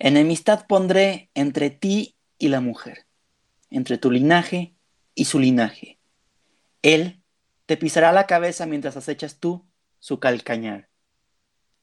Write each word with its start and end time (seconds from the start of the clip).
Enemistad 0.00 0.66
pondré 0.68 1.28
entre 1.34 1.70
ti 1.70 2.16
y 2.38 2.48
la 2.48 2.60
mujer, 2.60 3.06
entre 3.68 3.98
tu 3.98 4.12
linaje 4.12 4.76
y 5.16 5.24
su 5.24 5.40
linaje. 5.40 5.98
Él 6.82 7.20
te 7.66 7.76
pisará 7.76 8.12
la 8.12 8.28
cabeza 8.28 8.64
mientras 8.64 8.96
acechas 8.96 9.40
tú 9.40 9.66
su 9.98 10.20
calcañar. 10.20 10.88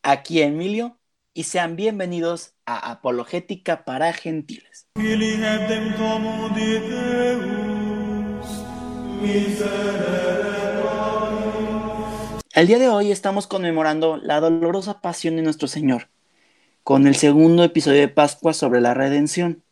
Aquí 0.02 0.42
Emilio 0.42 0.98
y 1.34 1.44
sean 1.44 1.76
bienvenidos 1.76 2.54
a 2.66 2.90
Apologética 2.90 3.84
para 3.84 4.13
Gentiles. 4.13 4.88
El 12.54 12.68
día 12.68 12.79
de 12.79 12.88
hoy 12.88 13.12
estamos 13.12 13.47
conmemorando 13.47 14.16
la 14.16 14.40
dolorosa 14.40 15.02
pasión 15.02 15.36
de 15.36 15.42
nuestro 15.42 15.68
Señor, 15.68 16.09
con 16.86 17.08
el 17.08 17.16
segundo 17.16 17.63
episodio 17.63 18.02
de 18.02 18.08
Pascua 18.09 18.54
sobre 18.54 18.80
la 18.80 18.94
redención, 18.94 19.63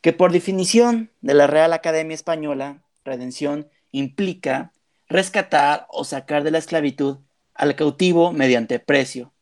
que 0.00 0.14
por 0.14 0.32
definición 0.32 1.10
de 1.20 1.34
la 1.34 1.46
Real 1.46 1.74
Academia 1.74 2.14
Española, 2.14 2.82
redención 3.04 3.68
implica 3.90 4.72
rescatar 5.08 5.86
o 5.90 6.04
sacar 6.04 6.42
de 6.42 6.50
la 6.50 6.56
esclavitud 6.56 7.18
al 7.52 7.76
cautivo 7.76 8.32
mediante 8.32 8.78
precio. 8.78 9.34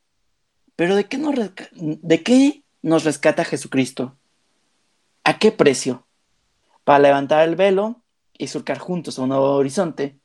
Pero 0.75 0.97
¿de 0.97 1.05
qué 1.05 1.17
nos, 1.17 1.37
de 1.77 2.23
qué 2.25 2.65
nos 2.83 3.05
rescata 3.05 3.45
Jesucristo? 3.45 4.17
¿A 5.23 5.39
qué 5.39 5.53
precio? 5.53 6.09
Para 6.83 6.99
levantar 6.99 7.49
el 7.49 7.55
velo 7.55 8.03
y 8.37 8.49
surcar 8.49 8.79
juntos 8.79 9.17
a 9.17 9.23
un 9.23 9.29
nuevo 9.29 9.53
horizonte, 9.53 10.19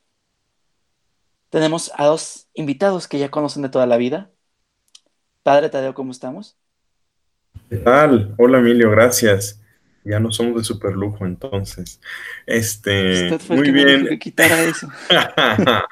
tenemos 1.52 1.91
a 1.94 2.05
dos 2.05 2.48
invitados 2.55 3.08
que 3.08 3.20
ya 3.20 3.30
conocen 3.30 3.62
de 3.62 3.70
toda 3.70 3.86
la 3.86 3.98
vida. 3.98 4.32
Padre 5.45 5.70
Tadeo, 5.70 5.94
¿cómo 5.94 6.12
estamos? 6.12 6.58
¿Qué 7.70 7.77
tal? 7.77 8.34
Hola 8.40 8.58
Emilio, 8.58 8.90
gracias. 8.90 9.62
Ya 10.04 10.20
no 10.20 10.31
somos 10.31 10.55
de 10.55 10.63
super 10.63 10.94
lujo 10.94 11.23
entonces. 11.23 12.02
Este, 12.48 13.37
muy 13.49 13.70
bien. 13.70 14.07
Que 14.07 14.18
quitara 14.18 14.60
eso. 14.63 14.90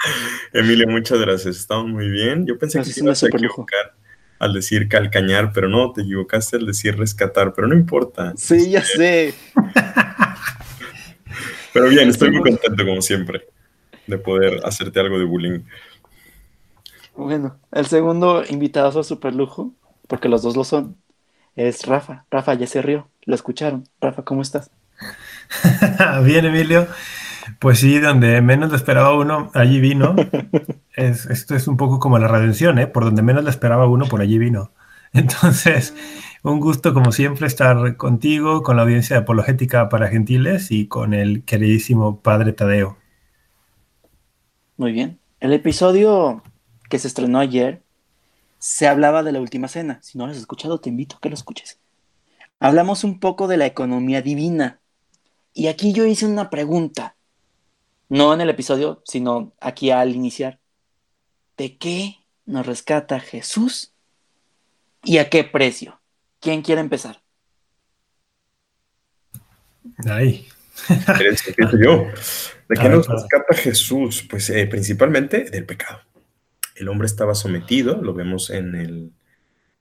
Emilio, 0.53 0.87
muchas 0.87 1.19
gracias. 1.19 1.57
Estamos 1.57 1.85
muy 1.85 2.09
bien. 2.09 2.47
Yo 2.47 2.57
pensé 2.57 2.81
que 2.81 2.91
te 2.91 2.99
ibas 2.99 3.21
a 3.21 3.27
equivocar 3.27 3.93
al 4.39 4.53
decir 4.53 4.89
calcañar, 4.89 5.51
pero 5.53 5.69
no, 5.69 5.93
te 5.93 6.01
equivocaste 6.01 6.57
al 6.57 6.65
decir 6.65 6.97
rescatar, 6.97 7.53
pero 7.53 7.67
no 7.67 7.75
importa. 7.75 8.33
Sí, 8.35 8.71
ya 8.71 8.83
sé. 8.83 9.35
pero 11.73 11.89
bien, 11.89 12.09
estoy 12.09 12.31
muy 12.31 12.41
contento 12.41 12.83
como 12.83 13.03
siempre 13.03 13.45
de 14.07 14.17
poder 14.17 14.61
hacerte 14.63 14.99
algo 14.99 15.19
de 15.19 15.25
bullying. 15.25 15.59
Bueno, 17.15 17.59
el 17.71 17.85
segundo 17.85 18.43
invitado 18.49 18.99
a 18.99 19.03
super 19.03 19.35
lujo, 19.35 19.73
porque 20.07 20.29
los 20.29 20.41
dos 20.41 20.55
lo 20.55 20.63
son, 20.63 20.97
es 21.55 21.85
Rafa. 21.85 22.25
Rafa 22.31 22.53
ya 22.55 22.67
se 22.67 22.81
rió, 22.81 23.07
lo 23.25 23.35
escucharon. 23.35 23.83
Rafa, 24.01 24.23
¿cómo 24.23 24.41
estás? 24.41 24.71
Bien, 26.23 26.45
Emilio. 26.45 26.87
Pues 27.59 27.79
sí, 27.79 27.99
donde 27.99 28.41
menos 28.41 28.71
le 28.71 28.77
esperaba 28.77 29.15
uno, 29.15 29.51
allí 29.53 29.79
vino. 29.79 30.15
es, 30.95 31.25
esto 31.27 31.55
es 31.55 31.67
un 31.67 31.77
poco 31.77 31.99
como 31.99 32.17
la 32.17 32.27
redención, 32.27 32.79
¿eh? 32.79 32.87
Por 32.87 33.05
donde 33.05 33.21
menos 33.21 33.43
le 33.43 33.49
esperaba 33.49 33.87
uno, 33.87 34.05
por 34.05 34.21
allí 34.21 34.37
vino. 34.37 34.71
Entonces, 35.13 35.93
un 36.41 36.59
gusto 36.59 36.93
como 36.93 37.11
siempre 37.11 37.45
estar 37.47 37.97
contigo, 37.97 38.63
con 38.63 38.77
la 38.77 38.83
audiencia 38.83 39.15
de 39.15 39.21
Apologética 39.21 39.89
para 39.89 40.07
Gentiles 40.07 40.71
y 40.71 40.87
con 40.87 41.13
el 41.13 41.43
queridísimo 41.43 42.21
Padre 42.21 42.53
Tadeo. 42.53 42.97
Muy 44.77 44.91
bien. 44.91 45.19
El 45.39 45.53
episodio 45.53 46.41
que 46.93 46.99
se 46.99 47.07
estrenó 47.07 47.39
ayer 47.39 47.81
se 48.59 48.87
hablaba 48.87 49.23
de 49.23 49.31
la 49.31 49.41
última 49.41 49.67
cena. 49.67 49.97
Si 50.03 50.15
no 50.15 50.27
lo 50.27 50.31
has 50.31 50.37
escuchado, 50.37 50.79
te 50.79 50.89
invito 50.89 51.15
a 51.15 51.19
que 51.19 51.29
lo 51.29 51.33
escuches. 51.33 51.79
Hablamos 52.59 53.03
un 53.03 53.19
poco 53.19 53.47
de 53.47 53.57
la 53.57 53.65
economía 53.65 54.21
divina. 54.21 54.79
Y 55.55 55.69
aquí 55.69 55.91
yo 55.91 56.05
hice 56.05 56.27
una 56.27 56.51
pregunta. 56.51 57.15
No 58.09 58.31
en 58.31 58.41
el 58.41 58.49
episodio, 58.51 59.01
sino 59.05 59.53
aquí 59.59 59.89
al 59.89 60.13
iniciar. 60.13 60.59
¿De 61.57 61.79
qué 61.79 62.17
nos 62.45 62.63
rescata 62.63 63.19
Jesús? 63.19 63.91
¿Y 65.03 65.17
a 65.17 65.31
qué 65.31 65.43
precio? 65.43 65.99
¿Quién 66.39 66.61
quiere 66.61 66.81
empezar? 66.81 67.23
Ahí. 70.05 70.47
yo? 71.83 72.05
¿De 72.69 72.75
qué 72.79 72.87
nos 72.87 73.07
rescata 73.07 73.55
Jesús? 73.55 74.27
Pues 74.29 74.51
eh, 74.51 74.67
principalmente 74.67 75.45
del 75.45 75.65
pecado. 75.65 76.12
El 76.75 76.89
hombre 76.89 77.05
estaba 77.05 77.35
sometido, 77.35 78.01
lo 78.01 78.13
vemos 78.13 78.49
en 78.49 78.75
el 78.75 79.11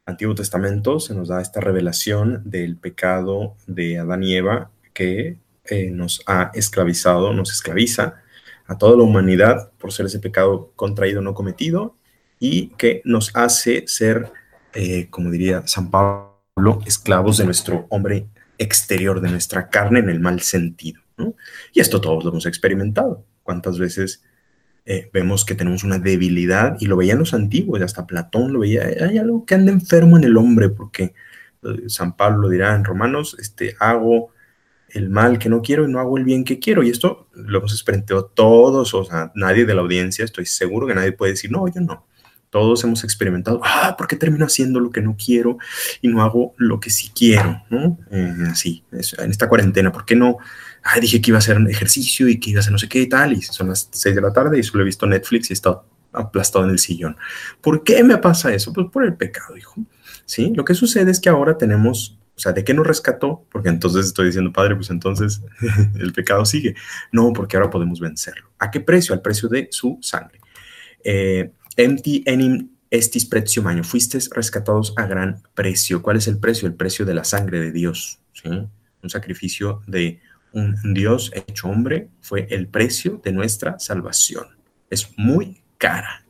Antiguo 0.05 0.35
Testamento, 0.35 1.01
se 1.01 1.15
nos 1.15 1.29
da 1.29 1.41
esta 1.41 1.61
revelación 1.61 2.43
del 2.45 2.77
pecado 2.77 3.57
de 3.67 3.99
Adán 3.99 4.23
y 4.23 4.35
Eva 4.35 4.71
que 4.93 5.39
eh, 5.65 5.91
nos 5.91 6.23
ha 6.27 6.51
esclavizado, 6.55 7.33
nos 7.33 7.53
esclaviza 7.53 8.23
a 8.67 8.79
toda 8.79 8.97
la 8.97 9.05
humanidad 9.05 9.71
por 9.79 9.93
ser 9.93 10.07
ese 10.07 10.19
pecado 10.19 10.73
contraído 10.77 11.23
no 11.23 11.35
cometido 11.35 11.97
y 12.39 12.69
que 12.71 13.01
nos 13.05 13.35
hace 13.37 13.85
ser, 13.87 14.33
eh, 14.75 15.09
como 15.09 15.31
diría 15.31 15.67
San 15.67 15.91
Pablo, 15.91 16.81
esclavos 16.85 17.39
de 17.39 17.45
nuestro 17.45 17.87
hombre 17.89 18.27
exterior, 18.59 19.21
de 19.21 19.31
nuestra 19.31 19.69
carne 19.69 20.01
en 20.01 20.09
el 20.09 20.21
mal 20.21 20.41
sentido. 20.41 21.01
Y 21.73 21.81
esto 21.81 22.01
todos 22.01 22.25
lo 22.25 22.31
hemos 22.31 22.47
experimentado. 22.47 23.25
¿Cuántas 23.45 23.79
veces 23.79 24.25
eh, 24.85 25.11
vemos 25.13 25.45
que 25.45 25.55
tenemos 25.55 25.85
una 25.85 25.99
debilidad? 25.99 26.77
Y 26.81 26.87
lo 26.87 26.97
veían 26.97 27.19
los 27.19 27.35
antiguos, 27.35 27.81
hasta 27.81 28.07
Platón 28.07 28.53
lo 28.53 28.61
veía. 28.61 28.85
Hay 28.85 29.19
algo 29.19 29.45
que 29.45 29.55
anda 29.55 29.73
enfermo 29.73 30.17
en 30.17 30.25
el 30.25 30.37
hombre, 30.37 30.69
porque 30.69 31.15
eh, 31.63 31.89
San 31.89 32.17
Pablo 32.17 32.43
lo 32.43 32.49
dirá 32.49 32.75
en 32.75 32.85
Romanos, 32.85 33.37
este, 33.39 33.77
hago 33.79 34.31
el 34.89 35.09
mal 35.09 35.39
que 35.39 35.49
no 35.49 35.63
quiero 35.63 35.89
y 35.89 35.93
no 35.93 36.01
hago 36.01 36.19
el 36.19 36.25
bien 36.25 36.45
que 36.45 36.59
quiero. 36.59 36.83
Y 36.83 36.91
esto 36.91 37.29
lo 37.33 37.59
hemos 37.59 37.73
experimentado 37.73 38.25
todos, 38.27 38.93
o 38.95 39.05
sea, 39.05 39.33
nadie 39.35 39.65
de 39.65 39.75
la 39.75 39.83
audiencia, 39.83 40.25
estoy 40.25 40.47
seguro 40.47 40.87
que 40.87 40.95
nadie 40.95 41.13
puede 41.13 41.33
decir, 41.33 41.51
no, 41.51 41.67
yo 41.69 41.81
no. 41.81 42.07
Todos 42.51 42.85
hemos 42.85 43.03
experimentado, 43.03 43.63
ah, 43.65 43.95
¿por 43.97 44.07
qué 44.07 44.15
termino 44.15 44.45
haciendo 44.45 44.79
lo 44.79 44.91
que 44.91 45.01
no 45.01 45.17
quiero 45.17 45.57
y 46.03 46.09
no 46.09 46.23
hago 46.23 46.53
lo 46.59 46.81
que 46.81 46.91
sí 46.91 47.11
quiero? 47.15 47.63
¿no? 47.71 47.99
Eh, 48.11 48.35
así, 48.51 48.85
en 48.93 49.31
esta 49.31 49.49
cuarentena, 49.49 49.91
¿por 49.91 50.05
qué 50.05 50.17
no 50.17 50.37
ay, 50.83 51.01
dije 51.01 51.21
que 51.21 51.31
iba 51.31 51.39
a 51.39 51.41
hacer 51.41 51.57
un 51.57 51.69
ejercicio 51.71 52.29
y 52.29 52.39
que 52.39 52.51
iba 52.51 52.59
a 52.59 52.61
hacer 52.61 52.73
no 52.73 52.79
sé 52.79 52.89
qué 52.89 53.01
y 53.01 53.09
tal, 53.09 53.33
y 53.33 53.43
son 53.43 53.69
las 53.69 53.89
6 53.93 54.15
de 54.15 54.21
la 54.21 54.33
tarde 54.33 54.59
y 54.59 54.63
solo 54.63 54.83
he 54.83 54.87
visto 54.87 55.07
Netflix 55.07 55.51
y 55.51 55.53
he 55.53 55.55
estado 55.55 55.87
aplastado 56.13 56.65
en 56.65 56.71
el 56.71 56.79
sillón. 56.79 57.17
¿Por 57.61 57.85
qué 57.85 58.03
me 58.05 58.19
pasa 58.19 58.53
eso? 58.53 58.73
Pues 58.73 58.89
por 58.91 59.05
el 59.05 59.15
pecado, 59.15 59.57
hijo. 59.57 59.77
¿Sí? 60.25 60.53
Lo 60.55 60.65
que 60.65 60.75
sucede 60.75 61.11
es 61.11 61.21
que 61.21 61.29
ahora 61.29 61.59
tenemos, 61.59 62.19
o 62.37 62.41
sea, 62.41 62.53
¿de 62.53 62.65
qué 62.65 62.75
nos 62.75 62.87
rescató? 62.87 63.45
Porque 63.51 63.69
entonces 63.69 64.07
estoy 64.07 64.27
diciendo, 64.27 64.53
padre, 64.53 64.77
pues 64.77 64.91
entonces 64.91 65.43
el 65.99 66.13
pecado 66.13 66.45
sigue. 66.45 66.75
No, 67.11 67.33
porque 67.33 67.57
ahora 67.57 67.71
podemos 67.71 68.01
vencerlo. 68.01 68.51
¿A 68.59 68.71
qué 68.71 68.81
precio? 68.81 69.15
Al 69.15 69.23
precio 69.23 69.49
de 69.49 69.69
su 69.71 69.99
sangre. 70.01 70.41
Eh, 71.05 71.51
Empty 71.77 72.23
enim 72.27 72.71
estis 72.91 73.25
prezio 73.25 73.63
maño. 73.63 73.83
Fuisteis 73.83 74.29
rescatados 74.31 74.93
a 74.97 75.07
gran 75.07 75.43
precio. 75.55 76.03
¿Cuál 76.03 76.19
es 76.19 76.29
el 76.29 76.39
precio? 76.39 76.69
El 76.69 76.75
precio 76.75 77.05
de 77.07 77.15
la 77.15 77.25
sangre 77.25 77.59
de 77.61 77.73
Dios. 77.73 78.21
¿sí? 78.33 78.49
Un 78.49 79.11
sacrificio 79.11 79.83
de 79.87 80.21
un 80.53 80.95
Dios 80.95 81.33
hecho 81.35 81.69
hombre 81.69 82.09
fue 82.21 82.47
el 82.51 82.69
precio 82.69 83.21
de 83.23 83.33
nuestra 83.33 83.79
salvación. 83.79 84.47
Es 84.91 85.17
muy 85.17 85.63
cara. 85.79 86.25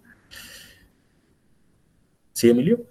¿Sí, 2.33 2.51
Emilio? 2.51 2.87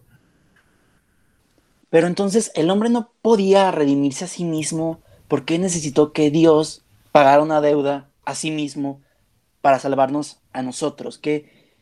Pero 1.89 2.07
entonces 2.07 2.51
el 2.55 2.69
hombre 2.69 2.89
no 2.89 3.11
podía 3.21 3.69
redimirse 3.71 4.25
a 4.25 4.27
sí 4.27 4.45
mismo 4.45 5.01
porque 5.27 5.59
necesitó 5.59 6.13
que 6.13 6.31
Dios 6.31 6.85
pagara 7.11 7.41
una 7.41 7.61
deuda 7.61 8.09
a 8.23 8.35
sí 8.35 8.51
mismo 8.51 9.01
para 9.61 9.79
salvarnos 9.79 10.39
a 10.53 10.61
nosotros. 10.61 11.17
¿Qué, 11.17 11.75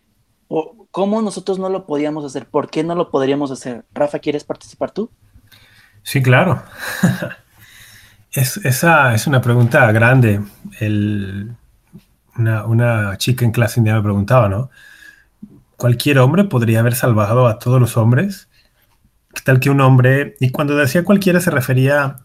¿Cómo 0.91 1.21
nosotros 1.21 1.59
no 1.59 1.69
lo 1.69 1.85
podíamos 1.85 2.25
hacer? 2.25 2.47
¿Por 2.47 2.69
qué 2.69 2.83
no 2.83 2.95
lo 2.95 3.11
podríamos 3.11 3.51
hacer? 3.51 3.85
Rafa, 3.93 4.19
¿quieres 4.19 4.43
participar 4.43 4.91
tú? 4.91 5.11
Sí, 6.03 6.21
claro. 6.21 6.63
Es, 8.31 8.57
esa 8.57 9.13
es 9.15 9.25
una 9.27 9.41
pregunta 9.41 9.91
grande. 9.91 10.41
una, 12.35 13.17
chica 13.17 13.45
en 13.45 13.51
clase 13.51 13.79
india 13.79 13.95
me 13.95 14.03
preguntaba, 14.03 14.49
¿no? 14.49 14.69
¿Cualquier 15.77 16.19
hombre 16.19 16.43
podría 16.43 16.81
haber 16.81 16.95
salvado 16.95 17.47
a 17.47 17.59
todos 17.59 17.79
los 17.79 17.97
hombres? 17.97 18.49
¿Qué 19.33 19.41
tal 19.43 19.59
que 19.59 19.69
un 19.69 19.81
hombre, 19.81 20.35
y 20.39 20.51
cuando 20.51 20.75
decía 20.75 21.03
cualquiera 21.03 21.39
se 21.39 21.51
refería 21.51 22.17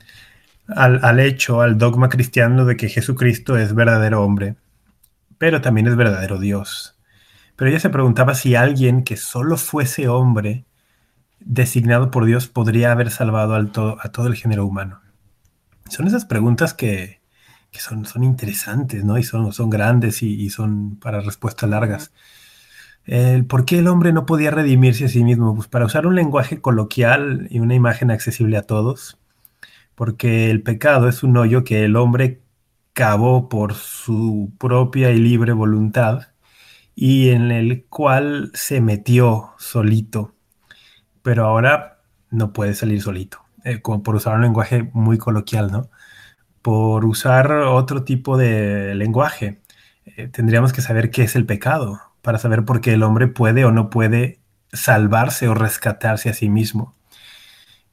al, 0.69 1.05
al 1.05 1.21
hecho, 1.21 1.61
al 1.63 1.79
dogma 1.79 2.09
cristiano 2.09 2.65
de 2.65 2.77
que 2.77 2.89
Jesucristo 2.89 3.57
es 3.59 3.75
verdadero 3.75 4.23
hombre, 4.23 4.57
pero 5.39 5.61
también 5.61 5.87
es 5.87 5.97
verdadero 5.97 6.39
Dios. 6.39 6.99
Pero 7.57 7.71
ella 7.71 7.81
se 7.81 7.91
preguntaba 7.91 8.35
si 8.35 8.57
alguien 8.57 9.05
que 9.05 9.17
solo 9.17 9.57
fuese 9.57 10.09
hombre, 10.09 10.65
designado 11.41 12.11
por 12.11 12.25
Dios, 12.27 12.49
podría 12.49 12.93
haber 12.93 13.11
salvado 13.11 13.55
al 13.55 13.73
a 14.03 14.09
todo 14.11 14.27
el 14.27 14.35
género 14.37 14.67
humano. 14.67 15.04
Son 15.89 16.07
esas 16.07 16.25
preguntas 16.25 16.75
que, 16.75 17.21
son, 17.73 18.05
interesantes, 18.25 19.05
¿no? 19.05 19.19
Y 19.19 19.23
son, 19.23 19.53
son 19.53 19.71
grandes 19.71 20.23
y, 20.23 20.51
son 20.51 20.97
para 20.97 21.21
respuestas 21.21 21.69
largas. 21.71 22.13
¿Por 23.49 23.65
qué 23.65 23.79
el 23.79 23.89
hombre 23.89 24.13
no 24.13 24.27
podía 24.27 24.51
redimirse 24.51 25.07
a 25.07 25.09
sí 25.09 25.25
mismo? 25.25 25.55
Pues 25.55 25.69
para 25.69 25.87
usar 25.87 26.07
un 26.07 26.15
lenguaje 26.15 26.61
coloquial 26.61 27.47
y 27.51 27.59
una 27.61 27.75
imagen 27.75 28.11
accesible 28.11 28.57
a 28.57 28.63
todos, 28.63 29.19
porque 29.95 30.51
el 30.51 30.63
pecado 30.63 31.09
es 31.09 31.23
un 31.23 31.37
hoyo 31.37 31.65
que 31.65 31.85
el 31.85 31.97
hombre 31.97 32.43
cavó 32.95 33.49
por 33.49 33.75
su 33.75 34.53
propia 34.59 35.11
y 35.11 35.19
libre 35.19 35.53
voluntad 35.53 36.29
y 36.95 37.31
en 37.31 37.51
el 37.51 37.85
cual 37.87 38.51
se 38.55 38.81
metió 38.81 39.53
solito, 39.59 40.35
pero 41.23 41.45
ahora 41.47 42.03
no 42.31 42.53
puede 42.53 42.75
salir 42.75 43.03
solito, 43.03 43.44
eh, 43.65 43.79
por 43.81 44.15
usar 44.15 44.35
un 44.37 44.43
lenguaje 44.43 44.91
muy 44.93 45.19
coloquial, 45.19 45.73
¿no? 45.73 45.91
Por 46.63 47.05
usar 47.05 47.51
otro 47.53 48.05
tipo 48.05 48.37
de 48.37 48.95
lenguaje, 48.95 49.61
eh, 50.07 50.29
tendríamos 50.29 50.73
que 50.73 50.83
saber 50.83 51.11
qué 51.11 51.23
es 51.25 51.37
el 51.37 51.47
pecado, 51.47 52.01
para 52.23 52.39
saber 52.39 52.65
por 52.65 52.81
qué 52.81 52.95
el 52.95 53.03
hombre 53.03 53.27
puede 53.29 53.65
o 53.65 53.73
no 53.73 53.91
puede 53.91 54.41
salvarse 54.73 55.49
o 55.49 55.55
rescatarse 55.55 56.31
a 56.31 56.35
sí 56.35 56.49
mismo. 56.49 56.95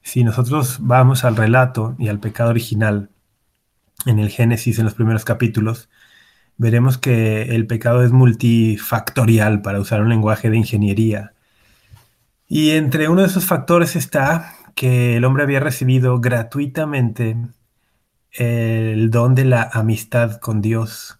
Si 0.02 0.24
nosotros 0.24 0.78
vamos 0.80 1.24
al 1.24 1.36
relato 1.36 1.96
y 1.98 2.08
al 2.08 2.18
pecado 2.20 2.50
original 2.50 3.10
en 4.06 4.18
el 4.18 4.30
Génesis, 4.30 4.78
en 4.78 4.84
los 4.84 4.94
primeros 4.94 5.24
capítulos, 5.24 5.88
veremos 6.56 6.98
que 6.98 7.54
el 7.54 7.66
pecado 7.66 8.02
es 8.04 8.12
multifactorial, 8.12 9.62
para 9.62 9.80
usar 9.80 10.02
un 10.02 10.08
lenguaje 10.08 10.50
de 10.50 10.56
ingeniería. 10.56 11.34
Y 12.48 12.72
entre 12.72 13.08
uno 13.08 13.22
de 13.22 13.28
esos 13.28 13.46
factores 13.46 13.96
está 13.96 14.54
que 14.74 15.16
el 15.16 15.24
hombre 15.24 15.42
había 15.42 15.60
recibido 15.60 16.20
gratuitamente 16.20 17.36
el 18.32 19.10
don 19.10 19.34
de 19.34 19.44
la 19.44 19.68
amistad 19.72 20.38
con 20.38 20.62
Dios 20.62 21.18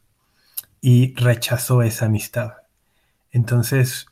y 0.80 1.14
rechazó 1.14 1.82
esa 1.82 2.06
amistad. 2.06 2.54
Entonces, 3.30 4.06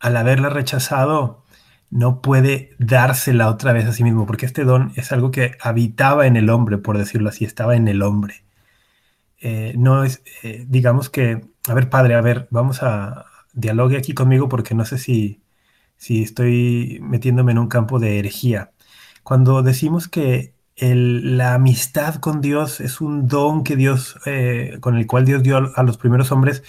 al 0.00 0.16
haberla 0.16 0.50
rechazado, 0.50 1.44
no 1.90 2.20
puede 2.20 2.70
dársela 2.78 3.48
otra 3.48 3.72
vez 3.72 3.86
a 3.86 3.92
sí 3.92 4.04
mismo, 4.04 4.26
porque 4.26 4.46
este 4.46 4.64
don 4.64 4.92
es 4.96 5.12
algo 5.12 5.30
que 5.30 5.56
habitaba 5.60 6.26
en 6.26 6.36
el 6.36 6.50
hombre, 6.50 6.78
por 6.78 6.98
decirlo 6.98 7.28
así, 7.28 7.44
estaba 7.44 7.76
en 7.76 7.88
el 7.88 8.02
hombre. 8.02 8.44
Eh, 9.40 9.74
no 9.76 10.04
es, 10.04 10.22
eh, 10.42 10.64
digamos 10.68 11.10
que, 11.10 11.44
a 11.68 11.74
ver, 11.74 11.90
padre, 11.90 12.14
a 12.14 12.20
ver, 12.20 12.48
vamos 12.50 12.82
a 12.82 13.26
dialogue 13.52 13.96
aquí 13.96 14.14
conmigo 14.14 14.48
porque 14.48 14.74
no 14.74 14.84
sé 14.84 14.98
si, 14.98 15.42
si 15.96 16.22
estoy 16.22 16.98
metiéndome 17.02 17.52
en 17.52 17.58
un 17.58 17.68
campo 17.68 17.98
de 17.98 18.18
herejía. 18.18 18.72
Cuando 19.22 19.62
decimos 19.62 20.08
que 20.08 20.54
la 20.78 21.54
amistad 21.54 22.16
con 22.16 22.40
Dios 22.40 22.80
es 22.80 23.00
un 23.00 23.28
don 23.28 23.64
que 23.64 23.76
Dios, 23.76 24.18
eh, 24.26 24.76
con 24.80 24.96
el 24.96 25.06
cual 25.06 25.24
Dios 25.24 25.42
dio 25.42 25.72
a 25.74 25.82
los 25.82 25.96
primeros 25.96 26.32
hombres, 26.32 26.62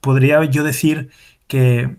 podría 0.00 0.44
yo 0.44 0.64
decir 0.64 1.10
que 1.46 1.96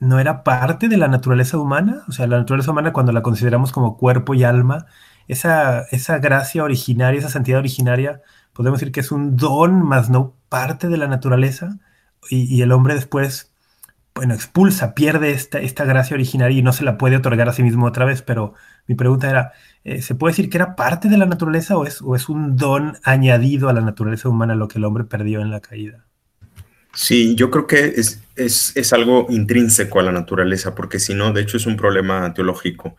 no 0.00 0.18
era 0.20 0.44
parte 0.44 0.88
de 0.88 0.96
la 0.96 1.08
naturaleza 1.08 1.58
humana, 1.58 2.04
o 2.08 2.12
sea, 2.12 2.26
la 2.26 2.38
naturaleza 2.38 2.70
humana 2.72 2.92
cuando 2.92 3.12
la 3.12 3.22
consideramos 3.22 3.72
como 3.72 3.96
cuerpo 3.96 4.34
y 4.34 4.44
alma, 4.44 4.86
esa, 5.28 5.82
esa 5.90 6.18
gracia 6.18 6.64
originaria, 6.64 7.18
esa 7.18 7.30
santidad 7.30 7.58
originaria, 7.58 8.20
podemos 8.52 8.80
decir 8.80 8.92
que 8.92 9.00
es 9.00 9.12
un 9.12 9.36
don, 9.36 9.82
más 9.82 10.10
no 10.10 10.34
parte 10.48 10.88
de 10.88 10.98
la 10.98 11.08
naturaleza, 11.08 11.78
y, 12.30 12.62
el 12.62 12.72
hombre 12.72 12.94
después, 12.94 13.53
bueno, 14.14 14.34
expulsa, 14.34 14.94
pierde 14.94 15.32
esta, 15.32 15.60
esta 15.60 15.84
gracia 15.84 16.14
originaria 16.14 16.58
y 16.58 16.62
no 16.62 16.72
se 16.72 16.84
la 16.84 16.96
puede 16.98 17.16
otorgar 17.16 17.48
a 17.48 17.52
sí 17.52 17.62
mismo 17.64 17.86
otra 17.86 18.04
vez, 18.04 18.22
pero 18.22 18.54
mi 18.86 18.94
pregunta 18.94 19.28
era, 19.28 19.52
eh, 19.82 20.02
¿se 20.02 20.14
puede 20.14 20.32
decir 20.32 20.48
que 20.48 20.56
era 20.56 20.76
parte 20.76 21.08
de 21.08 21.18
la 21.18 21.26
naturaleza 21.26 21.76
o 21.76 21.84
es, 21.84 22.00
o 22.00 22.14
es 22.14 22.28
un 22.28 22.56
don 22.56 22.96
añadido 23.02 23.68
a 23.68 23.72
la 23.72 23.80
naturaleza 23.80 24.28
humana 24.28 24.54
lo 24.54 24.68
que 24.68 24.78
el 24.78 24.84
hombre 24.84 25.04
perdió 25.04 25.40
en 25.40 25.50
la 25.50 25.60
caída? 25.60 26.06
Sí, 26.94 27.34
yo 27.34 27.50
creo 27.50 27.66
que 27.66 27.94
es, 27.96 28.22
es, 28.36 28.92
algo 28.92 29.26
intrínseco 29.30 29.98
a 29.98 30.04
la 30.04 30.12
naturaleza, 30.12 30.76
porque 30.76 31.00
si 31.00 31.12
no, 31.14 31.32
de 31.32 31.42
hecho 31.42 31.56
es 31.56 31.66
un 31.66 31.76
problema 31.76 32.32
teológico. 32.34 32.96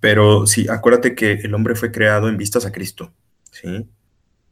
Pero 0.00 0.46
sí, 0.46 0.66
acuérdate 0.68 1.14
que 1.14 1.32
el 1.32 1.54
hombre 1.54 1.74
fue 1.74 1.92
creado 1.92 2.28
en 2.28 2.36
vistas 2.36 2.66
a 2.66 2.72
Cristo, 2.72 3.14
¿sí? 3.50 3.88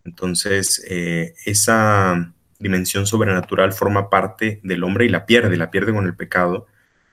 Entonces, 0.04 0.82
eh, 0.88 1.34
esa 1.44 2.32
dimensión 2.60 3.06
sobrenatural 3.06 3.72
forma 3.72 4.10
parte 4.10 4.60
del 4.62 4.84
hombre 4.84 5.06
y 5.06 5.08
la 5.08 5.26
pierde, 5.26 5.56
la 5.56 5.70
pierde 5.70 5.92
con 5.92 6.06
el 6.06 6.14
pecado, 6.14 6.66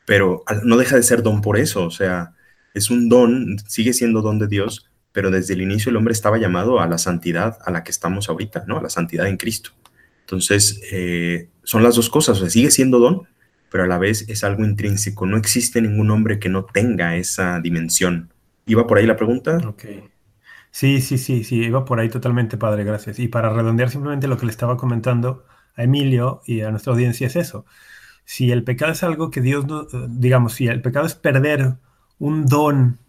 pero 0.05 0.43
no 0.63 0.77
deja 0.77 0.95
de 0.95 1.03
ser 1.03 1.23
don 1.23 1.41
por 1.41 1.57
eso, 1.57 1.85
o 1.85 1.91
sea, 1.91 2.33
es 2.73 2.91
un 2.91 3.09
don, 3.09 3.57
sigue 3.67 3.93
siendo 3.93 4.21
don 4.21 4.37
de 4.37 4.47
Dios, 4.47 4.91
pero 5.11 5.31
desde 5.31 5.55
el 5.55 5.61
inicio 5.61 5.89
el 5.89 5.95
hombre 5.95 6.11
estaba 6.11 6.37
llamado 6.37 6.79
a 6.79 6.87
la 6.87 6.97
santidad 6.97 7.57
a 7.65 7.71
la 7.71 7.83
que 7.83 7.91
estamos 7.91 8.29
ahorita, 8.29 8.65
¿no? 8.67 8.77
A 8.77 8.83
la 8.83 8.89
santidad 8.89 9.27
en 9.27 9.37
Cristo. 9.37 9.71
Entonces, 10.21 10.79
eh, 10.91 11.49
son 11.63 11.81
las 11.81 11.95
dos 11.95 12.09
cosas, 12.09 12.37
o 12.37 12.41
sea, 12.41 12.49
sigue 12.49 12.69
siendo 12.69 12.99
don, 12.99 13.27
pero 13.71 13.83
a 13.83 13.87
la 13.87 13.97
vez 13.97 14.29
es 14.29 14.43
algo 14.43 14.63
intrínseco. 14.63 15.25
No 15.25 15.37
existe 15.37 15.81
ningún 15.81 16.11
hombre 16.11 16.39
que 16.39 16.49
no 16.49 16.65
tenga 16.65 17.15
esa 17.15 17.59
dimensión. 17.59 18.31
¿Iba 18.65 18.85
por 18.85 18.97
ahí 18.97 19.05
la 19.05 19.15
pregunta? 19.15 19.57
Sí, 20.77 21.01
sí, 21.01 21.17
sí, 21.17 21.43
sí, 21.43 21.55
iba 21.55 21.85
por 21.85 21.99
ahí 21.99 22.07
totalmente, 22.07 22.55
padre, 22.55 22.83
gracias. 22.83 23.17
Y 23.17 23.27
para 23.29 23.49
redondear 23.49 23.89
simplemente 23.89 24.27
lo 24.27 24.37
que 24.37 24.45
le 24.45 24.51
estaba 24.51 24.77
comentando 24.77 25.43
a 25.75 25.81
Emilio 25.83 26.43
y 26.45 26.61
a 26.61 26.69
nuestra 26.69 26.93
audiencia 26.93 27.25
es 27.25 27.35
eso. 27.35 27.65
Si 28.25 28.51
el 28.51 28.63
pecado 28.63 28.91
es 28.91 29.01
algo 29.03 29.31
que 29.31 29.41
Dios, 29.41 29.65
no, 29.65 29.87
digamos, 30.09 30.53
si 30.53 30.67
el 30.67 30.83
pecado 30.83 31.07
es 31.07 31.15
perder 31.15 31.77
un 32.19 32.45
don, 32.45 32.99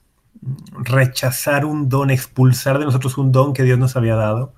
rechazar 0.72 1.66
un 1.66 1.90
don, 1.90 2.10
expulsar 2.10 2.78
de 2.78 2.86
nosotros 2.86 3.18
un 3.18 3.32
don 3.32 3.52
que 3.52 3.64
Dios 3.64 3.78
nos 3.78 3.96
había 3.96 4.16
dado, 4.16 4.54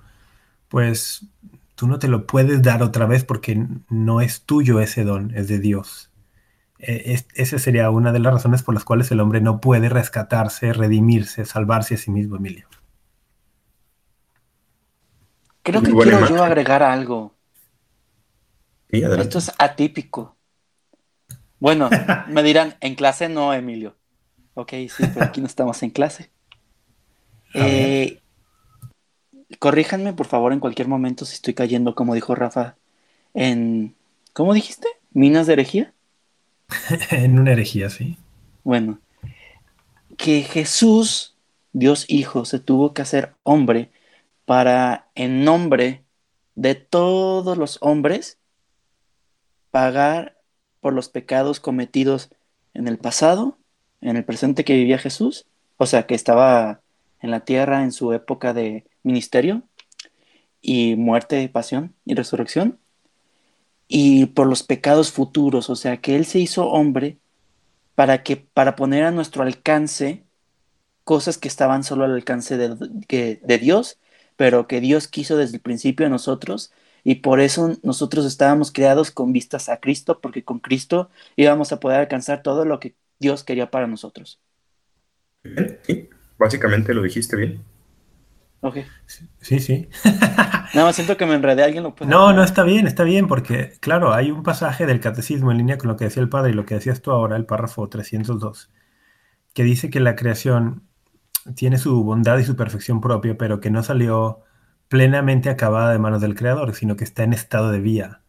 pues 0.69 1.27
tú 1.75 1.87
no 1.87 1.99
te 1.99 2.07
lo 2.07 2.27
puedes 2.27 2.61
dar 2.61 2.83
otra 2.83 3.07
vez 3.07 3.25
porque 3.25 3.67
no 3.89 4.21
es 4.21 4.43
tuyo 4.43 4.79
ese 4.79 5.03
don, 5.03 5.33
es 5.35 5.49
de 5.49 5.59
Dios. 5.59 6.11
E, 6.79 7.19
esa 7.35 7.59
sería 7.59 7.89
una 7.91 8.13
de 8.13 8.19
las 8.19 8.33
razones 8.33 8.63
por 8.63 8.75
las 8.75 8.85
cuales 8.85 9.11
el 9.11 9.19
hombre 9.21 9.41
no 9.41 9.61
puede 9.61 9.89
rescatarse, 9.89 10.73
redimirse, 10.73 11.45
salvarse 11.45 11.95
a 11.95 11.97
sí 11.97 12.11
mismo, 12.11 12.37
Emilio. 12.37 12.67
Creo 15.63 15.81
que 15.81 15.91
quiero 15.91 16.27
yo 16.27 16.43
agregar 16.43 16.83
algo. 16.83 17.35
Esto 18.89 19.37
es 19.37 19.51
atípico. 19.57 20.35
Bueno, 21.59 21.89
me 22.27 22.43
dirán, 22.43 22.75
en 22.81 22.95
clase 22.95 23.29
no, 23.29 23.53
Emilio. 23.53 23.95
Ok, 24.53 24.71
sí, 24.89 25.03
pero 25.13 25.25
aquí 25.25 25.39
no 25.39 25.47
estamos 25.47 25.81
en 25.83 25.91
clase. 25.91 26.29
Eh, 27.53 28.21
corríjanme 29.59 30.13
por 30.13 30.25
favor 30.25 30.53
en 30.53 30.61
cualquier 30.61 30.87
momento 30.87 31.25
si 31.25 31.33
estoy 31.33 31.53
cayendo, 31.53 31.95
como 31.95 32.15
dijo 32.15 32.33
Rafa, 32.33 32.77
en... 33.33 33.93
¿Cómo 34.31 34.53
dijiste? 34.53 34.87
¿Minas 35.11 35.47
de 35.47 35.53
herejía? 35.53 35.93
en 37.11 37.37
una 37.39 37.51
herejía, 37.51 37.89
sí. 37.89 38.17
Bueno, 38.63 39.01
que 40.15 40.43
Jesús, 40.43 41.35
Dios 41.73 42.05
Hijo, 42.07 42.45
se 42.45 42.59
tuvo 42.59 42.93
que 42.93 43.01
hacer 43.01 43.33
hombre 43.43 43.91
para, 44.51 45.07
en 45.15 45.45
nombre 45.45 46.03
de 46.55 46.75
todos 46.75 47.57
los 47.57 47.77
hombres, 47.79 48.37
pagar 49.69 50.41
por 50.81 50.91
los 50.91 51.07
pecados 51.07 51.61
cometidos 51.61 52.31
en 52.73 52.89
el 52.89 52.97
pasado, 52.97 53.57
en 54.01 54.17
el 54.17 54.25
presente 54.25 54.65
que 54.65 54.75
vivía 54.75 54.97
Jesús, 54.97 55.45
o 55.77 55.85
sea, 55.85 56.05
que 56.05 56.15
estaba 56.15 56.81
en 57.21 57.31
la 57.31 57.45
tierra 57.45 57.83
en 57.83 57.93
su 57.93 58.11
época 58.11 58.53
de 58.53 58.83
ministerio 59.03 59.63
y 60.61 60.97
muerte, 60.97 61.47
pasión 61.47 61.95
y 62.03 62.15
resurrección, 62.15 62.77
y 63.87 64.25
por 64.25 64.47
los 64.47 64.63
pecados 64.63 65.13
futuros, 65.13 65.69
o 65.69 65.77
sea, 65.77 66.01
que 66.01 66.17
Él 66.17 66.25
se 66.25 66.39
hizo 66.39 66.67
hombre 66.67 67.19
para, 67.95 68.21
que, 68.21 68.35
para 68.35 68.75
poner 68.75 69.05
a 69.05 69.11
nuestro 69.11 69.43
alcance 69.43 70.25
cosas 71.05 71.37
que 71.37 71.47
estaban 71.47 71.85
solo 71.85 72.03
al 72.03 72.11
alcance 72.11 72.57
de, 72.57 73.39
de 73.41 73.57
Dios, 73.57 73.97
pero 74.41 74.65
que 74.65 74.81
Dios 74.81 75.07
quiso 75.07 75.37
desde 75.37 75.57
el 75.57 75.61
principio 75.61 76.07
a 76.07 76.09
nosotros, 76.09 76.73
y 77.03 77.17
por 77.17 77.41
eso 77.41 77.77
nosotros 77.83 78.25
estábamos 78.25 78.71
creados 78.71 79.11
con 79.11 79.33
vistas 79.33 79.69
a 79.69 79.79
Cristo, 79.79 80.19
porque 80.19 80.43
con 80.43 80.57
Cristo 80.57 81.11
íbamos 81.35 81.71
a 81.71 81.79
poder 81.79 81.99
alcanzar 81.99 82.41
todo 82.41 82.65
lo 82.65 82.79
que 82.79 82.95
Dios 83.19 83.43
quería 83.43 83.69
para 83.69 83.85
nosotros. 83.85 84.41
Sí, 85.83 86.09
básicamente 86.39 86.95
lo 86.95 87.03
dijiste 87.03 87.35
bien. 87.35 87.61
Ok. 88.61 88.77
Sí, 89.41 89.59
sí. 89.59 89.89
no, 90.73 90.91
siento 90.91 91.17
que 91.17 91.27
me 91.27 91.35
enredé, 91.35 91.63
alguien 91.63 91.83
lo 91.83 91.93
puede. 91.93 92.09
No, 92.09 92.33
no, 92.33 92.43
está 92.43 92.63
bien, 92.63 92.87
está 92.87 93.03
bien, 93.03 93.27
porque, 93.27 93.73
claro, 93.79 94.11
hay 94.11 94.31
un 94.31 94.41
pasaje 94.41 94.87
del 94.87 95.01
catecismo 95.01 95.51
en 95.51 95.59
línea 95.59 95.77
con 95.77 95.87
lo 95.87 95.97
que 95.97 96.05
decía 96.05 96.23
el 96.23 96.29
padre 96.29 96.49
y 96.49 96.55
lo 96.55 96.65
que 96.65 96.73
decías 96.73 97.03
tú 97.03 97.11
ahora, 97.11 97.35
el 97.35 97.45
párrafo 97.45 97.87
302, 97.87 98.71
que 99.53 99.61
dice 99.61 99.91
que 99.91 99.99
la 99.99 100.15
creación 100.15 100.89
tiene 101.55 101.77
su 101.77 102.03
bondad 102.03 102.37
y 102.37 102.43
su 102.43 102.55
perfección 102.55 103.01
propia, 103.01 103.37
pero 103.37 103.59
que 103.59 103.71
no 103.71 103.83
salió 103.83 104.41
plenamente 104.87 105.49
acabada 105.49 105.91
de 105.91 105.99
manos 105.99 106.21
del 106.21 106.35
creador, 106.35 106.75
sino 106.75 106.95
que 106.95 107.03
está 107.03 107.23
en 107.23 107.33
estado 107.33 107.71
de 107.71 107.79
vía, 107.79 108.21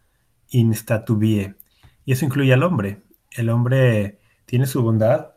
in 0.48 0.72
statu 0.72 1.16
vie. 1.16 1.56
Y 2.04 2.12
eso 2.12 2.24
incluye 2.24 2.52
al 2.52 2.62
hombre. 2.62 3.02
El 3.30 3.50
hombre 3.50 4.20
tiene 4.46 4.66
su 4.66 4.82
bondad, 4.82 5.32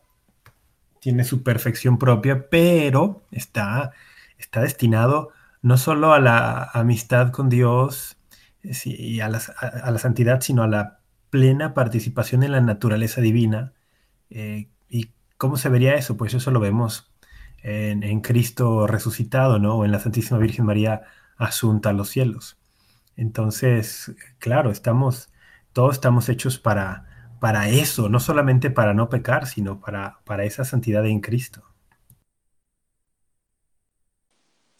tiene 0.99 1.23
su 1.23 1.43
perfección 1.43 1.97
propia, 1.97 2.49
pero 2.49 3.25
está 3.31 3.93
está 4.37 4.61
destinado 4.61 5.29
no 5.61 5.77
solo 5.77 6.13
a 6.13 6.19
la 6.19 6.69
amistad 6.73 7.31
con 7.31 7.49
Dios 7.49 8.17
y 8.61 9.19
a 9.19 9.29
la, 9.29 9.39
santidad, 9.97 10.41
sino 10.41 10.63
a 10.63 10.67
la 10.67 10.99
plena 11.29 11.73
participación 11.73 12.43
en 12.43 12.51
la 12.51 12.61
naturaleza 12.61 13.21
divina. 13.21 13.73
Eh, 14.29 14.69
¿Y 14.89 15.11
cómo 15.37 15.57
se 15.57 15.69
vería 15.69 15.95
eso? 15.95 16.17
Pues 16.17 16.33
eso 16.33 16.51
lo 16.51 16.59
vemos 16.59 17.11
en, 17.65 18.21
Cristo 18.21 18.85
resucitado, 18.85 19.57
¿no? 19.57 19.75
O 19.77 19.85
en 19.85 19.91
la 19.91 19.99
Santísima 19.99 20.37
Virgen 20.37 20.65
María 20.65 21.01
asunta 21.37 21.89
a 21.89 21.93
los 21.93 22.09
cielos. 22.09 22.57
Entonces, 23.17 24.13
claro, 24.37 24.69
estamos, 24.69 25.29
todos 25.73 25.95
estamos 25.95 26.29
hechos 26.29 26.59
para, 26.59 27.37
para 27.39 27.67
eso, 27.69 28.07
no 28.07 28.19
solamente 28.19 28.69
para 28.69 28.93
no 28.93 29.09
pecar, 29.09 29.47
sino 29.47 29.79
para, 29.79 30.19
para 30.25 30.43
esa 30.45 30.63
santidad 30.63 31.05
en 31.07 31.21
Cristo. 31.21 31.63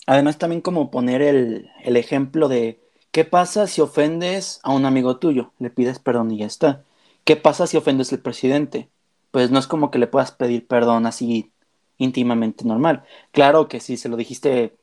Además, 0.06 0.38
también 0.38 0.62
como 0.62 0.92
poner 0.92 1.24
el, 1.24 1.70
el, 1.84 1.98
ejemplo 1.98 2.48
de 2.48 2.80
qué 3.12 3.26
pasa 3.26 3.66
si 3.66 3.82
ofendes 3.82 4.60
a 4.62 4.72
un 4.72 4.86
amigo 4.86 5.18
tuyo, 5.18 5.54
le 5.58 5.72
pides 5.72 5.98
perdón 5.98 6.30
y 6.30 6.38
ya 6.40 6.46
está. 6.46 6.84
¿Qué 7.24 7.36
pasa 7.36 7.66
si 7.66 7.78
ofendes 7.78 8.14
al 8.14 8.20
presidente? 8.20 8.90
Pues 9.32 9.50
no 9.50 9.58
es 9.58 9.66
como 9.66 9.90
que 9.90 9.98
le 9.98 10.06
puedas 10.06 10.32
pedir 10.32 10.68
perdón 10.68 11.08
así 11.08 11.52
íntimamente 11.98 12.66
normal. 12.66 13.04
Claro 13.32 13.68
que 13.68 13.80
sí, 13.80 13.98
se 13.98 14.10
lo 14.10 14.18
dijiste, 14.18 14.76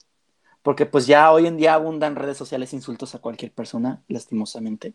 porque 0.62 0.86
pues 0.86 1.06
ya 1.06 1.32
hoy 1.32 1.46
en 1.46 1.56
día 1.56 1.74
abundan 1.74 2.16
redes 2.16 2.36
sociales 2.38 2.72
insultos 2.72 3.14
a 3.14 3.20
cualquier 3.20 3.52
persona, 3.52 4.02
lastimosamente. 4.08 4.94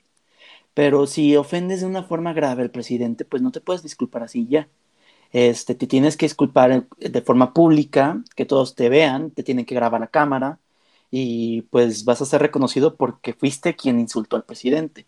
Pero 0.74 1.08
si 1.08 1.36
ofendes 1.36 1.82
de 1.82 1.88
una 1.88 2.04
forma 2.04 2.34
grave 2.34 2.64
al 2.64 2.72
presidente, 2.72 3.26
pues 3.26 3.42
no 3.42 3.52
te 3.52 3.62
puedes 3.62 3.84
disculpar 3.84 4.24
así 4.24 4.48
ya. 4.48 4.70
Este, 5.32 5.76
te 5.76 5.88
tienes 5.88 6.18
que 6.18 6.26
disculpar 6.26 6.88
de 6.98 7.22
forma 7.22 7.54
pública, 7.54 8.24
que 8.36 8.46
todos 8.46 8.76
te 8.76 8.90
vean, 8.90 9.32
te 9.32 9.44
tienen 9.44 9.66
que 9.66 9.76
grabar 9.76 10.02
la 10.02 10.08
cámara 10.08 10.60
y 11.12 11.64
pues 11.64 12.06
vas 12.06 12.22
a 12.22 12.26
ser 12.26 12.42
reconocido 12.42 12.96
porque 12.96 13.34
fuiste 13.34 13.76
quien 13.76 14.00
insultó 14.00 14.36
al 14.36 14.46
presidente. 14.46 15.08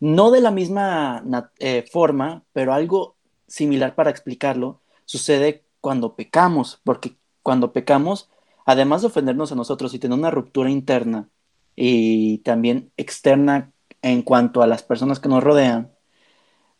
No 0.00 0.30
de 0.30 0.40
la 0.40 0.50
misma 0.50 1.24
eh, 1.58 1.84
forma, 1.92 2.44
pero 2.52 2.72
algo 2.72 3.16
similar 3.46 3.94
para 3.94 4.10
explicarlo, 4.10 4.80
sucede 5.04 5.64
cuando 5.80 6.16
pecamos, 6.16 6.80
porque 6.84 7.16
cuando 7.42 7.72
pecamos, 7.72 8.30
además 8.66 9.02
de 9.02 9.08
ofendernos 9.08 9.52
a 9.52 9.56
nosotros 9.56 9.94
y 9.94 9.98
tener 9.98 10.18
una 10.18 10.30
ruptura 10.30 10.70
interna 10.70 11.28
y 11.76 12.38
también 12.38 12.92
externa 12.96 13.72
en 14.02 14.22
cuanto 14.22 14.62
a 14.62 14.66
las 14.66 14.82
personas 14.82 15.20
que 15.20 15.28
nos 15.28 15.42
rodean, 15.42 15.92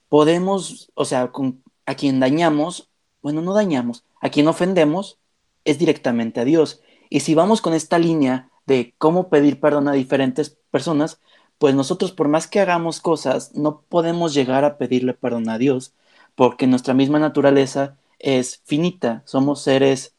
podemos, 0.09 0.91
o 0.95 1.05
sea, 1.05 1.31
a 1.87 1.95
quien 1.95 2.21
dañamos, 2.21 2.91
bueno, 3.23 3.43
no 3.43 3.55
dañamos, 3.55 4.05
a 4.21 4.31
quien 4.31 4.49
ofendemos 4.49 5.19
es 5.65 5.79
directamente 5.79 6.41
a 6.41 6.45
Dios. 6.45 6.83
Y 7.09 7.21
si 7.21 7.35
vamos 7.35 7.61
con 7.61 7.75
esta 7.75 7.99
línea 7.99 8.51
de 8.67 8.95
cómo 8.99 9.29
pedir 9.29 9.61
perdón 9.61 9.89
a 9.89 9.93
diferentes 9.93 10.59
personas, 10.71 11.21
pues 11.59 11.75
nosotros 11.75 12.13
por 12.13 12.29
más 12.29 12.47
que 12.47 12.61
hagamos 12.61 13.01
cosas, 13.01 13.55
no 13.55 13.83
podemos 13.83 14.35
llegar 14.35 14.65
a 14.65 14.79
pedirle 14.79 15.15
perdón 15.15 15.49
a 15.49 15.59
Dios, 15.59 15.95
porque 16.35 16.67
nuestra 16.67 16.95
misma 16.95 17.19
naturaleza 17.19 17.99
es 18.21 18.63
finita, 18.65 19.23
somos 19.27 19.63
seres 19.63 20.15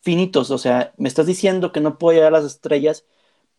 finitos, 0.00 0.50
o 0.50 0.58
sea, 0.58 0.92
me 0.98 1.08
estás 1.08 1.26
diciendo 1.26 1.72
que 1.72 1.80
no 1.80 1.98
puedo 1.98 2.14
llegar 2.16 2.34
a 2.34 2.38
las 2.38 2.46
estrellas, 2.46 3.04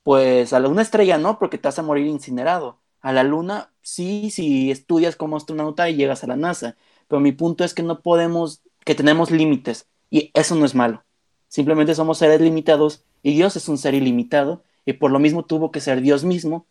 pues 0.03 0.53
a 0.53 0.59
la 0.59 0.69
una 0.69 0.81
estrella 0.81 1.17
no, 1.17 1.39
porque 1.39 1.57
te 1.57 1.67
vas 1.67 1.79
a 1.79 1.83
morir 1.83 2.07
incinerado. 2.07 2.79
A 3.01 3.13
la 3.13 3.23
luna 3.23 3.73
sí, 3.81 4.29
si 4.31 4.71
estudias 4.71 5.15
como 5.15 5.37
astronauta 5.37 5.89
y 5.89 5.95
llegas 5.95 6.23
a 6.23 6.27
la 6.27 6.35
NASA, 6.37 6.77
pero 7.07 7.19
mi 7.21 7.31
punto 7.31 7.63
es 7.63 7.73
que 7.73 7.83
no 7.83 8.01
podemos, 8.01 8.63
que 8.85 8.95
tenemos 8.95 9.31
límites 9.31 9.87
y 10.09 10.31
eso 10.33 10.55
no 10.55 10.65
es 10.65 10.75
malo. 10.75 11.03
Simplemente 11.47 11.95
somos 11.95 12.17
seres 12.19 12.41
limitados 12.41 13.05
y 13.23 13.33
Dios 13.33 13.55
es 13.55 13.69
un 13.69 13.77
ser 13.77 13.93
ilimitado 13.93 14.63
y 14.85 14.93
por 14.93 15.11
lo 15.11 15.19
mismo 15.19 15.45
tuvo 15.45 15.71
que 15.71 15.81
ser 15.81 16.01
Dios 16.01 16.23
mismo 16.23 16.67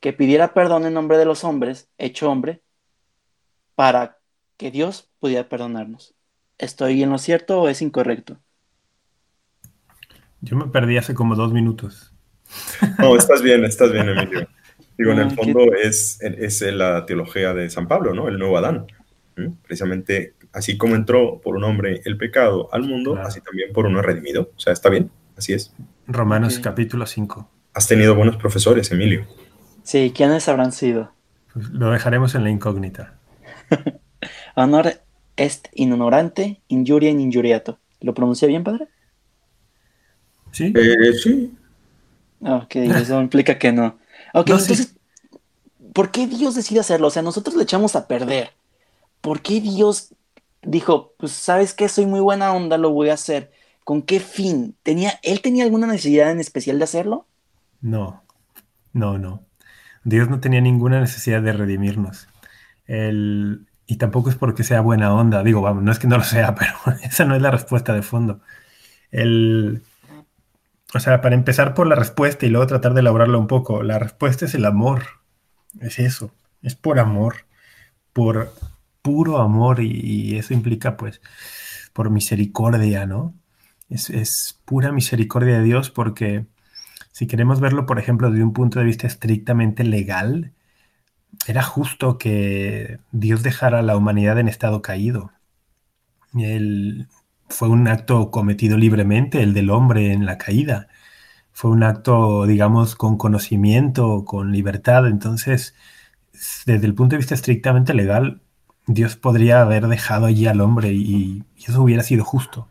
que 0.00 0.12
pidiera 0.12 0.52
perdón 0.54 0.84
en 0.86 0.94
nombre 0.94 1.18
de 1.18 1.24
los 1.24 1.44
hombres, 1.44 1.88
hecho 1.98 2.30
hombre, 2.30 2.60
para 3.76 4.18
que 4.56 4.70
Dios 4.70 5.08
pudiera 5.20 5.48
perdonarnos. 5.48 6.14
¿Estoy 6.58 7.02
en 7.02 7.10
lo 7.10 7.18
cierto 7.18 7.62
o 7.62 7.68
es 7.68 7.82
incorrecto? 7.82 8.38
Yo 10.40 10.56
me 10.56 10.66
perdí 10.66 10.96
hace 10.96 11.14
como 11.14 11.36
dos 11.36 11.52
minutos. 11.52 12.12
No, 12.98 13.16
estás 13.16 13.42
bien, 13.42 13.64
estás 13.64 13.92
bien, 13.92 14.08
Emilio. 14.08 14.48
Digo, 14.98 15.12
en 15.12 15.20
el 15.20 15.30
fondo 15.30 15.72
es, 15.74 16.18
es 16.20 16.62
la 16.62 17.06
teología 17.06 17.54
de 17.54 17.70
San 17.70 17.88
Pablo, 17.88 18.12
¿no? 18.14 18.28
El 18.28 18.38
nuevo 18.38 18.58
Adán. 18.58 18.86
Precisamente, 19.62 20.34
así 20.52 20.76
como 20.76 20.94
entró 20.94 21.40
por 21.40 21.56
un 21.56 21.64
hombre 21.64 22.02
el 22.04 22.18
pecado 22.18 22.68
al 22.72 22.82
mundo, 22.82 23.16
así 23.16 23.40
también 23.40 23.72
por 23.72 23.86
uno 23.86 24.02
redimido. 24.02 24.50
O 24.54 24.60
sea, 24.60 24.72
está 24.72 24.90
bien, 24.90 25.10
así 25.36 25.54
es. 25.54 25.74
Romanos 26.06 26.58
capítulo 26.58 27.06
5. 27.06 27.48
Has 27.74 27.88
tenido 27.88 28.14
buenos 28.14 28.36
profesores, 28.36 28.92
Emilio. 28.92 29.26
Sí, 29.82 30.12
¿quiénes 30.14 30.48
habrán 30.48 30.72
sido? 30.72 31.12
Pues 31.52 31.70
lo 31.70 31.90
dejaremos 31.90 32.34
en 32.34 32.44
la 32.44 32.50
incógnita. 32.50 33.18
Honor 34.54 35.00
est 35.36 35.68
in 35.74 35.92
injuria 36.68 37.10
in 37.10 37.20
injuriato. 37.20 37.78
¿Lo 38.00 38.14
pronuncia 38.14 38.48
bien, 38.48 38.64
padre? 38.64 38.88
Sí. 40.50 40.72
Eh, 40.76 41.12
sí. 41.14 41.54
Ok, 42.40 42.76
eso 42.76 43.20
implica 43.20 43.58
que 43.58 43.72
no. 43.72 43.98
Ok, 44.34 44.50
entonces, 44.50 44.94
¿por 45.92 46.10
qué 46.10 46.26
Dios 46.26 46.54
decide 46.54 46.80
hacerlo? 46.80 47.06
O 47.06 47.10
sea, 47.10 47.22
nosotros 47.22 47.56
le 47.56 47.62
echamos 47.62 47.96
a 47.96 48.06
perder. 48.06 48.50
¿Por 49.20 49.40
qué 49.40 49.60
Dios 49.60 50.14
dijo, 50.62 51.14
pues 51.18 51.32
sabes 51.32 51.74
que 51.74 51.88
soy 51.88 52.06
muy 52.06 52.20
buena 52.20 52.52
onda, 52.52 52.78
lo 52.78 52.90
voy 52.90 53.10
a 53.10 53.14
hacer? 53.14 53.52
¿Con 53.84 54.02
qué 54.02 54.20
fin? 54.20 54.76
¿Tenía, 54.82 55.18
¿Él 55.22 55.40
tenía 55.40 55.64
alguna 55.64 55.86
necesidad 55.86 56.30
en 56.30 56.40
especial 56.40 56.78
de 56.78 56.84
hacerlo? 56.84 57.26
No, 57.80 58.22
no, 58.92 59.18
no. 59.18 59.44
Dios 60.04 60.28
no 60.28 60.40
tenía 60.40 60.60
ninguna 60.60 61.00
necesidad 61.00 61.42
de 61.42 61.52
redimirnos. 61.52 62.28
El, 62.86 63.66
y 63.92 63.96
tampoco 63.96 64.30
es 64.30 64.36
porque 64.36 64.64
sea 64.64 64.80
buena 64.80 65.12
onda, 65.12 65.42
digo, 65.42 65.60
vamos, 65.60 65.82
no 65.82 65.92
es 65.92 65.98
que 65.98 66.06
no 66.06 66.16
lo 66.16 66.24
sea, 66.24 66.54
pero 66.58 66.72
esa 67.02 67.26
no 67.26 67.36
es 67.36 67.42
la 67.42 67.50
respuesta 67.50 67.92
de 67.92 68.00
fondo. 68.00 68.40
El, 69.10 69.82
o 70.94 70.98
sea, 70.98 71.20
para 71.20 71.34
empezar 71.34 71.74
por 71.74 71.86
la 71.86 71.94
respuesta 71.94 72.46
y 72.46 72.48
luego 72.48 72.66
tratar 72.66 72.94
de 72.94 73.00
elaborarla 73.00 73.36
un 73.36 73.48
poco, 73.48 73.82
la 73.82 73.98
respuesta 73.98 74.46
es 74.46 74.54
el 74.54 74.64
amor, 74.64 75.02
es 75.78 75.98
eso, 75.98 76.32
es 76.62 76.74
por 76.74 76.98
amor, 76.98 77.46
por 78.14 78.54
puro 79.02 79.38
amor 79.42 79.80
y, 79.80 80.38
eso 80.38 80.54
implica 80.54 80.96
pues 80.96 81.20
por 81.92 82.08
misericordia, 82.08 83.04
¿no? 83.04 83.34
Es, 83.90 84.08
es 84.08 84.58
pura 84.64 84.90
misericordia 84.90 85.58
de 85.58 85.64
Dios 85.64 85.90
porque 85.90 86.46
si 87.10 87.26
queremos 87.26 87.60
verlo, 87.60 87.84
por 87.84 87.98
ejemplo, 87.98 88.30
desde 88.30 88.44
un 88.44 88.54
punto 88.54 88.78
de 88.78 88.86
vista 88.86 89.06
estrictamente 89.06 89.84
legal, 89.84 90.52
era 91.46 91.62
justo 91.62 92.18
que 92.18 92.98
Dios 93.12 93.42
dejara 93.42 93.80
a 93.80 93.82
la 93.82 93.96
humanidad 93.96 94.38
en 94.38 94.48
estado 94.48 94.82
caído. 94.82 95.32
Él, 96.34 97.08
fue 97.52 97.68
un 97.68 97.86
acto 97.88 98.30
cometido 98.30 98.76
libremente, 98.78 99.42
el 99.42 99.54
del 99.54 99.70
hombre 99.70 100.12
en 100.12 100.26
la 100.26 100.38
caída. 100.38 100.88
Fue 101.52 101.70
un 101.70 101.82
acto, 101.82 102.46
digamos, 102.46 102.96
con 102.96 103.18
conocimiento, 103.18 104.24
con 104.24 104.52
libertad. 104.52 105.06
Entonces, 105.06 105.74
desde 106.66 106.86
el 106.86 106.94
punto 106.94 107.14
de 107.14 107.18
vista 107.18 107.34
estrictamente 107.34 107.94
legal, 107.94 108.42
Dios 108.86 109.16
podría 109.16 109.62
haber 109.62 109.86
dejado 109.88 110.26
allí 110.26 110.46
al 110.46 110.60
hombre 110.60 110.92
y, 110.92 111.44
eso 111.64 111.82
hubiera 111.82 112.02
sido 112.02 112.24
justo. 112.24 112.68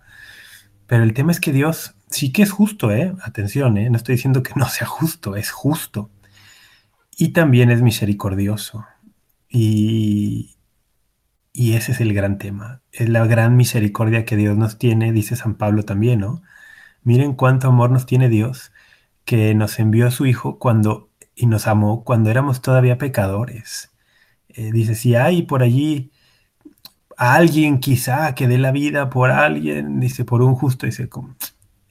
Pero 0.87 1.03
el 1.03 1.13
tema 1.13 1.31
es 1.31 1.39
que 1.39 1.53
Dios 1.53 1.95
sí 2.09 2.31
que 2.33 2.43
es 2.43 2.51
justo, 2.51 2.91
¿eh? 2.91 3.13
Atención, 3.23 3.77
¿eh? 3.77 3.89
No 3.89 3.97
estoy 3.97 4.15
diciendo 4.15 4.43
que 4.43 4.53
no 4.55 4.67
sea 4.67 4.87
justo, 4.87 5.35
es 5.35 5.51
justo 5.51 6.09
y 7.21 7.33
también 7.33 7.69
es 7.69 7.83
misericordioso. 7.83 8.83
Y, 9.47 10.55
y 11.53 11.73
ese 11.73 11.91
es 11.91 12.01
el 12.01 12.15
gran 12.15 12.39
tema. 12.39 12.81
Es 12.91 13.09
la 13.09 13.27
gran 13.27 13.55
misericordia 13.55 14.25
que 14.25 14.35
Dios 14.35 14.57
nos 14.57 14.79
tiene, 14.79 15.11
dice 15.11 15.35
San 15.35 15.53
Pablo 15.53 15.83
también, 15.83 16.21
¿no? 16.21 16.41
Miren 17.03 17.35
cuánto 17.35 17.67
amor 17.67 17.91
nos 17.91 18.07
tiene 18.07 18.27
Dios, 18.27 18.71
que 19.23 19.53
nos 19.53 19.77
envió 19.77 20.07
a 20.07 20.11
su 20.11 20.25
Hijo 20.25 20.57
cuando 20.57 21.11
y 21.35 21.45
nos 21.45 21.67
amó 21.67 22.03
cuando 22.03 22.31
éramos 22.31 22.63
todavía 22.63 22.97
pecadores. 22.97 23.91
Eh, 24.49 24.71
dice, 24.71 24.95
si 24.95 25.13
hay 25.13 25.43
por 25.43 25.61
allí 25.61 26.11
alguien 27.17 27.79
quizá 27.81 28.33
que 28.33 28.47
dé 28.47 28.57
la 28.57 28.71
vida 28.71 29.11
por 29.11 29.29
alguien, 29.29 29.99
dice, 29.99 30.25
por 30.25 30.41
un 30.41 30.55
justo, 30.55 30.87
dice, 30.87 31.07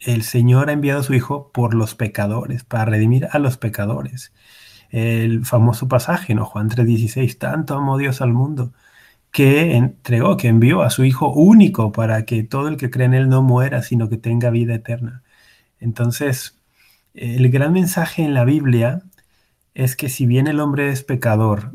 el 0.01 0.23
Señor 0.25 0.71
ha 0.71 0.73
enviado 0.73 1.01
a 1.01 1.05
su 1.05 1.15
Hijo 1.15 1.53
por 1.53 1.75
los 1.75 1.95
pecadores, 1.95 2.65
para 2.65 2.87
redimir 2.87 3.29
a 3.31 3.39
los 3.39 3.59
pecadores 3.59 4.33
el 4.91 5.45
famoso 5.45 5.89
pasaje, 5.89 6.35
¿no? 6.35 6.45
Juan 6.45 6.69
3:16, 6.69 7.39
tanto 7.39 7.75
amó 7.77 7.99
Dios 7.99 8.21
al 8.21 8.33
mundo 8.33 8.73
que 9.31 9.77
entregó, 9.77 10.37
que 10.37 10.49
envió 10.49 10.83
a 10.83 10.91
su 10.91 11.05
Hijo 11.05 11.33
único 11.33 11.93
para 11.93 12.25
que 12.25 12.43
todo 12.45 12.69
el 12.69 12.77
que 12.77 12.91
cree 12.91 13.07
en 13.07 13.15
Él 13.15 13.29
no 13.29 13.43
muera, 13.43 13.83
sino 13.83 14.09
que 14.09 14.17
tenga 14.17 14.51
vida 14.51 14.75
eterna. 14.75 15.23
Entonces, 15.81 16.59
el 17.15 17.51
gran 17.51 17.73
mensaje 17.73 18.23
en 18.25 18.35
la 18.35 18.45
Biblia 18.45 19.03
es 19.75 19.97
que 19.97 20.09
si 20.09 20.27
bien 20.27 20.47
el 20.47 20.61
hombre 20.61 20.91
es 20.91 21.05
pecador, 21.05 21.73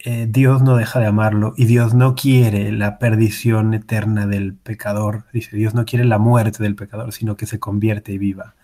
eh, 0.00 0.26
Dios 0.30 0.62
no 0.62 0.76
deja 0.76 1.00
de 1.00 1.06
amarlo 1.06 1.54
y 1.56 1.66
Dios 1.66 1.94
no 1.94 2.14
quiere 2.14 2.70
la 2.72 2.98
perdición 2.98 3.74
eterna 3.74 4.26
del 4.26 4.54
pecador. 4.54 5.24
Dice, 5.32 5.56
Dios 5.56 5.74
no 5.74 5.84
quiere 5.84 6.04
la 6.04 6.18
muerte 6.18 6.62
del 6.62 6.76
pecador, 6.76 7.12
sino 7.12 7.36
que 7.36 7.46
se 7.46 7.58
convierte 7.60 8.12
y 8.12 8.18
viva. 8.18 8.54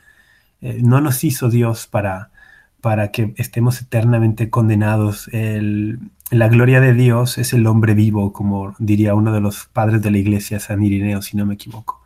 Eh, 0.60 0.80
no 0.82 1.00
nos 1.00 1.24
hizo 1.24 1.50
Dios 1.50 1.86
para 1.88 2.30
para 2.84 3.10
que 3.12 3.32
estemos 3.38 3.80
eternamente 3.80 4.50
condenados. 4.50 5.30
La 5.32 6.48
gloria 6.48 6.82
de 6.82 6.92
Dios 6.92 7.38
es 7.38 7.54
el 7.54 7.66
hombre 7.66 7.94
vivo, 7.94 8.34
como 8.34 8.74
diría 8.78 9.14
uno 9.14 9.32
de 9.32 9.40
los 9.40 9.64
padres 9.64 10.02
de 10.02 10.10
la 10.10 10.18
iglesia, 10.18 10.60
San 10.60 10.82
Irineo, 10.82 11.22
si 11.22 11.38
no 11.38 11.46
me 11.46 11.54
equivoco. 11.54 12.02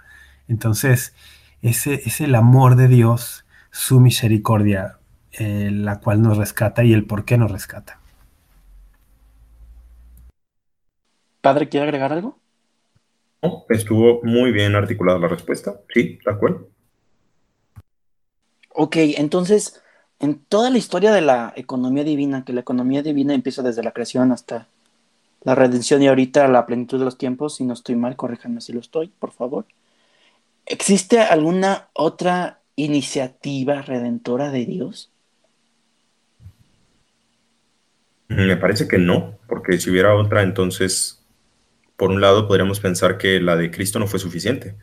Entonces, 0.47 1.17
ese 1.63 1.95
es 1.95 2.21
el 2.21 2.37
amor 2.37 2.77
de 2.77 2.87
Dios, 2.87 3.45
su 3.73 3.99
misericordia, 3.99 4.99
eh, 5.33 5.71
la 5.73 5.99
cual 5.99 6.23
nos 6.23 6.37
rescata 6.37 6.85
y 6.85 6.93
el 6.93 7.07
por 7.07 7.25
qué 7.25 7.39
nos 7.39 7.51
rescata. 7.51 7.99
Padre, 11.41 11.69
¿quiere 11.69 11.87
agregar 11.87 12.13
algo? 12.13 12.39
estuvo 13.69 14.21
muy 14.23 14.53
bien 14.53 14.77
articulada 14.77 15.19
la 15.19 15.27
respuesta. 15.27 15.81
Sí, 15.93 16.21
de 16.25 16.31
acuerdo. 16.31 16.69
Ok, 18.73 18.95
entonces, 19.17 19.83
en 20.21 20.39
toda 20.39 20.71
la 20.71 20.79
historia 20.79 21.13
de 21.13 21.21
la 21.21 21.53
economía 21.57 22.05
divina, 22.05 22.45
que 22.45 22.53
la 22.53 22.61
economía 22.61 23.03
divina 23.03 23.35
empieza 23.35 23.63
desde 23.63 23.83
la 23.83 23.93
creación 23.93 24.33
hasta 24.33 24.67
la 25.43 25.55
redención 25.55 26.03
y 26.03 26.09
ahorita 26.09 26.49
la 26.49 26.67
plenitud 26.67 26.99
de 26.99 27.05
los 27.05 27.19
tiempos, 27.19 27.57
si 27.57 27.65
no 27.65 27.75
estoy 27.75 27.95
mal, 27.95 28.17
corríjanme 28.17 28.61
si 28.61 28.73
lo 28.73 28.81
estoy, 28.81 29.09
por 29.09 29.31
favor. 29.31 29.65
¿Existe 30.67 31.21
alguna 31.21 31.89
otra 31.93 32.61
iniciativa 32.77 33.83
redentora 33.83 34.51
de 34.51 34.67
Dios? 34.67 35.11
Me 38.29 38.57
parece 38.57 38.89
que 38.89 38.99
no, 38.99 39.39
porque 39.47 39.79
si 39.79 39.91
hubiera 39.91 40.15
otra, 40.15 40.43
entonces, 40.43 41.25
por 41.97 42.11
un 42.11 42.21
lado, 42.21 42.47
podríamos 42.47 42.81
pensar 42.81 43.17
que 43.17 43.41
la 43.41 43.57
de 43.57 43.71
Cristo 43.71 43.99
no 43.99 44.07
fue 44.07 44.19
suficiente. 44.19 44.75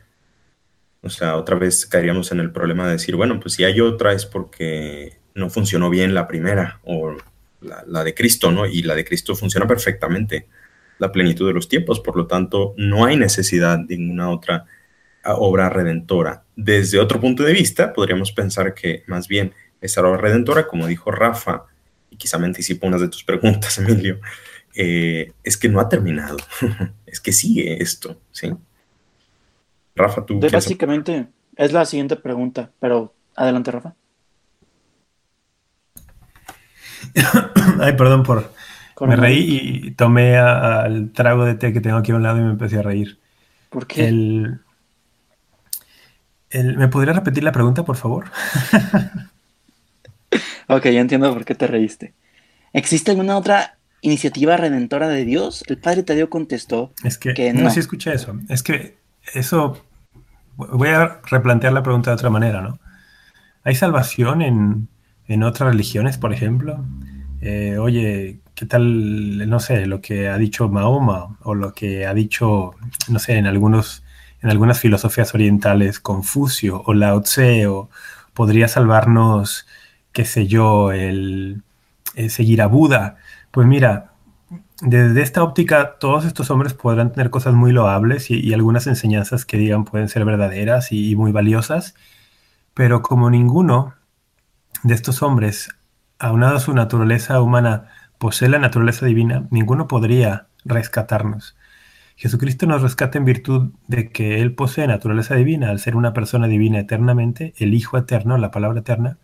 O 1.02 1.10
sea, 1.10 1.36
otra 1.36 1.56
vez 1.56 1.86
caeríamos 1.86 2.32
en 2.32 2.40
el 2.40 2.50
problema 2.50 2.86
de 2.86 2.92
decir, 2.92 3.14
bueno, 3.14 3.38
pues 3.38 3.54
si 3.54 3.62
hay 3.62 3.80
otra 3.80 4.12
es 4.12 4.26
porque 4.26 5.18
no 5.36 5.50
funcionó 5.50 5.90
bien 5.90 6.14
la 6.14 6.26
primera 6.26 6.80
o 6.84 7.14
la, 7.60 8.04
de 8.04 8.14
Cristo, 8.14 8.50
¿no? 8.50 8.66
Y 8.66 8.82
la 8.82 8.94
de 8.94 9.04
Cristo 9.04 9.36
funciona 9.36 9.66
perfectamente, 9.66 10.46
la 10.98 11.12
plenitud 11.12 11.46
de 11.46 11.52
los 11.52 11.68
tiempos, 11.68 12.00
por 12.00 12.16
lo 12.16 12.26
tanto, 12.26 12.74
no 12.78 13.04
hay 13.04 13.16
necesidad 13.16 13.78
de 13.78 13.98
ninguna 13.98 14.30
otra 14.30 14.64
obra 15.24 15.68
redentora. 15.68 16.44
Desde 16.54 16.98
otro 16.98 17.20
punto 17.20 17.42
de 17.42 17.52
vista, 17.52 17.92
podríamos 17.92 18.32
pensar 18.32 18.72
que 18.72 19.02
más 19.06 19.28
bien 19.28 19.52
esa 19.80 20.00
obra 20.00 20.16
redentora, 20.16 20.66
como 20.66 20.86
dijo 20.86 21.10
Rafa, 21.10 21.64
y 22.10 22.16
quizá 22.16 22.38
me 22.38 22.46
anticipo 22.46 22.86
unas 22.86 23.02
de 23.02 23.08
tus 23.08 23.22
preguntas, 23.22 23.76
Emilio, 23.78 24.20
eh, 24.74 25.32
es 25.44 25.58
que 25.58 25.68
no 25.68 25.80
ha 25.80 25.88
terminado, 25.88 26.38
es 27.06 27.20
que 27.20 27.32
sigue 27.32 27.82
esto, 27.82 28.18
¿sí? 28.32 28.52
Rafa, 29.94 30.24
tú... 30.24 30.40
básicamente, 30.40 31.26
es 31.56 31.72
la 31.72 31.84
siguiente 31.84 32.16
pregunta, 32.16 32.70
pero 32.80 33.12
adelante, 33.34 33.70
Rafa. 33.70 33.94
Ay, 37.80 37.92
perdón 37.94 38.22
por... 38.22 38.54
Me 39.00 39.16
reí 39.16 39.82
y 39.84 39.90
tomé 39.90 40.38
al 40.38 41.12
trago 41.12 41.44
de 41.44 41.54
té 41.54 41.72
que 41.72 41.82
tengo 41.82 41.98
aquí 41.98 42.12
a 42.12 42.16
un 42.16 42.22
lado 42.22 42.38
y 42.38 42.42
me 42.42 42.50
empecé 42.50 42.78
a 42.78 42.82
reír. 42.82 43.18
¿Por 43.68 43.86
qué? 43.86 44.08
El, 44.08 44.60
¿Me 46.50 46.88
podría 46.88 47.12
repetir 47.12 47.44
la 47.44 47.52
pregunta, 47.52 47.84
por 47.84 47.96
favor? 47.96 48.30
ok, 50.68 50.84
ya 50.84 51.00
entiendo 51.00 51.32
por 51.32 51.44
qué 51.44 51.54
te 51.54 51.66
reíste. 51.66 52.14
¿Existe 52.72 53.10
alguna 53.10 53.36
otra 53.36 53.76
iniciativa 54.00 54.56
redentora 54.56 55.08
de 55.08 55.26
Dios? 55.26 55.62
El 55.66 55.76
Padre 55.76 56.02
Tadeo 56.02 56.30
contestó 56.30 56.92
es 57.04 57.18
que, 57.18 57.52
no. 57.52 57.68
sí 57.70 57.80
escuché 57.80 58.14
eso. 58.14 58.38
Es 58.48 58.62
que 58.62 58.96
eso... 59.34 59.82
Voy 60.56 60.88
a 60.88 61.20
replantear 61.26 61.74
la 61.74 61.82
pregunta 61.82 62.10
de 62.10 62.14
otra 62.14 62.30
manera, 62.30 62.62
¿no? 62.62 62.78
¿Hay 63.62 63.74
salvación 63.74 64.40
en, 64.40 64.88
en 65.28 65.42
otras 65.42 65.70
religiones, 65.70 66.18
por 66.18 66.32
ejemplo? 66.32 66.84
Eh, 67.40 67.78
oye, 67.78 68.40
¿qué 68.54 68.66
tal, 68.66 69.48
no 69.48 69.60
sé, 69.60 69.86
lo 69.86 70.00
que 70.00 70.28
ha 70.28 70.38
dicho 70.38 70.68
Mahoma 70.68 71.36
o 71.42 71.54
lo 71.54 71.72
que 71.72 72.06
ha 72.06 72.14
dicho, 72.14 72.74
no 73.08 73.18
sé, 73.18 73.36
en 73.36 73.46
algunos 73.46 74.02
en 74.42 74.50
algunas 74.50 74.80
filosofías 74.80 75.34
orientales, 75.34 76.00
Confucio 76.00 76.82
o 76.86 76.94
Lao 76.94 77.20
Tse, 77.22 77.66
o 77.66 77.90
podría 78.32 78.68
salvarnos, 78.68 79.66
qué 80.12 80.24
sé 80.24 80.46
yo, 80.46 80.92
el, 80.92 81.62
seguir 82.28 82.62
a 82.62 82.66
Buda. 82.66 83.16
Pues 83.50 83.66
mira, 83.66 84.12
desde 84.82 85.22
esta 85.22 85.42
óptica, 85.42 85.96
todos 85.98 86.24
estos 86.24 86.50
hombres 86.50 86.74
podrán 86.74 87.12
tener 87.12 87.30
cosas 87.30 87.54
muy 87.54 87.72
loables 87.72 88.30
y, 88.30 88.52
algunas 88.54 88.86
enseñanzas 88.86 89.44
que 89.44 89.58
digan 89.58 89.84
pueden 89.84 90.08
ser 90.08 90.24
verdaderas 90.24 90.92
y, 90.92 91.16
muy 91.16 91.32
valiosas, 91.32 91.94
pero 92.74 93.02
como 93.02 93.30
ninguno 93.30 93.94
de 94.86 94.94
estos 94.94 95.22
hombres, 95.22 95.68
aunado 96.18 96.56
a 96.56 96.60
su 96.60 96.72
naturaleza 96.72 97.40
humana, 97.40 97.88
posee 98.18 98.48
la 98.48 98.60
naturaleza 98.60 99.04
divina, 99.04 99.48
ninguno 99.50 99.88
podría 99.88 100.46
rescatarnos. 100.64 101.56
Jesucristo 102.16 102.66
nos 102.66 102.82
rescata 102.82 103.18
en 103.18 103.24
virtud 103.24 103.72
de 103.88 104.10
que 104.10 104.40
Él 104.40 104.54
posee 104.54 104.86
naturaleza 104.86 105.34
divina, 105.34 105.70
al 105.70 105.80
ser 105.80 105.96
una 105.96 106.12
persona 106.12 106.46
divina 106.46 106.78
eternamente, 106.78 107.52
el 107.58 107.74
Hijo 107.74 107.98
eterno, 107.98 108.38
la 108.38 108.52
palabra 108.52 108.80
eterna, 108.80 109.18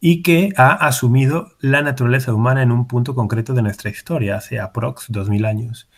y 0.00 0.22
que 0.22 0.50
ha 0.56 0.72
asumido 0.72 1.52
la 1.60 1.82
naturaleza 1.82 2.34
humana 2.34 2.62
en 2.62 2.70
un 2.70 2.86
punto 2.86 3.14
concreto 3.14 3.54
de 3.54 3.62
nuestra 3.62 3.90
historia, 3.90 4.36
hace 4.36 4.60
aprox 4.60 5.06
dos 5.08 5.30
mil 5.30 5.46
años. 5.46 5.88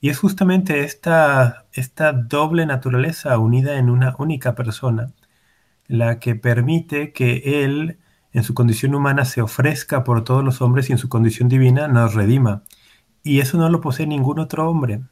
Y 0.00 0.08
es 0.08 0.18
justamente 0.18 0.80
esta, 0.84 1.66
esta 1.72 2.12
doble 2.12 2.66
naturaleza 2.66 3.36
unida 3.38 3.78
en 3.78 3.90
una 3.90 4.14
única 4.18 4.54
persona 4.54 5.12
la 5.86 6.18
que 6.20 6.34
permite 6.36 7.12
que 7.12 7.64
Él, 7.64 7.98
en 8.32 8.44
su 8.44 8.54
condición 8.54 8.94
humana, 8.94 9.24
se 9.24 9.42
ofrezca 9.42 10.04
por 10.04 10.24
todos 10.24 10.44
los 10.44 10.60
hombres 10.60 10.88
y 10.88 10.92
en 10.92 10.98
su 10.98 11.08
condición 11.08 11.48
divina 11.48 11.88
nos 11.88 12.14
redima. 12.14 12.62
Y 13.22 13.40
eso 13.40 13.58
no 13.58 13.68
lo 13.68 13.80
posee 13.80 14.06
ningún 14.06 14.38
otro 14.38 14.68
hombre 14.68 15.02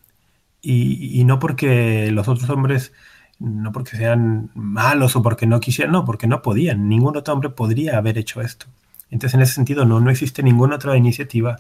y, 0.63 1.25
no 1.25 1.39
porque 1.39 2.11
los 2.11 2.29
otros 2.29 2.51
hombres, 2.51 2.93
no 3.39 3.73
porque 3.73 3.97
sean 3.97 4.51
malos 4.55 5.17
o 5.17 5.23
porque 5.23 5.47
no 5.47 5.61
quisieran, 5.61 5.93
no, 5.93 6.05
porque 6.05 6.27
no 6.27 6.43
podían, 6.43 6.89
ningún 6.89 7.17
otro 7.17 7.35
hombre 7.35 7.51
podría 7.51 7.99
haber 7.99 8.19
hecho 8.19 8.41
esto. 8.41 8.67
Entonces, 9.11 9.35
en 9.35 9.43
ese 9.43 9.55
sentido, 9.55 9.85
no, 9.85 10.01
no 10.01 10.11
existe 10.11 10.43
ninguna 10.43 10.77
otra 10.77 10.97
iniciativa 10.97 11.57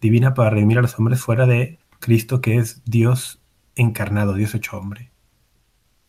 divina 0.00 0.34
para 0.34 0.50
redimir 0.50 0.78
a 0.78 0.82
los 0.82 0.98
hombres 0.98 1.20
fuera 1.20 1.46
de 1.46 1.78
Cristo, 2.00 2.40
que 2.40 2.56
es 2.56 2.82
Dios 2.84 3.40
encarnado, 3.76 4.34
Dios 4.34 4.54
hecho 4.54 4.76
hombre. 4.76 5.10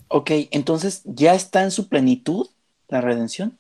Ok, 0.10 0.32
entonces, 0.52 1.04
¿ya 1.06 1.34
está 1.34 1.64
en 1.64 1.72
su 1.72 1.88
plenitud 1.88 2.48
la 2.90 3.00
redención? 3.00 3.58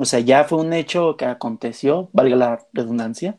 O 0.00 0.06
sea, 0.06 0.20
ya 0.20 0.44
fue 0.44 0.60
un 0.60 0.72
hecho 0.72 1.18
que 1.18 1.26
aconteció, 1.26 2.08
valga 2.14 2.34
la 2.34 2.66
redundancia, 2.72 3.36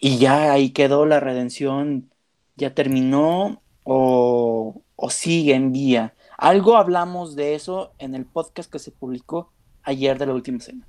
y 0.00 0.18
ya 0.18 0.50
ahí 0.50 0.70
quedó 0.70 1.06
la 1.06 1.20
redención, 1.20 2.10
ya 2.56 2.74
terminó 2.74 3.62
o, 3.84 4.82
sigue 5.10 5.54
en 5.54 5.70
vía. 5.70 6.14
Algo 6.38 6.76
hablamos 6.76 7.36
de 7.36 7.54
eso 7.54 7.92
en 8.00 8.16
el 8.16 8.24
podcast 8.24 8.68
que 8.68 8.80
se 8.80 8.90
publicó 8.90 9.52
ayer 9.84 10.18
de 10.18 10.26
la 10.26 10.34
última 10.34 10.58
cena. 10.58 10.84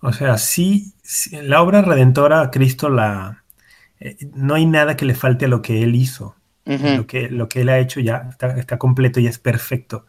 O 0.00 0.10
sea, 0.14 0.38
sí, 0.38 0.94
la 1.30 1.60
obra 1.60 1.82
redentora, 1.82 2.50
Cristo 2.50 2.88
la... 2.88 3.44
Eh, 4.00 4.16
no 4.32 4.54
hay 4.54 4.64
nada 4.64 4.96
que 4.96 5.04
le 5.04 5.14
falte 5.14 5.44
a 5.44 5.48
lo 5.48 5.60
que 5.60 5.82
Él 5.82 5.96
hizo. 5.96 6.34
lo, 6.64 7.06
que, 7.06 7.28
lo 7.28 7.46
que 7.50 7.60
Él 7.60 7.68
ha 7.68 7.78
hecho 7.78 8.00
ya 8.00 8.28
está, 8.30 8.56
está 8.56 8.78
completo 8.78 9.20
y 9.20 9.26
es 9.26 9.38
perfecto. 9.38 10.06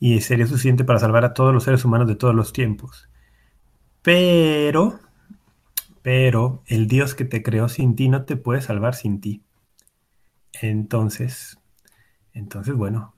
Y 0.00 0.20
sería 0.22 0.48
suficiente 0.48 0.82
para 0.82 0.98
salvar 0.98 1.24
a 1.24 1.34
todos 1.34 1.54
los 1.54 1.62
seres 1.62 1.84
humanos 1.84 2.08
de 2.08 2.16
todos 2.16 2.34
los 2.34 2.52
tiempos. 2.52 3.08
Pero 4.02 5.00
pero 6.02 6.62
el 6.66 6.88
Dios 6.88 7.14
que 7.14 7.24
te 7.24 7.42
creó 7.42 7.68
sin 7.68 7.94
ti 7.94 8.08
no 8.08 8.24
te 8.24 8.36
puede 8.36 8.60
salvar 8.60 8.94
sin 8.94 9.20
ti. 9.20 9.42
Entonces, 10.60 11.58
entonces 12.34 12.74
bueno, 12.74 13.14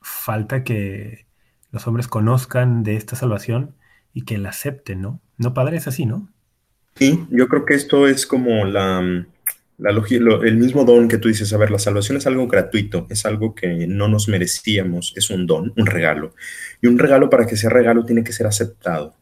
falta 0.00 0.64
que 0.64 1.26
los 1.70 1.86
hombres 1.86 2.08
conozcan 2.08 2.82
de 2.82 2.96
esta 2.96 3.16
salvación 3.16 3.76
y 4.12 4.22
que 4.22 4.38
la 4.38 4.50
acepten, 4.50 5.02
¿no? 5.02 5.20
No, 5.38 5.54
padre, 5.54 5.76
es 5.76 5.86
así, 5.86 6.06
¿no? 6.06 6.28
Sí, 6.96 7.26
yo 7.30 7.48
creo 7.48 7.64
que 7.64 7.74
esto 7.74 8.08
es 8.08 8.26
como 8.26 8.64
la, 8.64 9.02
la 9.78 9.90
el 9.90 10.56
mismo 10.56 10.84
don 10.84 11.08
que 11.08 11.18
tú 11.18 11.28
dices, 11.28 11.52
a 11.52 11.58
ver, 11.58 11.70
la 11.70 11.78
salvación 11.78 12.16
es 12.16 12.26
algo 12.26 12.48
gratuito, 12.48 13.06
es 13.10 13.26
algo 13.26 13.54
que 13.54 13.86
no 13.86 14.08
nos 14.08 14.28
merecíamos, 14.28 15.12
es 15.16 15.28
un 15.30 15.46
don, 15.46 15.72
un 15.76 15.86
regalo. 15.86 16.34
Y 16.80 16.86
un 16.86 16.98
regalo 16.98 17.28
para 17.28 17.46
que 17.46 17.56
sea 17.56 17.70
regalo 17.70 18.04
tiene 18.04 18.24
que 18.24 18.32
ser 18.32 18.46
aceptado. 18.46 19.14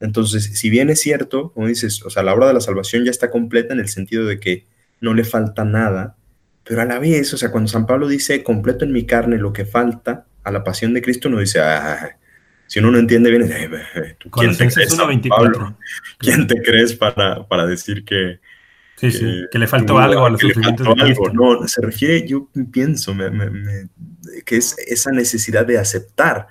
Entonces, 0.00 0.44
si 0.58 0.70
bien 0.70 0.90
es 0.90 1.00
cierto, 1.00 1.52
como 1.52 1.66
dices, 1.66 2.02
o 2.04 2.10
sea, 2.10 2.22
la 2.22 2.34
obra 2.34 2.48
de 2.48 2.54
la 2.54 2.60
salvación 2.60 3.04
ya 3.04 3.10
está 3.10 3.30
completa 3.30 3.72
en 3.72 3.80
el 3.80 3.88
sentido 3.88 4.26
de 4.26 4.38
que 4.38 4.66
no 5.00 5.14
le 5.14 5.24
falta 5.24 5.64
nada, 5.64 6.16
pero 6.64 6.82
a 6.82 6.84
la 6.84 6.98
vez, 6.98 7.32
o 7.32 7.36
sea, 7.36 7.50
cuando 7.50 7.68
San 7.68 7.86
Pablo 7.86 8.08
dice, 8.08 8.42
completo 8.42 8.84
en 8.84 8.92
mi 8.92 9.06
carne 9.06 9.38
lo 9.38 9.52
que 9.52 9.64
falta 9.64 10.26
a 10.42 10.50
la 10.50 10.64
pasión 10.64 10.92
de 10.92 11.02
Cristo, 11.02 11.28
uno 11.28 11.40
dice, 11.40 11.60
ah, 11.60 12.18
si 12.66 12.80
uno 12.80 12.90
no 12.90 12.98
entiende 12.98 13.30
bien, 13.30 13.48
¿quién 14.32 14.56
te 14.56 14.68
crees, 14.68 14.96
¿Quién 16.18 16.46
te 16.46 16.62
crees 16.62 16.94
para, 16.94 17.46
para 17.46 17.66
decir 17.66 18.04
que, 18.04 18.40
Sí, 18.96 19.10
sí, 19.10 19.44
que 19.52 19.58
le 19.58 19.66
faltó 19.66 19.98
algo 19.98 20.24
a 20.24 20.30
los 20.30 20.40
sufrimientos 20.40 20.86
de 20.86 20.94
Cristo. 20.94 21.30
No, 21.34 21.68
se 21.68 21.82
refiere, 21.82 22.26
yo 22.26 22.48
pienso, 22.72 23.14
que 24.46 24.56
es 24.56 24.74
esa 24.86 25.10
necesidad 25.10 25.66
de 25.66 25.78
aceptar 25.78 26.48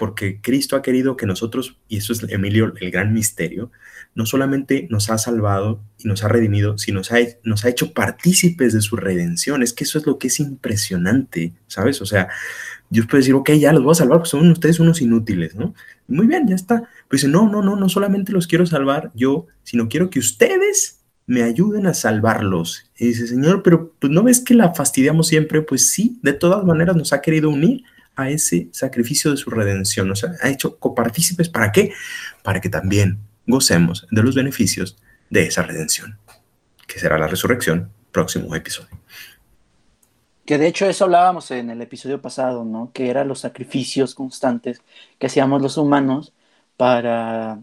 porque 0.00 0.40
Cristo 0.40 0.76
ha 0.76 0.82
querido 0.82 1.14
que 1.18 1.26
nosotros, 1.26 1.76
y 1.86 1.98
eso 1.98 2.14
es 2.14 2.22
Emilio, 2.30 2.72
el 2.80 2.90
gran 2.90 3.12
misterio, 3.12 3.70
no 4.14 4.24
solamente 4.24 4.88
nos 4.88 5.10
ha 5.10 5.18
salvado 5.18 5.84
y 5.98 6.08
nos 6.08 6.24
ha 6.24 6.28
redimido, 6.28 6.78
sino 6.78 7.00
nos 7.00 7.12
ha, 7.12 7.18
nos 7.44 7.66
ha 7.66 7.68
hecho 7.68 7.92
partícipes 7.92 8.72
de 8.72 8.80
su 8.80 8.96
redención. 8.96 9.62
Es 9.62 9.74
que 9.74 9.84
eso 9.84 9.98
es 9.98 10.06
lo 10.06 10.18
que 10.18 10.28
es 10.28 10.40
impresionante, 10.40 11.52
¿sabes? 11.66 12.00
O 12.00 12.06
sea, 12.06 12.30
Dios 12.88 13.08
puede 13.08 13.20
decir, 13.20 13.34
ok, 13.34 13.50
ya 13.50 13.74
los 13.74 13.82
voy 13.82 13.92
a 13.92 13.96
salvar, 13.96 14.20
pues 14.20 14.30
son 14.30 14.50
ustedes 14.50 14.80
unos 14.80 15.02
inútiles, 15.02 15.54
¿no? 15.54 15.74
Muy 16.08 16.26
bien, 16.26 16.48
ya 16.48 16.54
está. 16.54 16.88
Pues 17.06 17.20
dice, 17.20 17.28
no, 17.28 17.50
no, 17.50 17.60
no, 17.60 17.76
no 17.76 17.88
solamente 17.90 18.32
los 18.32 18.46
quiero 18.46 18.64
salvar 18.64 19.10
yo, 19.14 19.48
sino 19.64 19.90
quiero 19.90 20.08
que 20.08 20.18
ustedes 20.18 21.00
me 21.26 21.42
ayuden 21.42 21.86
a 21.86 21.92
salvarlos. 21.92 22.90
Y 22.98 23.08
dice, 23.08 23.26
Señor, 23.26 23.62
pero 23.62 23.92
pues 23.98 24.10
no 24.10 24.22
ves 24.22 24.40
que 24.40 24.54
la 24.54 24.72
fastidiamos 24.72 25.28
siempre, 25.28 25.60
pues 25.60 25.90
sí, 25.90 26.18
de 26.22 26.32
todas 26.32 26.64
maneras 26.64 26.96
nos 26.96 27.12
ha 27.12 27.20
querido 27.20 27.50
unir 27.50 27.84
a 28.22 28.30
ese 28.30 28.68
sacrificio 28.72 29.30
de 29.30 29.36
su 29.36 29.50
redención, 29.50 30.08
nos 30.08 30.24
ha 30.24 30.48
hecho 30.48 30.78
copartícipes, 30.78 31.48
¿para 31.48 31.72
qué? 31.72 31.92
Para 32.42 32.60
que 32.60 32.68
también 32.68 33.18
gocemos 33.46 34.06
de 34.10 34.22
los 34.22 34.34
beneficios 34.34 34.96
de 35.30 35.46
esa 35.46 35.62
redención, 35.62 36.18
que 36.86 36.98
será 36.98 37.18
la 37.18 37.28
resurrección, 37.28 37.90
próximo 38.12 38.54
episodio. 38.54 38.90
Que 40.44 40.58
de 40.58 40.66
hecho 40.66 40.86
eso 40.86 41.04
hablábamos 41.04 41.50
en 41.52 41.70
el 41.70 41.80
episodio 41.80 42.20
pasado, 42.20 42.64
¿no? 42.64 42.90
Que 42.92 43.08
eran 43.08 43.28
los 43.28 43.40
sacrificios 43.40 44.14
constantes 44.14 44.82
que 45.18 45.26
hacíamos 45.26 45.62
los 45.62 45.76
humanos 45.76 46.32
para, 46.76 47.60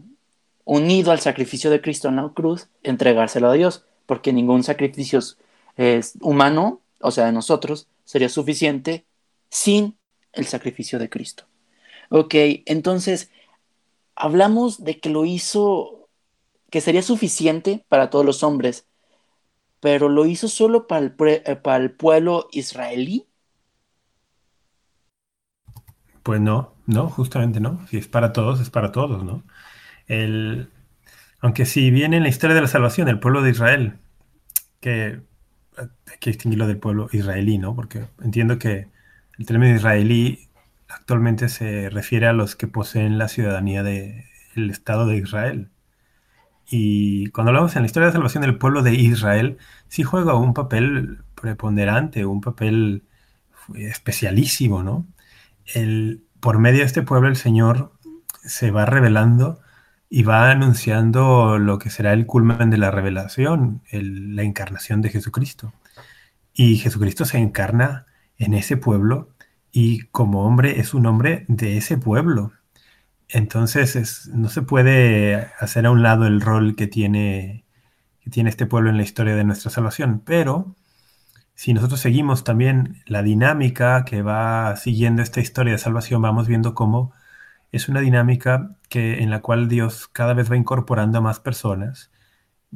unido 0.63 1.11
al 1.11 1.19
sacrificio 1.19 1.69
de 1.69 1.81
Cristo 1.81 2.07
en 2.07 2.17
la 2.17 2.29
cruz, 2.33 2.67
entregárselo 2.83 3.49
a 3.49 3.53
Dios, 3.53 3.85
porque 4.05 4.31
ningún 4.31 4.63
sacrificio 4.63 5.19
es 5.75 6.13
humano, 6.21 6.81
o 7.01 7.11
sea, 7.11 7.25
de 7.25 7.31
nosotros, 7.31 7.87
sería 8.05 8.29
suficiente 8.29 9.05
sin 9.49 9.97
el 10.33 10.45
sacrificio 10.45 10.99
de 10.99 11.09
Cristo. 11.09 11.45
Ok, 12.09 12.35
entonces, 12.65 13.31
hablamos 14.15 14.83
de 14.83 14.99
que 14.99 15.09
lo 15.09 15.25
hizo, 15.25 16.09
que 16.69 16.81
sería 16.81 17.01
suficiente 17.01 17.85
para 17.89 18.09
todos 18.09 18.25
los 18.25 18.43
hombres, 18.43 18.87
pero 19.79 20.09
lo 20.09 20.25
hizo 20.25 20.47
solo 20.47 20.87
para 20.87 21.05
el, 21.05 21.15
eh, 21.19 21.55
para 21.55 21.83
el 21.83 21.91
pueblo 21.91 22.47
israelí. 22.51 23.27
Pues 26.23 26.41
no, 26.41 26.73
no, 26.85 27.09
justamente 27.09 27.59
no. 27.59 27.85
Si 27.87 27.97
es 27.97 28.07
para 28.07 28.33
todos, 28.33 28.59
es 28.59 28.69
para 28.69 28.91
todos, 28.91 29.23
¿no? 29.23 29.43
El, 30.07 30.69
aunque 31.41 31.65
si 31.65 31.91
viene 31.91 32.17
en 32.17 32.23
la 32.23 32.29
historia 32.29 32.55
de 32.55 32.61
la 32.61 32.67
salvación, 32.67 33.07
el 33.07 33.19
pueblo 33.19 33.41
de 33.41 33.51
Israel, 33.51 33.99
que 34.81 35.21
hay 35.77 36.17
que 36.19 36.31
distinguirlo 36.31 36.67
del 36.67 36.79
pueblo 36.79 37.09
israelí, 37.11 37.57
¿no? 37.57 37.75
Porque 37.75 38.07
entiendo 38.23 38.59
que 38.59 38.89
el 39.37 39.45
término 39.45 39.75
israelí 39.75 40.49
actualmente 40.89 41.49
se 41.49 41.89
refiere 41.89 42.27
a 42.27 42.33
los 42.33 42.55
que 42.55 42.67
poseen 42.67 43.17
la 43.17 43.27
ciudadanía 43.27 43.83
del 43.83 44.69
Estado 44.69 45.05
de 45.07 45.17
Israel. 45.17 45.69
Y 46.69 47.27
cuando 47.27 47.49
hablamos 47.51 47.75
en 47.75 47.83
la 47.83 47.85
historia 47.85 48.07
de 48.07 48.13
salvación 48.13 48.41
del 48.41 48.57
pueblo 48.57 48.83
de 48.83 48.93
Israel, 48.93 49.57
sí 49.87 50.03
juega 50.03 50.35
un 50.35 50.53
papel 50.53 51.19
preponderante, 51.35 52.25
un 52.25 52.41
papel 52.41 53.03
especialísimo, 53.75 54.83
¿no? 54.83 55.05
El, 55.65 56.23
por 56.39 56.59
medio 56.59 56.79
de 56.79 56.85
este 56.85 57.03
pueblo 57.03 57.29
el 57.29 57.35
Señor 57.35 57.93
se 58.43 58.71
va 58.71 58.85
revelando 58.85 59.59
y 60.09 60.23
va 60.23 60.51
anunciando 60.51 61.57
lo 61.57 61.79
que 61.79 61.89
será 61.89 62.13
el 62.13 62.25
culmen 62.25 62.69
de 62.69 62.77
la 62.77 62.91
revelación, 62.91 63.81
la 63.91 64.43
encarnación 64.43 65.01
de 65.01 65.09
Jesucristo. 65.09 65.73
Y 66.53 66.77
Jesucristo 66.77 67.25
se 67.25 67.37
encarna 67.37 68.06
en 68.37 68.53
ese 68.53 68.77
pueblo 68.77 69.29
y 69.71 70.07
como 70.07 70.45
hombre 70.45 70.79
es 70.79 70.93
un 70.93 71.05
hombre 71.05 71.45
de 71.47 71.77
ese 71.77 71.97
pueblo. 71.97 72.53
Entonces 73.29 74.29
no 74.33 74.49
se 74.49 74.61
puede 74.61 75.35
hacer 75.59 75.85
a 75.85 75.91
un 75.91 76.03
lado 76.03 76.25
el 76.27 76.41
rol 76.41 76.75
que 76.75 76.87
tiene, 76.87 77.65
que 78.21 78.29
tiene 78.29 78.49
este 78.49 78.65
pueblo 78.65 78.89
en 78.89 78.97
la 78.97 79.03
historia 79.03 79.35
de 79.35 79.43
nuestra 79.43 79.71
salvación, 79.71 80.21
pero 80.25 80.75
si 81.55 81.73
nosotros 81.73 81.99
seguimos 81.99 82.43
también 82.43 83.03
la 83.07 83.23
dinámica 83.23 84.05
que 84.05 84.21
va 84.21 84.75
siguiendo 84.77 85.21
esta 85.23 85.41
historia 85.41 85.73
de 85.73 85.79
salvación, 85.79 86.21
vamos 86.21 86.47
viendo 86.47 86.75
cómo 86.75 87.13
es 87.71 87.89
una 87.89 88.01
dinámica 88.01 88.77
que, 88.89 89.23
en 89.23 89.29
la 89.31 89.41
cual 89.41 89.67
Dios 89.67 90.07
cada 90.07 90.33
vez 90.33 90.51
va 90.51 90.57
incorporando 90.57 91.17
a 91.17 91.21
más 91.21 91.39
personas, 91.39 92.11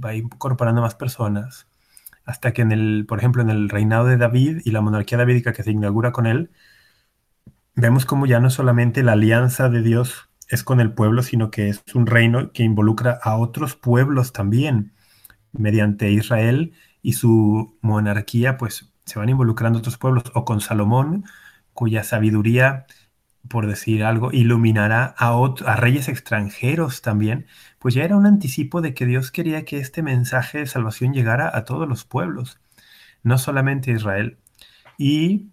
va 0.04 0.16
incorporando 0.16 0.82
a 0.82 0.86
más 0.86 0.96
personas, 0.96 1.68
hasta 2.26 2.54
que 2.54 2.62
en 2.62 2.72
el, 2.72 3.06
por 3.08 3.20
ejemplo, 3.20 3.42
en 3.42 3.50
el 3.50 3.70
reinado 3.70 4.06
de 4.06 4.18
David 4.18 4.62
y 4.64 4.72
la 4.72 4.82
monarquía 4.82 5.18
davídica 5.18 5.54
que 5.54 5.64
se 5.64 5.72
inaugura 5.72 6.12
con 6.12 6.28
él, 6.28 6.52
vemos 7.76 8.06
como 8.06 8.26
ya 8.26 8.40
no 8.40 8.50
solamente 8.50 9.04
la 9.04 9.14
alianza 9.14 9.70
de 9.70 9.82
Dios 9.82 10.30
es 10.48 10.64
con 10.64 10.80
el 10.82 10.94
pueblo, 10.94 11.24
sino 11.24 11.50
que 11.50 11.70
es 11.70 11.84
un 11.94 12.08
reino 12.08 12.52
que 12.52 12.64
involucra 12.64 13.20
a 13.22 13.38
otros 13.38 13.76
pueblos 13.76 14.34
también. 14.34 14.94
Mediante 15.54 16.12
Israel 16.12 16.74
y 17.02 17.14
su 17.14 17.78
monarquía, 17.82 18.58
pues 18.58 18.94
se 19.06 19.20
van 19.20 19.30
involucrando 19.30 19.80
otros 19.80 19.98
pueblos, 19.98 20.24
o 20.34 20.46
con 20.46 20.62
Salomón, 20.62 21.26
cuya 21.74 22.04
sabiduría 22.04 22.86
por 23.50 23.68
decir 23.68 24.04
algo, 24.04 24.32
iluminará 24.32 25.16
a, 25.18 25.34
a 25.66 25.76
reyes 25.76 26.08
extranjeros 26.08 27.02
también, 27.02 27.48
pues 27.82 27.96
ya 27.96 28.04
era 28.04 28.16
un 28.16 28.28
anticipo 28.28 28.80
de 28.82 28.94
que 28.94 29.08
Dios 29.08 29.32
quería 29.32 29.66
que 29.66 29.80
este 29.80 30.04
mensaje 30.04 30.60
de 30.60 30.68
salvación 30.68 31.14
llegara 31.14 31.50
a 31.52 31.66
todos 31.66 31.90
los 31.90 32.06
pueblos, 32.06 32.60
no 33.24 33.40
solamente 33.40 33.92
a 33.92 33.96
Israel. 33.96 34.38
Y 35.00 35.48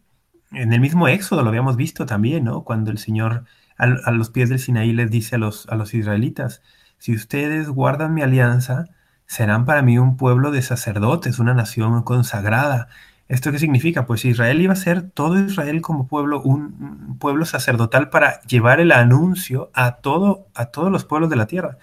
en 0.52 0.74
el 0.74 0.80
mismo 0.80 1.08
Éxodo 1.08 1.42
lo 1.42 1.48
habíamos 1.48 1.76
visto 1.76 2.04
también, 2.04 2.44
¿no? 2.44 2.64
Cuando 2.64 2.90
el 2.90 2.98
Señor 2.98 3.44
a, 3.78 3.86
los 4.12 4.28
pies 4.28 4.50
del 4.50 4.58
Sinaí 4.58 4.92
les 4.92 5.10
dice 5.10 5.36
a 5.36 5.38
los, 5.38 5.66
a 5.70 5.76
los 5.76 5.94
israelitas, 5.94 6.62
si 6.98 7.14
ustedes 7.14 7.70
guardan 7.70 8.12
mi 8.12 8.20
alianza, 8.20 8.84
serán 9.24 9.64
para 9.64 9.80
mí 9.80 9.98
un 9.98 10.18
pueblo 10.18 10.50
de 10.50 10.60
sacerdotes, 10.60 11.38
una 11.38 11.54
nación 11.54 12.02
consagrada, 12.02 12.88
¿Esto 13.28 13.52
qué 13.52 13.58
significa? 13.58 14.06
Pues 14.06 14.24
Israel 14.24 14.60
iba 14.62 14.72
a 14.72 14.76
ser 14.76 15.10
todo 15.10 15.38
Israel 15.38 15.82
como 15.82 16.08
pueblo, 16.08 16.40
un, 16.40 17.18
pueblo 17.18 17.44
sacerdotal 17.44 18.08
para 18.08 18.40
llevar 18.42 18.80
el 18.80 18.90
anuncio 18.90 19.70
a, 19.74 19.96
todo, 19.96 20.46
a 20.54 20.66
todos 20.66 20.90
los 20.90 21.04
pueblos 21.04 21.28
de 21.28 21.36
la 21.36 21.46
tierra. 21.46 21.76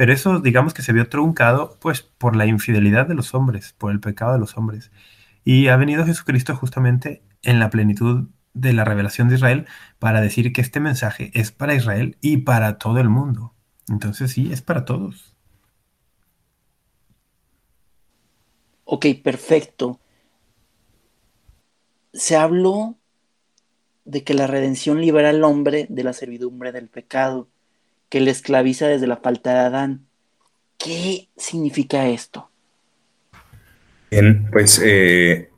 Pero 0.00 0.14
eso, 0.14 0.40
digamos 0.40 0.72
que 0.72 0.80
se 0.80 0.94
vio 0.94 1.10
truncado, 1.10 1.76
pues, 1.78 2.00
por 2.00 2.34
la 2.34 2.46
infidelidad 2.46 3.06
de 3.06 3.14
los 3.14 3.34
hombres, 3.34 3.74
por 3.76 3.92
el 3.92 4.00
pecado 4.00 4.32
de 4.32 4.38
los 4.38 4.56
hombres. 4.56 4.90
Y 5.44 5.68
ha 5.68 5.76
venido 5.76 6.06
Jesucristo 6.06 6.56
justamente 6.56 7.22
en 7.42 7.58
la 7.60 7.68
plenitud 7.68 8.28
de 8.54 8.72
la 8.72 8.86
revelación 8.86 9.28
de 9.28 9.34
Israel 9.34 9.66
para 9.98 10.22
decir 10.22 10.54
que 10.54 10.62
este 10.62 10.80
mensaje 10.80 11.30
es 11.34 11.52
para 11.52 11.74
Israel 11.74 12.16
y 12.22 12.38
para 12.38 12.78
todo 12.78 12.98
el 12.98 13.10
mundo. 13.10 13.52
Entonces 13.90 14.32
sí, 14.32 14.50
es 14.50 14.62
para 14.62 14.86
todos. 14.86 15.36
Ok, 18.86 19.04
perfecto 19.22 20.00
se 22.14 22.36
habló 22.36 22.96
de 24.06 24.24
que 24.24 24.32
la 24.32 24.46
redención 24.46 24.98
libera 25.02 25.28
al 25.28 25.44
hombre 25.44 25.86
de 25.90 26.04
la 26.04 26.14
servidumbre 26.14 26.72
del 26.72 26.88
pecado, 26.88 27.48
que 28.10 28.20
le 28.20 28.30
esclaviza 28.30 28.88
desde 28.88 29.06
la 29.06 29.16
falta 29.16 29.54
de 29.54 29.60
Adán. 29.60 30.06
¿Qué 30.76 31.28
significa 31.36 32.08
esto? 32.08 32.50
Bien, 34.10 34.48
pues 34.50 34.80
eh, 34.84 35.48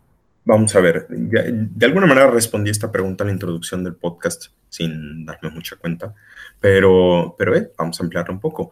vamos 0.45 0.77
a 0.77 0.81
ver. 0.81 1.09
De, 1.09 1.87
alguna 1.87 2.07
manera 2.07 2.31
respondí 2.31 2.71
esta 2.71 2.93
pregunta 2.93 3.25
en 3.25 3.29
la 3.29 3.33
introducción 3.33 3.83
del 3.83 3.97
podcast 3.97 4.49
sin 4.69 5.25
darme 5.25 5.51
mucha 5.51 5.77
cuenta, 5.77 6.15
pero, 6.61 7.35
pero 7.39 7.57
eh, 7.57 7.73
vamos 7.77 7.99
a 7.99 8.05
ampliarlo 8.05 8.35
un 8.35 8.41
poco. 8.41 8.71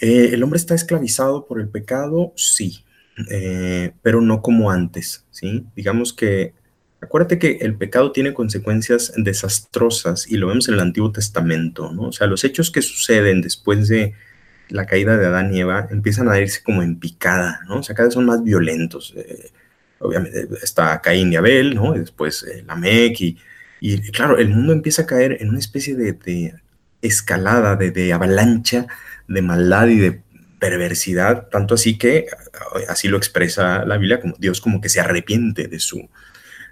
Eh, 0.00 0.30
¿El 0.32 0.42
hombre 0.42 0.58
está 0.58 0.74
esclavizado 0.74 1.46
por 1.46 1.60
el 1.60 1.68
pecado? 1.68 2.32
Sí, 2.36 2.84
pero 4.02 4.20
no 4.20 4.42
como 4.42 4.70
antes, 4.70 5.26
¿sí? 5.30 5.66
Digamos 5.74 6.12
que 6.12 6.54
Acuérdate 7.00 7.38
que 7.38 7.58
el 7.60 7.76
pecado 7.76 8.10
tiene 8.10 8.34
consecuencias 8.34 9.12
desastrosas 9.16 10.26
y 10.28 10.36
lo 10.36 10.48
vemos 10.48 10.68
en 10.68 10.74
el 10.74 10.80
Antiguo 10.80 11.12
Testamento, 11.12 11.92
¿no? 11.92 12.08
O 12.08 12.12
sea, 12.12 12.26
los 12.26 12.42
hechos 12.42 12.70
que 12.72 12.82
suceden 12.82 13.40
después 13.40 13.86
de 13.88 14.14
la 14.68 14.84
caída 14.86 15.16
de 15.16 15.26
Adán 15.26 15.54
y 15.54 15.60
Eva 15.60 15.86
empiezan 15.90 16.28
a 16.28 16.38
irse 16.40 16.62
como 16.62 16.82
en 16.82 16.98
picada, 16.98 17.60
¿no? 17.68 17.78
O 17.78 17.82
sea, 17.82 17.94
cada 17.94 18.08
vez 18.08 18.14
son 18.14 18.26
más 18.26 18.42
violentos. 18.42 19.14
Eh, 19.16 19.50
obviamente 20.00 20.48
está 20.62 21.00
Caín 21.00 21.32
y 21.32 21.36
Abel, 21.36 21.74
¿no? 21.74 21.94
Y 21.94 22.00
después 22.00 22.42
eh, 22.44 22.64
Lamec 22.66 23.20
y, 23.20 23.38
y, 23.80 24.10
claro, 24.10 24.36
el 24.38 24.48
mundo 24.48 24.72
empieza 24.72 25.02
a 25.02 25.06
caer 25.06 25.38
en 25.40 25.50
una 25.50 25.60
especie 25.60 25.94
de, 25.94 26.54
escalada, 27.00 27.76
de, 27.76 27.92
de 27.92 28.12
avalancha 28.12 28.86
de 29.28 29.42
maldad 29.42 29.86
y 29.88 29.98
de 29.98 30.22
perversidad, 30.58 31.48
tanto 31.48 31.74
así 31.74 31.96
que 31.96 32.26
así 32.88 33.06
lo 33.08 33.16
expresa 33.16 33.84
la 33.84 33.96
Biblia, 33.98 34.20
como 34.20 34.34
Dios 34.38 34.60
como 34.60 34.80
que 34.80 34.88
se 34.88 34.98
arrepiente 34.98 35.68
de 35.68 35.78
su, 35.78 36.08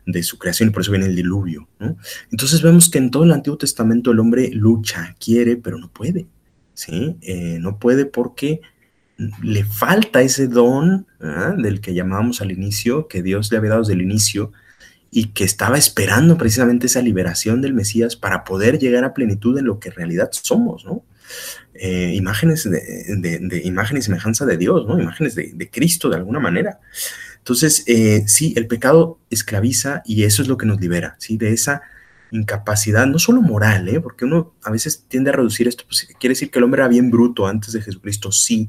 de 0.07 0.23
su 0.23 0.39
creación 0.39 0.69
y 0.69 0.73
por 0.73 0.83
eso 0.83 0.93
viene 0.93 1.07
el 1.07 1.17
diluvio. 1.17 1.69
Entonces 2.31 2.63
vemos 2.63 2.89
que 2.89 2.99
en 2.99 3.11
todo 3.11 3.25
el 3.25 3.33
Antiguo 3.33 3.59
Testamento 3.59 4.13
el 4.13 4.21
hombre 4.21 4.51
lucha, 4.53 5.15
quiere, 5.19 5.57
pero 5.57 5.79
no 5.79 5.91
puede. 5.91 6.27
¿sí? 6.75 7.17
Eh, 7.23 7.59
no 7.61 7.79
puede 7.79 8.07
porque 8.07 8.61
le 9.43 9.65
falta 9.65 10.23
ese 10.23 10.47
don 10.47 11.07
del 11.59 11.81
que 11.81 11.95
llamábamos 11.95 12.41
al 12.41 12.53
inicio, 12.53 13.09
que 13.09 13.23
Dios 13.23 13.51
le 13.51 13.59
había 13.59 13.71
dado 13.71 13.83
desde 13.83 13.95
el 13.95 14.03
inicio, 14.03 14.53
y 15.11 15.29
que 15.29 15.45
estaba 15.45 15.79
esperando 15.79 16.37
precisamente 16.37 16.87
esa 16.87 17.01
liberación 17.01 17.63
del 17.63 17.75
Mesías 17.75 18.17
para 18.17 18.45
poder 18.45 18.79
llegar 18.79 19.05
a 19.05 19.15
plenitud 19.15 19.57
en 19.59 19.65
lo 19.65 19.79
que 19.79 19.89
en 19.89 19.95
realidad 19.95 20.29
somos, 20.33 20.85
¿no? 20.85 21.05
Eh, 21.75 22.13
imágenes 22.15 22.69
de, 22.69 23.63
imagen 23.65 23.97
y 23.97 24.03
semejanza 24.03 24.47
de 24.47 24.57
Dios, 24.57 24.87
¿no? 24.87 25.01
Imágenes 25.01 25.35
de, 25.35 25.71
Cristo 25.71 26.09
de 26.09 26.17
alguna 26.17 26.39
manera. 26.39 26.81
Entonces, 27.47 27.85
eh, 27.87 28.25
sí, 28.27 28.55
el 28.57 28.67
pecado 28.67 29.21
esclaviza 29.31 30.03
y 30.05 30.25
eso 30.25 30.43
es 30.43 30.49
lo 30.49 30.57
que 30.57 30.67
nos 30.67 30.81
libera, 30.81 31.15
¿sí? 31.21 31.37
De 31.37 31.53
esa 31.53 31.81
incapacidad, 32.33 33.07
no 33.07 33.21
solo 33.21 33.41
moral, 33.41 33.89
¿eh? 33.89 34.01
Porque 34.01 34.25
uno 34.25 34.57
a 34.65 34.73
veces 34.73 35.05
tiende 35.07 35.31
a 35.31 35.35
reducir 35.35 35.69
esto, 35.69 35.85
pues 35.87 36.09
quiere 36.19 36.33
decir 36.33 36.51
que 36.51 36.59
el 36.59 36.65
hombre 36.65 36.81
era 36.81 36.89
bien 36.89 37.09
bruto 37.09 37.47
antes 37.47 37.73
de 37.73 37.83
Jesucristo, 37.83 38.33
sí, 38.33 38.69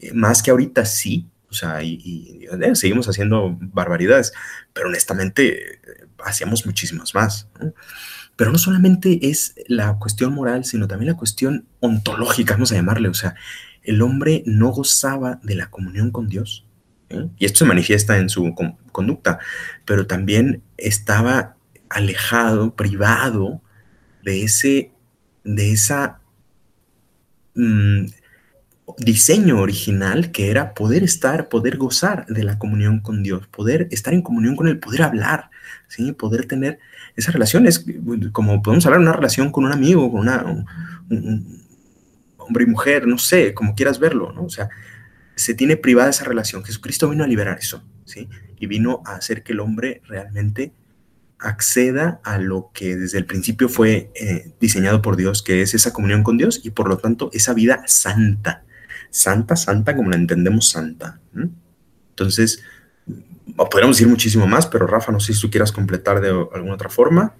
eh, 0.00 0.12
más 0.14 0.44
que 0.44 0.52
ahorita 0.52 0.84
sí, 0.84 1.26
o 1.50 1.54
sea, 1.54 1.82
y, 1.82 2.46
seguimos 2.74 3.08
haciendo 3.08 3.58
barbaridades, 3.60 4.32
pero 4.72 4.86
honestamente 4.86 5.80
hacíamos 6.24 6.66
muchísimas 6.66 7.16
más. 7.16 7.48
¿no? 7.60 7.74
Pero 8.36 8.52
no 8.52 8.58
solamente 8.58 9.28
es 9.28 9.56
la 9.66 9.98
cuestión 9.98 10.32
moral, 10.34 10.64
sino 10.64 10.86
también 10.86 11.10
la 11.10 11.18
cuestión 11.18 11.66
ontológica, 11.80 12.54
vamos 12.54 12.70
a 12.70 12.76
llamarle. 12.76 13.08
O 13.08 13.14
sea, 13.14 13.34
el 13.82 14.02
hombre 14.02 14.44
no 14.46 14.68
gozaba 14.68 15.40
de 15.42 15.56
la 15.56 15.68
comunión 15.68 16.12
con 16.12 16.28
Dios. 16.28 16.63
¿Eh? 17.10 17.28
Y 17.38 17.44
esto 17.44 17.60
se 17.60 17.64
manifiesta 17.64 18.18
en 18.18 18.28
su 18.28 18.54
conducta, 18.92 19.38
pero 19.84 20.06
también 20.06 20.62
estaba 20.76 21.56
alejado, 21.88 22.74
privado 22.74 23.60
de 24.22 24.42
ese, 24.42 24.90
de 25.44 25.72
esa 25.72 26.20
mm, 27.54 28.06
diseño 28.98 29.60
original 29.60 30.30
que 30.30 30.50
era 30.50 30.74
poder 30.74 31.02
estar, 31.02 31.48
poder 31.48 31.76
gozar 31.76 32.26
de 32.26 32.44
la 32.44 32.58
comunión 32.58 33.00
con 33.00 33.22
Dios, 33.22 33.46
poder 33.48 33.88
estar 33.90 34.12
en 34.12 34.22
comunión 34.22 34.56
con 34.56 34.68
Él, 34.68 34.78
poder 34.78 35.02
hablar, 35.02 35.50
¿sí? 35.88 36.12
poder 36.12 36.46
tener 36.46 36.78
esa 37.16 37.32
relación. 37.32 37.66
Es 37.66 37.84
como 38.32 38.62
podemos 38.62 38.84
hablar 38.86 39.00
una 39.00 39.12
relación 39.12 39.50
con 39.50 39.64
un 39.64 39.72
amigo, 39.72 40.10
con 40.10 40.20
una, 40.20 40.44
un, 41.10 41.64
hombre 42.38 42.64
y 42.64 42.66
mujer, 42.66 43.06
no 43.06 43.18
sé, 43.18 43.54
como 43.54 43.74
quieras 43.74 43.98
verlo, 43.98 44.32
¿no? 44.32 44.44
O 44.44 44.50
sea, 44.50 44.68
se 45.36 45.54
tiene 45.54 45.76
privada 45.76 46.10
esa 46.10 46.24
relación. 46.24 46.64
Jesucristo 46.64 47.08
vino 47.08 47.24
a 47.24 47.26
liberar 47.26 47.58
eso, 47.58 47.82
¿sí? 48.04 48.28
Y 48.58 48.66
vino 48.66 49.02
a 49.06 49.16
hacer 49.16 49.42
que 49.42 49.52
el 49.52 49.60
hombre 49.60 50.02
realmente 50.06 50.72
acceda 51.38 52.20
a 52.24 52.38
lo 52.38 52.70
que 52.72 52.96
desde 52.96 53.18
el 53.18 53.26
principio 53.26 53.68
fue 53.68 54.10
eh, 54.14 54.52
diseñado 54.60 55.02
por 55.02 55.16
Dios, 55.16 55.42
que 55.42 55.62
es 55.62 55.74
esa 55.74 55.92
comunión 55.92 56.22
con 56.22 56.38
Dios 56.38 56.60
y 56.64 56.70
por 56.70 56.88
lo 56.88 56.96
tanto 56.96 57.30
esa 57.32 57.52
vida 57.54 57.82
santa, 57.86 58.64
santa, 59.10 59.56
santa 59.56 59.94
como 59.94 60.10
la 60.10 60.16
entendemos 60.16 60.70
santa. 60.70 61.20
Entonces, 62.10 62.62
podríamos 63.56 63.96
decir 63.96 64.08
muchísimo 64.08 64.46
más, 64.46 64.66
pero 64.66 64.86
Rafa, 64.86 65.12
no 65.12 65.20
sé 65.20 65.34
si 65.34 65.40
tú 65.40 65.50
quieras 65.50 65.72
completar 65.72 66.20
de 66.20 66.30
alguna 66.30 66.74
otra 66.74 66.88
forma. 66.88 67.34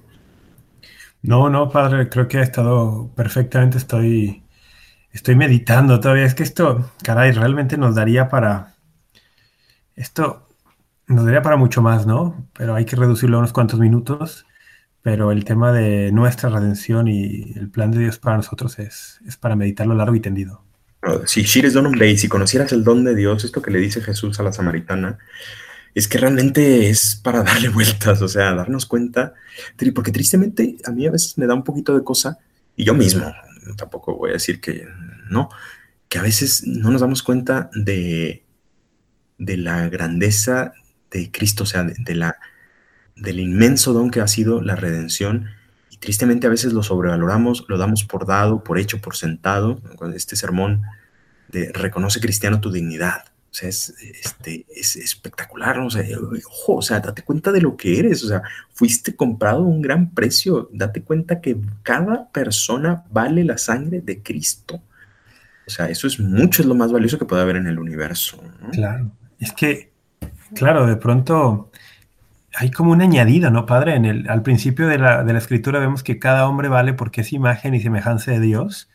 No, 1.23 1.49
no, 1.49 1.71
padre, 1.71 2.11
creo 2.11 2.29
que 2.29 2.39
ha 2.39 2.43
estado 2.43 3.11
perfectamente, 3.17 3.79
estoy, 3.79 4.44
estoy 5.15 5.37
meditando 5.37 5.99
todavía. 6.01 6.27
Es 6.27 6.35
que 6.35 6.43
esto, 6.43 6.91
caray, 7.03 7.33
realmente 7.33 7.79
nos 7.79 7.95
daría 7.95 8.29
para, 8.29 8.75
esto 9.97 10.47
nos 11.07 11.25
daría 11.25 11.41
para 11.41 11.57
mucho 11.57 11.81
más, 11.81 12.07
¿no? 12.07 12.47
Pero 12.53 12.75
hay 12.75 12.85
que 12.85 12.97
reducirlo 12.97 13.37
a 13.37 13.41
unos 13.41 13.53
cuantos 13.53 13.81
minutos. 13.81 14.45
Pero 15.01 15.33
el 15.33 15.45
tema 15.45 15.71
de 15.73 16.13
nuestra 16.13 16.49
redención 16.49 17.09
y 17.09 17.53
el 17.57 17.69
plan 17.71 17.91
de 17.91 17.99
Dios 17.99 18.19
para 18.19 18.39
nosotros 18.39 18.79
es, 18.79 19.21
es 19.27 19.37
para 19.37 19.55
meditarlo 19.55 19.95
largo 19.95 20.15
y 20.15 20.21
tendido. 20.21 20.63
Si 21.27 21.43
Shires 21.43 21.75
Donum 21.75 21.93
Dei, 21.93 22.17
si 22.17 22.29
conocieras 22.29 22.73
el 22.73 22.83
don 22.83 23.05
de 23.05 23.15
Dios, 23.15 23.45
esto 23.45 23.61
que 23.61 23.71
le 23.71 23.79
dice 23.79 24.01
Jesús 24.01 24.41
a 24.41 24.43
la 24.43 24.53
samaritana, 24.53 25.19
es 25.95 26.09
que 26.09 26.17
realmente 26.17 26.89
es 26.89 27.17
para 27.17 27.43
darle 27.45 27.69
vueltas, 27.69 28.23
o 28.23 28.29
sea, 28.29 28.55
darnos 28.55 28.87
cuenta, 28.87 29.35
porque 29.95 30.13
tristemente 30.13 30.77
a 30.85 30.91
mí 30.91 31.07
a 31.07 31.11
veces 31.11 31.37
me 31.37 31.47
da 31.47 31.53
un 31.53 31.65
poquito 31.65 31.95
de 31.95 32.03
cosa, 32.03 32.39
y 32.75 32.85
yo 32.85 32.95
mismo, 32.95 33.31
tampoco 33.77 34.17
voy 34.17 34.31
a 34.31 34.35
decir 34.35 34.61
que 34.61 34.87
no, 35.29 35.49
que 36.09 36.19
a 36.19 36.23
veces 36.23 36.67
no 36.67 36.91
nos 36.91 37.01
damos 37.01 37.23
cuenta 37.23 37.71
de, 37.75 38.45
de 39.39 39.57
la 39.57 39.89
grandeza 39.89 40.73
de 41.11 41.31
Cristo, 41.31 41.65
o 41.65 41.67
sea, 41.67 41.85
de, 41.85 42.15
la, 42.15 42.37
del 43.17 43.41
inmenso 43.41 43.93
don 43.93 44.11
que 44.11 44.21
ha 44.21 44.29
sido 44.29 44.61
la 44.61 44.77
redención, 44.77 45.47
y 45.91 45.97
tristemente 45.99 46.47
a 46.47 46.51
veces 46.51 46.73
lo 46.73 46.83
sobrevaloramos, 46.83 47.65
lo 47.69 47.79
damos 47.79 48.05
por 48.05 48.27
dado, 48.27 48.65
por 48.65 48.79
hecho, 48.79 49.01
por 49.01 49.17
sentado, 49.17 49.81
este 50.15 50.37
sermón 50.37 50.83
de 51.49 51.73
reconoce 51.73 52.21
cristiano 52.21 52.61
tu 52.61 52.73
dignidad, 52.73 53.25
o 53.55 53.57
sea, 53.57 53.69
es, 53.69 53.95
este, 54.01 54.67
es 54.69 54.97
espectacular, 54.97 55.79
o 55.79 55.89
sea, 55.89 56.03
ojo, 56.49 56.75
o 56.75 56.83
sea, 56.83 56.99
date 56.99 57.23
cuenta 57.23 57.53
de 57.53 57.61
lo 57.61 57.77
que 57.77 58.01
eres, 58.01 58.25
o 58.25 58.29
sea, 58.29 58.43
fuiste 58.73 59.15
comprado 59.15 59.59
a 59.59 59.67
un 59.67 59.81
gran 59.81 60.11
precio, 60.11 60.69
date 60.73 61.03
cuenta 61.03 61.41
que 61.41 61.57
cada 61.85 62.33
persona 62.33 63.05
vale 63.13 63.45
la 63.45 63.57
sangre 63.57 64.01
de 64.01 64.25
Cristo. 64.25 64.83
O 65.67 65.71
sea, 65.71 65.89
eso 65.89 66.07
es 66.07 66.21
mucho, 66.21 66.63
es 66.63 66.69
lo 66.69 66.75
más 66.75 66.93
valioso 66.93 67.19
que 67.19 67.25
puede 67.25 67.43
haber 67.43 67.57
en 67.57 67.67
el 67.67 67.79
universo. 67.79 68.43
Claro, 68.73 69.11
es 69.39 69.53
que, 69.53 69.93
claro, 70.55 70.87
de 70.87 70.97
pronto 70.97 71.71
hay 72.55 72.71
como 72.71 72.93
un 72.93 73.03
añadido, 73.03 73.51
¿no, 73.51 73.67
padre? 73.67 73.97
En 73.97 74.05
el, 74.05 74.29
al 74.29 74.43
principio 74.43 74.87
de 74.87 74.99
la, 74.99 75.25
de 75.25 75.33
la 75.33 75.39
escritura 75.39 75.81
vemos 75.81 76.03
que 76.03 76.19
cada 76.19 76.49
hombre 76.49 76.69
vale 76.69 76.93
porque 76.93 77.23
es 77.23 77.33
imagen 77.33 77.75
y 77.75 77.81
semejanza 77.81 78.31
de 78.31 78.41
Dios 78.41 78.89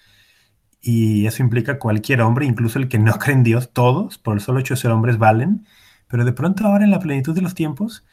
y 0.82 1.26
eso 1.26 1.44
implica 1.44 1.80
cualquier 1.80 2.22
hombre, 2.22 2.46
incluso 2.46 2.80
el 2.80 2.88
que 2.88 3.00
no 3.00 3.14
cree 3.20 3.36
en 3.36 3.44
Dios, 3.44 3.72
todos, 3.74 4.18
por 4.18 4.36
el 4.36 4.42
solo 4.42 4.60
hecho 4.60 4.76
de 4.76 4.82
ser 4.82 4.92
hombres, 4.92 5.18
valen, 5.18 5.66
pero 6.08 6.26
de 6.26 6.34
pronto 6.34 6.66
ahora 6.66 6.86
en 6.86 6.92
la 6.92 7.00
plenitud 7.00 7.36
de 7.36 7.42
los 7.42 7.56
tiempos, 7.56 8.06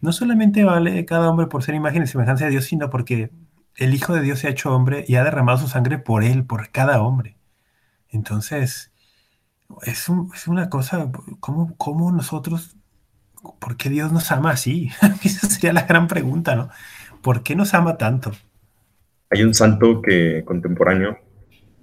no 0.00 0.12
solamente 0.12 0.64
vale 0.64 1.04
cada 1.04 1.30
hombre 1.30 1.46
por 1.46 1.62
ser 1.62 1.74
imagen 1.74 2.02
y 2.02 2.06
semejanza 2.06 2.44
de 2.46 2.52
Dios, 2.52 2.64
sino 2.64 2.90
porque 2.90 3.30
el 3.76 3.94
Hijo 3.94 4.14
de 4.14 4.22
Dios 4.22 4.38
se 4.40 4.48
ha 4.48 4.50
hecho 4.50 4.74
hombre 4.74 5.04
y 5.08 5.16
ha 5.16 5.24
derramado 5.24 5.58
su 5.58 5.68
sangre 5.68 5.98
por 5.98 6.24
él, 6.24 6.44
por 6.44 6.70
cada 6.70 7.02
hombre. 7.02 7.33
Entonces, 8.14 8.92
es, 9.82 10.08
una 10.46 10.70
cosa, 10.70 11.10
¿cómo, 11.40 11.76
¿cómo, 11.76 12.12
nosotros, 12.12 12.76
por 13.58 13.76
qué 13.76 13.90
Dios 13.90 14.12
nos 14.12 14.30
ama 14.30 14.50
así? 14.50 14.90
Esa 15.24 15.48
sería 15.48 15.72
la 15.72 15.82
gran 15.82 16.06
pregunta, 16.06 16.54
¿no? 16.54 16.70
¿Por 17.22 17.42
qué 17.42 17.56
nos 17.56 17.74
ama 17.74 17.98
tanto? 17.98 18.32
Hay 19.30 19.42
un 19.42 19.52
santo 19.52 20.00
que 20.00 20.44
contemporáneo 20.44 21.18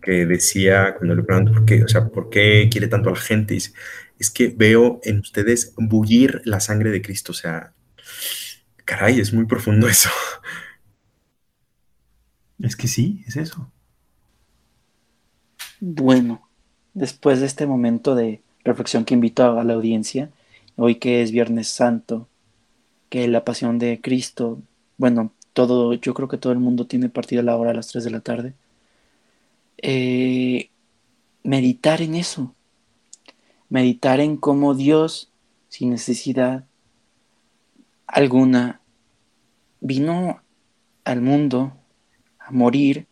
que 0.02 0.26
decía 0.26 0.96
cuando 0.98 1.16
le 1.16 1.24
pregunto 1.24 1.52
por 1.52 1.66
qué, 1.66 1.84
o 1.84 1.88
sea, 1.88 2.08
por 2.08 2.30
qué 2.30 2.70
quiere 2.72 2.88
tanto 2.88 3.10
a 3.10 3.14
la 3.14 3.20
gente, 3.20 3.56
dice, 3.56 3.74
es 4.18 4.32
que 4.32 4.54
veo 4.56 5.02
en 5.04 5.20
ustedes 5.20 5.74
bullir 5.78 6.42
la 6.46 6.60
sangre 6.60 6.92
de 6.92 7.02
Cristo, 7.02 7.34
o 7.34 7.36
sea, 7.36 7.74
caray, 8.86 9.20
es 9.20 9.34
muy 9.34 9.46
profundo 9.46 9.88
eso. 9.88 10.10
Es 12.60 12.76
que 12.76 12.88
sí, 12.88 13.24
es 13.28 13.36
eso. 13.36 13.72
Bueno, 15.84 16.48
después 16.94 17.40
de 17.40 17.48
este 17.48 17.66
momento 17.66 18.14
de 18.14 18.44
reflexión 18.64 19.04
que 19.04 19.16
invito 19.16 19.60
a 19.60 19.64
la 19.64 19.74
audiencia, 19.74 20.30
hoy 20.76 20.96
que 20.96 21.24
es 21.24 21.32
Viernes 21.32 21.70
Santo, 21.70 22.28
que 23.10 23.28
la 23.28 23.44
pasión 23.44 23.80
de 23.80 24.00
Cristo, 24.00 24.62
bueno, 24.98 25.34
todo, 25.54 25.96
yo 25.96 26.14
creo 26.14 26.28
que 26.28 26.38
todo 26.38 26.54
el 26.54 26.60
mundo 26.60 26.86
tiene 26.86 27.10
partida 27.10 27.40
a 27.42 27.44
la 27.44 27.58
hora 27.58 27.72
a 27.72 27.74
las 27.74 27.88
3 27.88 28.04
de 28.04 28.12
la 28.12 28.20
tarde. 28.20 28.54
Eh, 29.80 30.70
meditar 31.44 32.04
en 32.04 32.14
eso, 32.14 32.54
meditar 33.68 34.20
en 34.20 34.38
cómo 34.38 34.76
Dios, 34.76 35.32
sin 35.68 35.90
necesidad 35.90 36.64
alguna, 38.06 38.82
vino 39.80 40.44
al 41.06 41.22
mundo 41.22 41.74
a 42.38 42.52
morir 42.52 43.08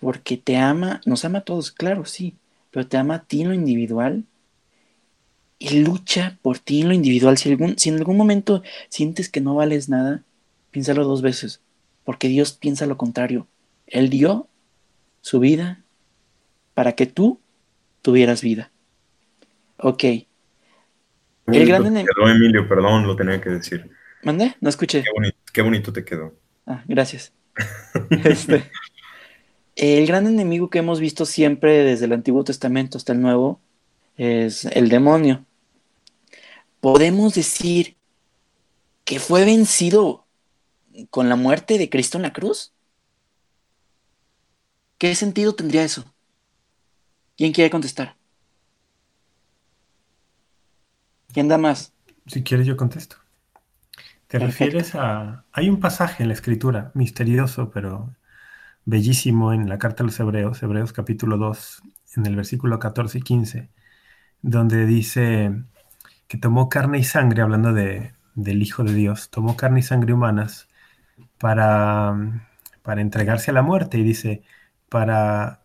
porque 0.00 0.36
te 0.36 0.56
ama, 0.56 1.00
nos 1.04 1.24
ama 1.24 1.38
a 1.38 1.44
todos, 1.44 1.70
claro, 1.70 2.04
sí, 2.04 2.36
pero 2.70 2.86
te 2.86 2.96
ama 2.96 3.16
a 3.16 3.24
ti 3.24 3.42
en 3.42 3.48
lo 3.48 3.54
individual 3.54 4.24
y 5.58 5.80
lucha 5.80 6.38
por 6.42 6.58
ti 6.58 6.80
en 6.80 6.88
lo 6.88 6.94
individual. 6.94 7.36
Si, 7.36 7.50
algún, 7.50 7.78
si 7.78 7.90
en 7.90 7.96
algún 7.96 8.16
momento 8.16 8.62
sientes 8.88 9.28
que 9.28 9.40
no 9.40 9.54
vales 9.54 9.88
nada, 9.88 10.22
piénsalo 10.70 11.04
dos 11.04 11.22
veces, 11.22 11.60
porque 12.04 12.28
Dios 12.28 12.52
piensa 12.52 12.86
lo 12.86 12.96
contrario. 12.96 13.46
Él 13.86 14.08
dio 14.08 14.48
su 15.20 15.38
vida 15.38 15.82
para 16.74 16.92
que 16.92 17.06
tú 17.06 17.40
tuvieras 18.02 18.40
vida. 18.40 18.70
Ok. 19.76 20.04
el 20.04 21.66
gran 21.66 21.82
enemigo. 21.86 22.08
quedó, 22.14 22.28
Emilio, 22.28 22.68
perdón, 22.68 23.06
lo 23.06 23.16
tenía 23.16 23.40
que 23.40 23.50
decir. 23.50 23.90
¿Mandé? 24.22 24.56
No 24.60 24.68
escuché. 24.70 25.04
Qué 25.52 25.62
bonito, 25.62 25.92
te 25.92 26.04
quedó. 26.04 26.34
Ah, 26.66 26.82
gracias. 26.86 27.32
Este, 28.24 28.70
el 29.80 30.06
gran 30.06 30.26
enemigo 30.26 30.68
que 30.68 30.80
hemos 30.80 31.00
visto 31.00 31.24
siempre 31.24 31.82
desde 31.82 32.04
el 32.04 32.12
Antiguo 32.12 32.44
Testamento 32.44 32.98
hasta 32.98 33.14
el 33.14 33.22
Nuevo 33.22 33.60
es 34.18 34.66
el 34.66 34.90
demonio. 34.90 35.46
Podemos 36.80 37.32
decir 37.32 37.96
que 39.06 39.18
fue 39.18 39.46
vencido 39.46 40.26
con 41.08 41.30
la 41.30 41.36
muerte 41.36 41.78
de 41.78 41.88
Cristo 41.88 42.18
en 42.18 42.22
la 42.22 42.34
cruz. 42.34 42.74
¿Qué 44.98 45.14
sentido 45.14 45.54
tendría 45.54 45.82
eso? 45.82 46.04
¿Quién 47.38 47.52
quiere 47.52 47.70
contestar? 47.70 48.16
¿Quién 51.32 51.48
da 51.48 51.56
más? 51.56 51.94
Si 52.26 52.42
quieres, 52.42 52.66
yo 52.66 52.76
contesto. 52.76 53.16
Te 54.26 54.38
refieres 54.38 54.94
a... 54.94 55.46
Hay 55.52 55.70
un 55.70 55.80
pasaje 55.80 56.22
en 56.22 56.28
la 56.28 56.34
escritura, 56.34 56.90
misterioso, 56.92 57.70
pero 57.70 58.14
bellísimo 58.84 59.52
en 59.52 59.68
la 59.68 59.78
carta 59.78 60.02
a 60.02 60.06
los 60.06 60.18
Hebreos, 60.20 60.62
Hebreos 60.62 60.92
capítulo 60.92 61.36
2, 61.38 61.82
en 62.16 62.26
el 62.26 62.36
versículo 62.36 62.78
14 62.78 63.18
y 63.18 63.22
15, 63.22 63.70
donde 64.42 64.86
dice 64.86 65.64
que 66.28 66.38
tomó 66.38 66.68
carne 66.68 66.98
y 66.98 67.04
sangre, 67.04 67.42
hablando 67.42 67.72
de, 67.72 68.14
del 68.34 68.62
Hijo 68.62 68.84
de 68.84 68.94
Dios, 68.94 69.30
tomó 69.30 69.56
carne 69.56 69.80
y 69.80 69.82
sangre 69.82 70.12
humanas 70.12 70.68
para, 71.38 72.48
para 72.82 73.00
entregarse 73.00 73.50
a 73.50 73.54
la 73.54 73.62
muerte. 73.62 73.98
Y 73.98 74.04
dice, 74.04 74.42
para 74.88 75.62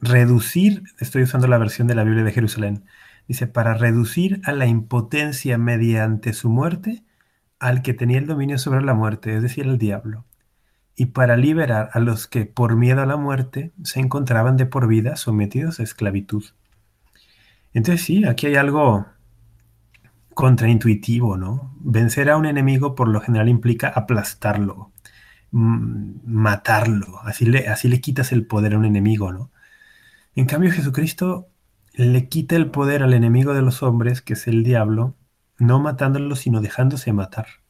reducir, 0.00 0.82
estoy 1.00 1.22
usando 1.22 1.46
la 1.46 1.58
versión 1.58 1.86
de 1.86 1.94
la 1.94 2.04
Biblia 2.04 2.24
de 2.24 2.32
Jerusalén, 2.32 2.84
dice, 3.28 3.46
para 3.46 3.74
reducir 3.74 4.40
a 4.44 4.52
la 4.52 4.66
impotencia 4.66 5.58
mediante 5.58 6.32
su 6.32 6.50
muerte 6.50 7.04
al 7.58 7.82
que 7.82 7.94
tenía 7.94 8.18
el 8.18 8.26
dominio 8.26 8.58
sobre 8.58 8.82
la 8.82 8.94
muerte, 8.94 9.36
es 9.36 9.42
decir, 9.42 9.66
el 9.66 9.78
diablo, 9.78 10.26
y 10.96 11.06
para 11.06 11.36
liberar 11.36 11.90
a 11.92 12.00
los 12.00 12.26
que 12.26 12.46
por 12.46 12.76
miedo 12.76 13.02
a 13.02 13.06
la 13.06 13.16
muerte 13.16 13.72
se 13.82 14.00
encontraban 14.00 14.56
de 14.56 14.66
por 14.66 14.86
vida 14.86 15.16
sometidos 15.16 15.80
a 15.80 15.82
esclavitud. 15.82 16.44
Entonces 17.72 18.04
sí, 18.04 18.24
aquí 18.24 18.46
hay 18.46 18.56
algo 18.56 19.06
contraintuitivo, 20.34 21.36
¿no? 21.36 21.74
Vencer 21.80 22.30
a 22.30 22.36
un 22.36 22.46
enemigo 22.46 22.94
por 22.94 23.08
lo 23.08 23.20
general 23.20 23.48
implica 23.48 23.88
aplastarlo, 23.88 24.92
matarlo, 25.50 27.20
así 27.24 27.46
le, 27.46 27.68
así 27.68 27.88
le 27.88 28.00
quitas 28.00 28.32
el 28.32 28.46
poder 28.46 28.74
a 28.74 28.78
un 28.78 28.84
enemigo, 28.84 29.32
¿no? 29.32 29.50
En 30.34 30.46
cambio 30.46 30.70
Jesucristo 30.70 31.48
le 31.94 32.28
quita 32.28 32.56
el 32.56 32.70
poder 32.70 33.02
al 33.02 33.12
enemigo 33.12 33.54
de 33.54 33.62
los 33.62 33.82
hombres, 33.82 34.22
que 34.22 34.32
es 34.32 34.46
el 34.46 34.64
diablo, 34.64 35.14
no 35.58 35.78
matándolo, 35.80 36.36
sino 36.36 36.60
dejándose 36.60 37.12
matar. 37.12 37.61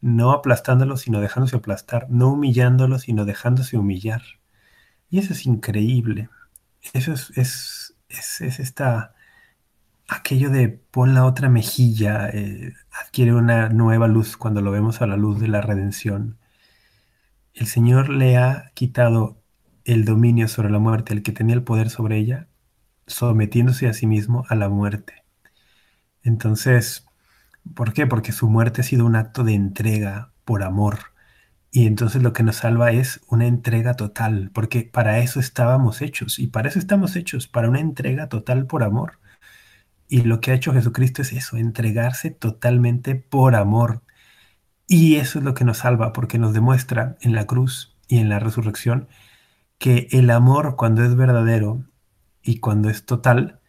No 0.00 0.32
aplastándolo, 0.32 0.96
sino 0.96 1.20
dejándose 1.20 1.56
aplastar. 1.56 2.08
No 2.10 2.32
humillándolo, 2.32 2.98
sino 2.98 3.24
dejándose 3.24 3.76
humillar. 3.78 4.22
Y 5.10 5.18
eso 5.18 5.32
es 5.32 5.46
increíble. 5.46 6.28
Eso 6.92 7.12
es, 7.12 7.30
es, 7.36 7.94
es, 8.08 8.60
esta, 8.60 9.14
aquello 10.08 10.50
de 10.50 10.68
pon 10.68 11.14
la 11.14 11.26
otra 11.26 11.48
mejilla, 11.48 12.28
eh, 12.30 12.74
adquiere 12.92 13.34
una 13.34 13.68
nueva 13.68 14.08
luz 14.08 14.36
cuando 14.36 14.62
lo 14.62 14.70
vemos 14.72 15.02
a 15.02 15.06
la 15.06 15.16
luz 15.16 15.40
de 15.40 15.48
la 15.48 15.60
redención 15.60 16.40
el 17.54 17.66
Señor 17.66 18.08
le 18.08 18.36
ha 18.36 18.72
quitado 18.74 19.42
el 19.84 20.04
dominio 20.04 20.48
sobre 20.48 20.70
la 20.70 20.78
muerte, 20.78 21.12
el 21.14 21.22
que 21.22 21.32
tenía 21.32 21.54
el 21.54 21.64
poder 21.64 21.90
sobre 21.90 22.18
ella, 22.18 22.48
sometiéndose 23.06 23.88
a 23.88 23.92
sí 23.92 24.06
mismo 24.06 24.44
a 24.48 24.54
la 24.54 24.68
muerte. 24.68 25.24
Entonces, 26.22 27.06
¿por 27.74 27.92
qué? 27.92 28.06
Porque 28.06 28.32
su 28.32 28.48
muerte 28.48 28.80
ha 28.82 28.84
sido 28.84 29.06
un 29.06 29.16
acto 29.16 29.44
de 29.44 29.54
entrega 29.54 30.32
por 30.44 30.62
amor. 30.62 30.98
Y 31.72 31.86
entonces 31.86 32.22
lo 32.22 32.32
que 32.32 32.42
nos 32.42 32.56
salva 32.56 32.90
es 32.92 33.20
una 33.28 33.46
entrega 33.46 33.94
total, 33.94 34.50
porque 34.52 34.82
para 34.82 35.18
eso 35.20 35.38
estábamos 35.40 36.02
hechos, 36.02 36.38
y 36.38 36.48
para 36.48 36.68
eso 36.68 36.78
estamos 36.78 37.14
hechos, 37.16 37.46
para 37.48 37.68
una 37.68 37.80
entrega 37.80 38.28
total 38.28 38.66
por 38.66 38.82
amor. 38.82 39.20
Y 40.08 40.22
lo 40.22 40.40
que 40.40 40.50
ha 40.50 40.54
hecho 40.54 40.72
Jesucristo 40.72 41.22
es 41.22 41.32
eso, 41.32 41.56
entregarse 41.56 42.30
totalmente 42.30 43.14
por 43.14 43.54
amor. 43.54 44.02
Y 44.88 45.16
eso 45.16 45.38
es 45.38 45.44
lo 45.44 45.54
que 45.54 45.64
nos 45.64 45.78
salva, 45.78 46.12
porque 46.12 46.38
nos 46.38 46.52
demuestra 46.52 47.16
en 47.20 47.34
la 47.34 47.46
cruz 47.46 47.96
y 48.08 48.18
en 48.18 48.28
la 48.28 48.40
resurrección 48.40 49.08
que 49.78 50.08
el 50.10 50.30
amor 50.30 50.76
cuando 50.76 51.04
es 51.04 51.14
verdadero 51.16 51.84
y 52.42 52.58
cuando 52.60 52.90
es 52.90 53.06
total, 53.06 53.60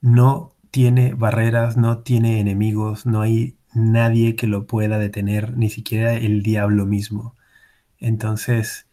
no 0.00 0.56
tiene 0.70 1.14
barreras, 1.14 1.76
no 1.76 1.98
tiene 1.98 2.40
enemigos, 2.40 3.06
no 3.06 3.22
hay 3.22 3.56
nadie 3.74 4.36
que 4.36 4.46
lo 4.46 4.66
pueda 4.66 4.98
detener, 4.98 5.56
ni 5.56 5.70
siquiera 5.70 6.14
el 6.14 6.42
diablo 6.42 6.86
mismo. 6.86 7.36
Entonces, 7.98 8.86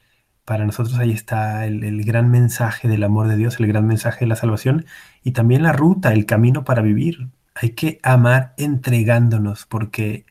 para 0.46 0.66
nosotros 0.66 0.98
ahí 0.98 1.12
está 1.12 1.66
el, 1.66 2.04
gran 2.06 2.30
mensaje 2.30 2.88
del 2.88 3.04
amor 3.04 3.28
de 3.28 3.38
Dios, 3.38 3.60
el 3.60 3.68
gran 3.68 3.86
mensaje 3.86 4.22
de 4.22 4.28
la 4.28 4.36
salvación 4.36 4.86
y 5.24 5.32
también 5.32 5.64
la 5.64 5.74
ruta, 5.74 6.14
el 6.14 6.26
camino 6.26 6.64
para 6.64 6.82
vivir. 6.82 7.28
Hay 7.54 7.72
que 7.72 8.00
amar 8.04 8.54
entregándonos 8.58 9.66
porque 9.66 10.26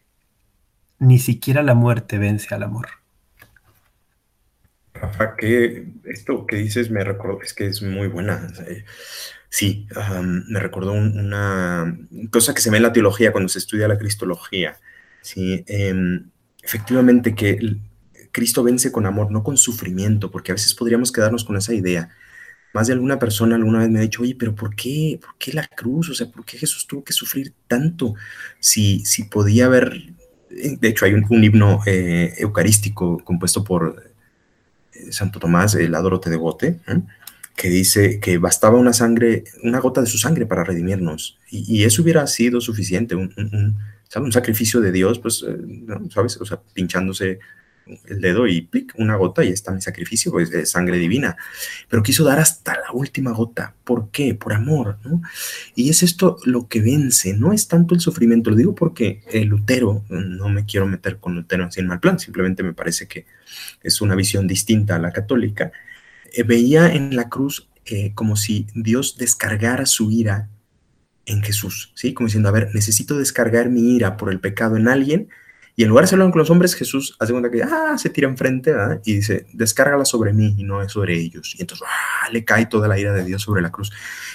ni 0.98 1.18
siquiera 1.18 1.62
la 1.62 1.74
muerte 1.74 2.18
vence 2.18 2.54
al 2.54 2.62
amor. 2.62 2.88
Rafa, 4.94 5.36
que 5.36 5.88
esto 6.04 6.46
que 6.46 6.56
dices 6.56 6.90
me 6.90 7.04
recordó, 7.04 7.42
es 7.42 7.52
que 7.52 7.66
es 7.66 7.82
muy 7.82 8.08
buena. 8.08 8.48
Sí, 9.56 9.86
me 10.46 10.60
recordó 10.60 10.92
una 10.92 11.98
cosa 12.30 12.52
que 12.52 12.60
se 12.60 12.68
ve 12.68 12.76
en 12.76 12.82
la 12.82 12.92
teología 12.92 13.32
cuando 13.32 13.48
se 13.48 13.58
estudia 13.58 13.88
la 13.88 13.96
cristología. 13.96 14.76
Sí, 15.22 15.64
em, 15.66 16.28
efectivamente 16.62 17.34
que 17.34 17.78
Cristo 18.32 18.62
vence 18.62 18.92
con 18.92 19.06
amor, 19.06 19.30
no 19.30 19.42
con 19.42 19.56
sufrimiento, 19.56 20.30
porque 20.30 20.52
a 20.52 20.56
veces 20.56 20.74
podríamos 20.74 21.10
quedarnos 21.10 21.42
con 21.42 21.56
esa 21.56 21.72
idea. 21.72 22.10
Más 22.74 22.88
de 22.88 22.92
alguna 22.92 23.18
persona 23.18 23.56
alguna 23.56 23.78
vez 23.78 23.88
me 23.88 23.98
ha 23.98 24.02
dicho, 24.02 24.20
oye, 24.20 24.36
pero 24.38 24.54
¿por 24.54 24.76
qué? 24.76 25.18
¿Por 25.22 25.34
qué 25.38 25.54
la 25.54 25.66
cruz? 25.66 26.10
O 26.10 26.14
sea, 26.14 26.30
¿por 26.30 26.44
qué 26.44 26.58
Jesús 26.58 26.86
tuvo 26.86 27.02
que 27.02 27.14
sufrir 27.14 27.54
tanto? 27.66 28.14
Si, 28.60 29.06
si 29.06 29.24
podía 29.24 29.64
haber 29.64 30.12
de 30.50 30.88
hecho, 30.88 31.06
hay 31.06 31.14
un, 31.14 31.44
himno 31.44 31.80
eh, 31.86 32.34
eucarístico 32.38 33.18
compuesto 33.24 33.64
por 33.64 34.04
eh, 34.92 35.12
Santo 35.12 35.40
Tomás, 35.40 35.74
el 35.74 35.94
Adorote 35.94 36.30
de 36.30 36.36
Bote, 36.36 36.80
¿eh? 36.86 37.00
Que 37.56 37.68
dice 37.70 38.20
que 38.20 38.38
bastaba 38.38 38.78
una 38.78 38.92
sangre, 38.92 39.44
una 39.62 39.80
gota 39.80 40.02
de 40.02 40.06
su 40.06 40.18
sangre 40.18 40.46
para 40.46 40.62
redimirnos. 40.62 41.38
Y, 41.50 41.84
eso 41.84 42.02
hubiera 42.02 42.26
sido 42.26 42.60
suficiente, 42.60 43.14
un, 43.14 43.32
un, 43.36 44.32
sacrificio 44.32 44.80
de 44.80 44.92
Dios, 44.92 45.18
pues, 45.18 45.44
¿sabes? 46.10 46.36
O 46.36 46.44
sea, 46.44 46.60
pinchándose 46.74 47.40
el 48.06 48.20
dedo 48.20 48.46
y 48.48 48.68
una 48.98 49.16
gota 49.16 49.44
y 49.44 49.48
está 49.48 49.72
mi 49.72 49.80
sacrificio, 49.80 50.32
pues 50.32 50.50
de 50.50 50.66
sangre 50.66 50.98
divina. 50.98 51.36
Pero 51.88 52.02
quiso 52.02 52.24
dar 52.24 52.38
hasta 52.38 52.74
la 52.74 52.92
última 52.92 53.32
gota. 53.32 53.74
¿Por 53.84 54.10
qué? 54.10 54.34
Por 54.34 54.52
amor, 54.52 54.98
¿no? 55.04 55.22
Y 55.74 55.88
es 55.90 56.02
esto 56.02 56.38
lo 56.44 56.68
que 56.68 56.80
vence, 56.80 57.34
no 57.34 57.52
es 57.52 57.68
tanto 57.68 57.94
el 57.94 58.00
sufrimiento, 58.00 58.50
lo 58.50 58.56
digo 58.56 58.74
porque 58.74 59.22
el 59.30 59.48
Lutero, 59.48 60.04
no 60.08 60.48
me 60.48 60.64
quiero 60.66 60.86
meter 60.86 61.18
con 61.18 61.34
Lutero 61.34 61.64
así 61.64 61.80
en 61.80 61.86
mal 61.86 62.00
plan, 62.00 62.18
simplemente 62.18 62.62
me 62.62 62.74
parece 62.74 63.06
que 63.06 63.26
es 63.82 64.00
una 64.00 64.14
visión 64.14 64.46
distinta 64.46 64.96
a 64.96 64.98
la 64.98 65.12
católica, 65.12 65.66
eh, 65.66 65.70
veía 66.44 66.92
en 66.92 67.16
la 67.16 67.28
cruz 67.28 67.68
eh, 67.86 68.12
como 68.14 68.36
si 68.36 68.66
Dios 68.74 69.16
descargara 69.16 69.86
su 69.86 70.10
ira 70.10 70.48
en 71.24 71.42
Jesús, 71.42 71.92
¿sí? 71.94 72.14
Como 72.14 72.26
diciendo, 72.26 72.48
a 72.48 72.52
ver, 72.52 72.70
necesito 72.74 73.16
descargar 73.16 73.68
mi 73.68 73.96
ira 73.96 74.16
por 74.16 74.30
el 74.30 74.40
pecado 74.40 74.76
en 74.76 74.88
alguien, 74.88 75.28
y 75.78 75.82
en 75.82 75.90
lugar 75.90 76.04
de 76.04 76.06
hacerlo 76.06 76.30
con 76.30 76.38
los 76.38 76.48
hombres, 76.48 76.74
Jesús 76.74 77.16
hace 77.20 77.32
cuenta 77.32 77.50
que 77.50 77.62
ah, 77.62 77.96
se 77.98 78.08
tira 78.08 78.28
enfrente 78.28 78.72
y 79.04 79.16
dice, 79.16 79.46
descárgala 79.52 80.06
sobre 80.06 80.32
mí 80.32 80.54
y 80.56 80.64
no 80.64 80.80
es 80.80 80.90
sobre 80.90 81.18
ellos. 81.18 81.54
Y 81.58 81.60
entonces 81.60 81.86
ah, 81.86 82.30
le 82.32 82.46
cae 82.46 82.64
toda 82.64 82.88
la 82.88 82.98
ira 82.98 83.12
de 83.12 83.22
Dios 83.24 83.42
sobre 83.42 83.60
la 83.60 83.70
cruz. 83.70 83.92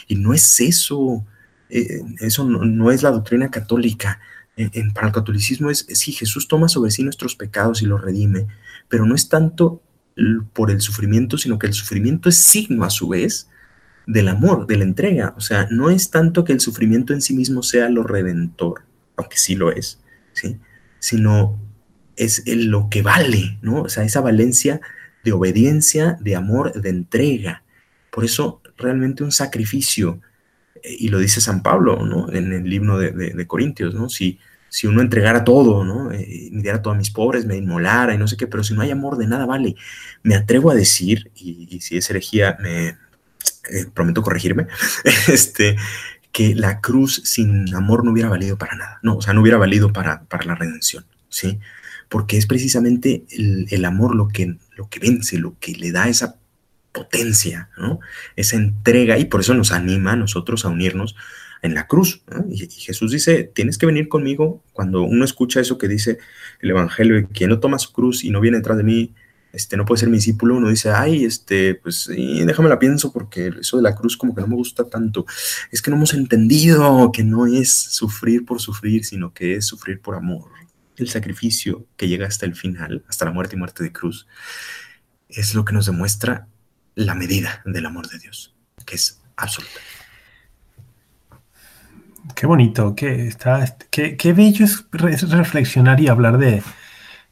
Y 0.07 0.15
no 0.15 0.35
es 0.35 0.59
eso. 0.59 1.25
Eh, 1.67 2.03
eso 2.19 2.45
no, 2.45 2.91
es 2.91 3.01
la 3.01 3.09
doctrina 3.09 3.49
católica. 3.49 4.19
En, 4.55 4.93
para 4.93 5.07
el 5.07 5.13
catolicismo 5.13 5.71
es, 5.71 5.87
sí, 5.89 6.11
Jesús 6.11 6.47
toma 6.47 6.67
sobre 6.67 6.91
sí 6.91 7.03
nuestros 7.03 7.35
pecados 7.35 7.81
y 7.81 7.87
los 7.87 8.01
redime, 8.01 8.45
pero 8.87 9.07
no 9.07 9.15
es 9.15 9.27
tanto 9.27 9.81
por 10.53 10.71
el 10.71 10.81
sufrimiento, 10.81 11.37
sino 11.37 11.59
que 11.59 11.67
el 11.67 11.73
sufrimiento 11.73 12.29
es 12.29 12.37
signo 12.37 12.83
a 12.83 12.89
su 12.89 13.09
vez 13.09 13.49
del 14.07 14.27
amor, 14.27 14.67
de 14.67 14.77
la 14.77 14.83
entrega. 14.83 15.33
O 15.37 15.41
sea, 15.41 15.67
no 15.71 15.89
es 15.89 16.09
tanto 16.09 16.43
que 16.43 16.53
el 16.53 16.59
sufrimiento 16.59 17.13
en 17.13 17.21
sí 17.21 17.33
mismo 17.33 17.63
sea 17.63 17.89
lo 17.89 18.03
redentor, 18.03 18.83
aunque 19.15 19.37
sí 19.37 19.55
lo 19.55 19.71
es, 19.71 19.99
¿sí? 20.33 20.57
sino 20.99 21.59
es 22.15 22.43
lo 22.45 22.89
que 22.89 23.01
vale, 23.01 23.57
¿no? 23.61 23.81
O 23.81 23.89
sea, 23.89 24.03
esa 24.03 24.21
valencia 24.21 24.81
de 25.23 25.31
obediencia, 25.31 26.17
de 26.21 26.35
amor, 26.35 26.73
de 26.79 26.89
entrega. 26.89 27.63
Por 28.11 28.25
eso 28.25 28.61
realmente 28.77 29.23
un 29.23 29.31
sacrificio, 29.31 30.21
eh, 30.83 30.95
y 30.99 31.09
lo 31.09 31.19
dice 31.19 31.41
San 31.41 31.63
Pablo, 31.63 32.05
¿no? 32.05 32.31
En 32.31 32.53
el 32.53 32.69
libro 32.69 32.97
de, 32.97 33.47
Corintios, 33.47 33.93
¿no? 33.93 34.09
Si, 34.09 34.39
si 34.71 34.87
uno 34.87 35.01
entregara 35.01 35.43
todo, 35.43 35.83
¿no? 35.83 36.13
Eh, 36.13 36.47
me 36.49 36.61
diera 36.61 36.81
todo 36.81 36.93
a 36.93 36.97
mis 36.97 37.11
pobres, 37.11 37.45
me 37.45 37.57
inmolara 37.57 38.15
y 38.15 38.17
no 38.17 38.25
sé 38.25 38.37
qué, 38.37 38.47
pero 38.47 38.63
si 38.63 38.73
no 38.73 38.81
hay 38.81 38.89
amor, 38.89 39.17
de 39.17 39.27
nada 39.27 39.45
vale. 39.45 39.75
Me 40.23 40.33
atrevo 40.33 40.71
a 40.71 40.75
decir, 40.75 41.29
y, 41.35 41.81
si 41.81 41.97
es 41.97 42.09
herejía, 42.09 42.57
me 42.61 42.87
eh, 42.87 43.85
prometo 43.93 44.21
corregirme, 44.21 44.67
este, 45.27 45.75
que 46.31 46.55
la 46.55 46.79
cruz 46.79 47.21
sin 47.25 47.75
amor 47.75 48.05
no 48.05 48.11
hubiera 48.13 48.29
valido 48.29 48.57
para 48.57 48.77
nada, 48.77 48.99
no, 49.03 49.17
o 49.17 49.21
sea, 49.21 49.33
no 49.33 49.41
hubiera 49.41 49.57
valido 49.57 49.91
para, 49.91 50.23
para 50.23 50.45
la 50.45 50.55
redención, 50.55 51.05
¿sí? 51.27 51.59
Porque 52.07 52.37
es 52.37 52.45
precisamente 52.45 53.25
el, 53.29 53.83
amor 53.83 54.15
lo 54.15 54.29
que, 54.29 54.55
lo 54.77 54.87
que 54.87 54.99
vence, 54.99 55.37
lo 55.37 55.57
que 55.59 55.73
le 55.73 55.91
da 55.91 56.07
esa 56.07 56.37
potencia, 56.93 57.69
¿no? 57.77 57.99
Esa 58.37 58.55
entrega, 58.55 59.17
y 59.17 59.25
por 59.25 59.41
eso 59.41 59.53
nos 59.53 59.73
anima 59.73 60.13
a 60.13 60.17
nosotros 60.17 60.63
a 60.63 60.69
unirnos 60.69 61.17
en 61.61 61.73
la 61.73 61.87
cruz. 61.87 62.23
Y, 62.49 62.67
Jesús 62.67 63.11
dice, 63.11 63.43
tienes 63.43 63.77
que 63.77 63.85
venir 63.85 64.07
conmigo. 64.07 64.63
Cuando 64.73 65.03
uno 65.03 65.25
escucha 65.25 65.59
eso 65.59 65.77
que 65.77 65.87
dice 65.87 66.17
el 66.59 66.71
Evangelio, 66.71 67.27
quien 67.33 67.49
no 67.49 67.59
toma 67.59 67.79
su 67.79 67.91
cruz 67.91 68.23
y 68.23 68.31
no 68.31 68.41
viene 68.41 68.57
detrás 68.57 68.77
de 68.77 68.83
mí, 68.83 69.13
este, 69.53 69.75
no 69.75 69.85
puede 69.85 69.99
ser 69.99 70.09
mi 70.09 70.17
discípulo, 70.17 70.55
uno 70.55 70.69
dice, 70.69 70.91
ay, 70.91 71.25
este, 71.25 71.75
pues 71.75 72.07
déjame 72.07 72.69
la 72.69 72.79
pienso 72.79 73.11
porque 73.11 73.51
eso 73.59 73.77
de 73.77 73.83
la 73.83 73.95
cruz 73.95 74.15
como 74.15 74.33
que 74.33 74.41
no 74.41 74.47
me 74.47 74.55
gusta 74.55 74.85
tanto. 74.89 75.25
Es 75.71 75.81
que 75.81 75.91
no 75.91 75.97
hemos 75.97 76.13
entendido 76.13 77.11
que 77.11 77.23
no 77.23 77.45
es 77.45 77.73
sufrir 77.73 78.45
por 78.45 78.61
sufrir, 78.61 79.03
sino 79.03 79.33
que 79.33 79.55
es 79.55 79.65
sufrir 79.65 79.99
por 79.99 80.15
amor. 80.15 80.49
El 80.95 81.09
sacrificio 81.09 81.85
que 81.97 82.07
llega 82.07 82.27
hasta 82.27 82.45
el 82.45 82.55
final, 82.55 83.03
hasta 83.07 83.25
la 83.25 83.31
muerte 83.31 83.55
y 83.55 83.59
muerte 83.59 83.83
de 83.83 83.91
cruz, 83.91 84.27
es 85.29 85.53
lo 85.53 85.65
que 85.65 85.73
nos 85.73 85.85
demuestra 85.85 86.47
la 86.95 87.15
medida 87.15 87.61
del 87.65 87.85
amor 87.85 88.07
de 88.09 88.19
Dios, 88.19 88.53
que 88.85 88.95
es 88.95 89.21
absoluta. 89.35 89.79
Qué 92.35 92.45
bonito, 92.47 92.95
qué, 92.95 93.27
está, 93.27 93.77
qué, 93.89 94.17
qué 94.17 94.33
bello 94.33 94.65
es 94.65 95.29
reflexionar 95.29 95.99
y 95.99 96.07
hablar 96.07 96.37
de, 96.37 96.63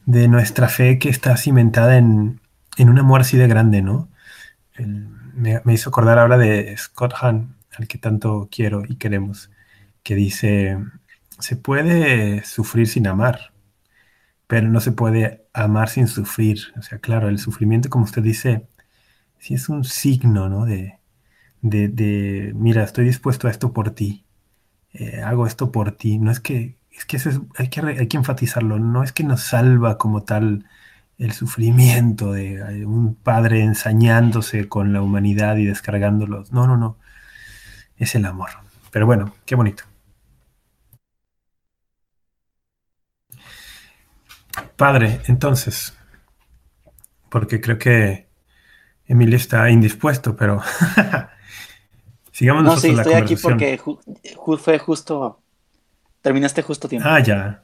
de 0.06 0.28
nuestra 0.28 0.70
fe 0.70 1.00
que 1.00 1.10
está 1.10 1.38
cimentada 1.38 1.98
en, 1.98 2.42
en 2.78 2.90
un 2.90 3.00
amor 3.00 3.22
así 3.22 3.38
de 3.38 3.48
grande, 3.48 3.82
¿no? 3.82 4.10
me, 5.34 5.74
hizo 5.74 5.90
acordar 5.90 6.20
ahora 6.20 6.38
de 6.38 6.76
Scott 6.78 7.14
Hahn, 7.22 7.56
al 7.78 7.88
que 7.88 7.98
tanto 7.98 8.50
quiero 8.52 8.84
y 8.88 8.96
queremos, 8.98 9.52
que 10.04 10.16
dice, 10.16 10.78
se 11.40 11.56
puede 11.56 12.44
sufrir 12.46 12.88
sin 12.88 13.08
amar, 13.08 13.54
pero 14.48 14.68
no 14.68 14.80
se 14.80 14.92
puede 14.92 15.46
amar 15.54 15.90
sin 15.90 16.08
sufrir. 16.08 16.60
O 16.78 16.82
sea, 16.82 17.00
claro, 17.00 17.30
el 17.30 17.40
sufrimiento, 17.40 17.90
como 17.90 18.06
usted 18.06 18.24
dice, 18.24 18.68
sí 19.40 19.54
es 19.56 19.70
un 19.70 19.84
signo, 19.84 20.50
¿no? 20.50 20.66
De, 20.66 21.00
de, 21.62 22.54
mira, 22.56 22.84
estoy 22.84 23.06
dispuesto 23.06 23.48
a 23.48 23.52
esto 23.52 23.74
por 23.74 23.92
ti, 23.92 24.26
eh, 24.94 25.22
hago 25.22 25.48
esto 25.48 25.72
por 25.72 25.92
ti. 25.94 26.20
No 26.20 26.32
es 26.32 26.40
que 26.40 26.78
es 26.92 27.06
que 27.06 27.18
eso 27.18 27.48
hay, 27.58 27.70
que 27.70 27.82
hay 27.82 28.08
que 28.08 28.18
enfatizarlo, 28.18 28.78
no 28.78 29.04
es 29.04 29.14
que 29.14 29.24
nos 29.24 29.42
salva 29.42 29.98
como 29.98 30.24
tal 30.24 30.66
el 31.18 31.32
sufrimiento 31.34 32.34
de 32.34 32.86
un 32.86 33.16
padre 33.16 33.62
ensañándose 33.64 34.68
con 34.70 34.94
la 34.94 35.02
humanidad 35.02 35.58
y 35.58 35.66
descargándolos. 35.66 36.52
No, 36.52 36.68
no, 36.68 36.78
no. 36.78 36.98
Es 37.98 38.16
el 38.16 38.26
amor. 38.26 38.50
Pero 38.92 39.06
bueno, 39.06 39.34
qué 39.46 39.56
bonito. 39.56 39.84
Padre, 44.76 45.22
entonces, 45.28 45.94
porque 47.30 47.62
creo 47.62 47.78
que 47.78 48.30
Emilio 49.06 49.38
está 49.38 49.70
indispuesto, 49.70 50.36
pero 50.36 50.62
sigamos 52.40 52.64
no, 52.64 52.78
sí, 52.78 52.90
estoy 52.90 53.14
aquí 53.14 53.36
porque 53.36 53.80
fue 54.58 54.80
justo 54.80 55.40
Terminaste 56.22 56.62
justo 56.62 56.90
tiempo. 56.90 57.08
Ah, 57.10 57.20
ya. 57.20 57.64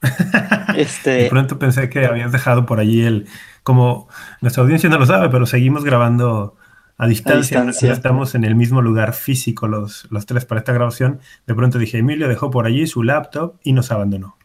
este... 0.76 1.10
De 1.10 1.28
pronto 1.28 1.58
pensé 1.58 1.88
que 1.90 2.06
habías 2.06 2.32
dejado 2.32 2.66
por 2.66 2.80
allí 2.80 3.02
el... 3.02 3.26
Como 3.62 4.08
nuestra 4.40 4.62
audiencia 4.62 4.88
no 4.88 4.98
lo 4.98 5.06
sabe, 5.06 5.28
pero 5.28 5.46
seguimos 5.46 5.84
grabando 5.84 6.56
a 6.96 7.06
distancia. 7.06 7.64
Estamos 7.92 8.34
en 8.34 8.44
el 8.44 8.54
mismo 8.54 8.80
lugar 8.82 9.12
físico 9.12 9.68
los, 9.68 10.08
los 10.10 10.26
tres 10.26 10.46
para 10.46 10.60
esta 10.60 10.72
grabación. 10.72 11.20
De 11.46 11.54
pronto 11.54 11.78
dije, 11.78 11.98
Emilio 11.98 12.28
dejó 12.28 12.50
por 12.50 12.66
allí 12.66 12.86
su 12.86 13.02
laptop 13.02 13.56
y 13.62 13.72
nos 13.72 13.92
abandonó. 13.92 14.36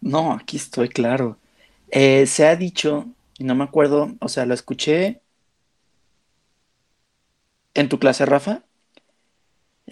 No, 0.00 0.32
aquí 0.32 0.56
estoy, 0.56 0.88
claro. 0.88 1.38
Eh, 1.90 2.26
se 2.26 2.46
ha 2.46 2.56
dicho, 2.56 3.06
y 3.38 3.44
no 3.44 3.54
me 3.54 3.64
acuerdo, 3.64 4.16
o 4.20 4.28
sea, 4.28 4.44
lo 4.44 4.54
escuché 4.54 5.22
en 7.74 7.88
tu 7.88 7.98
clase, 7.98 8.26
Rafa. 8.26 8.64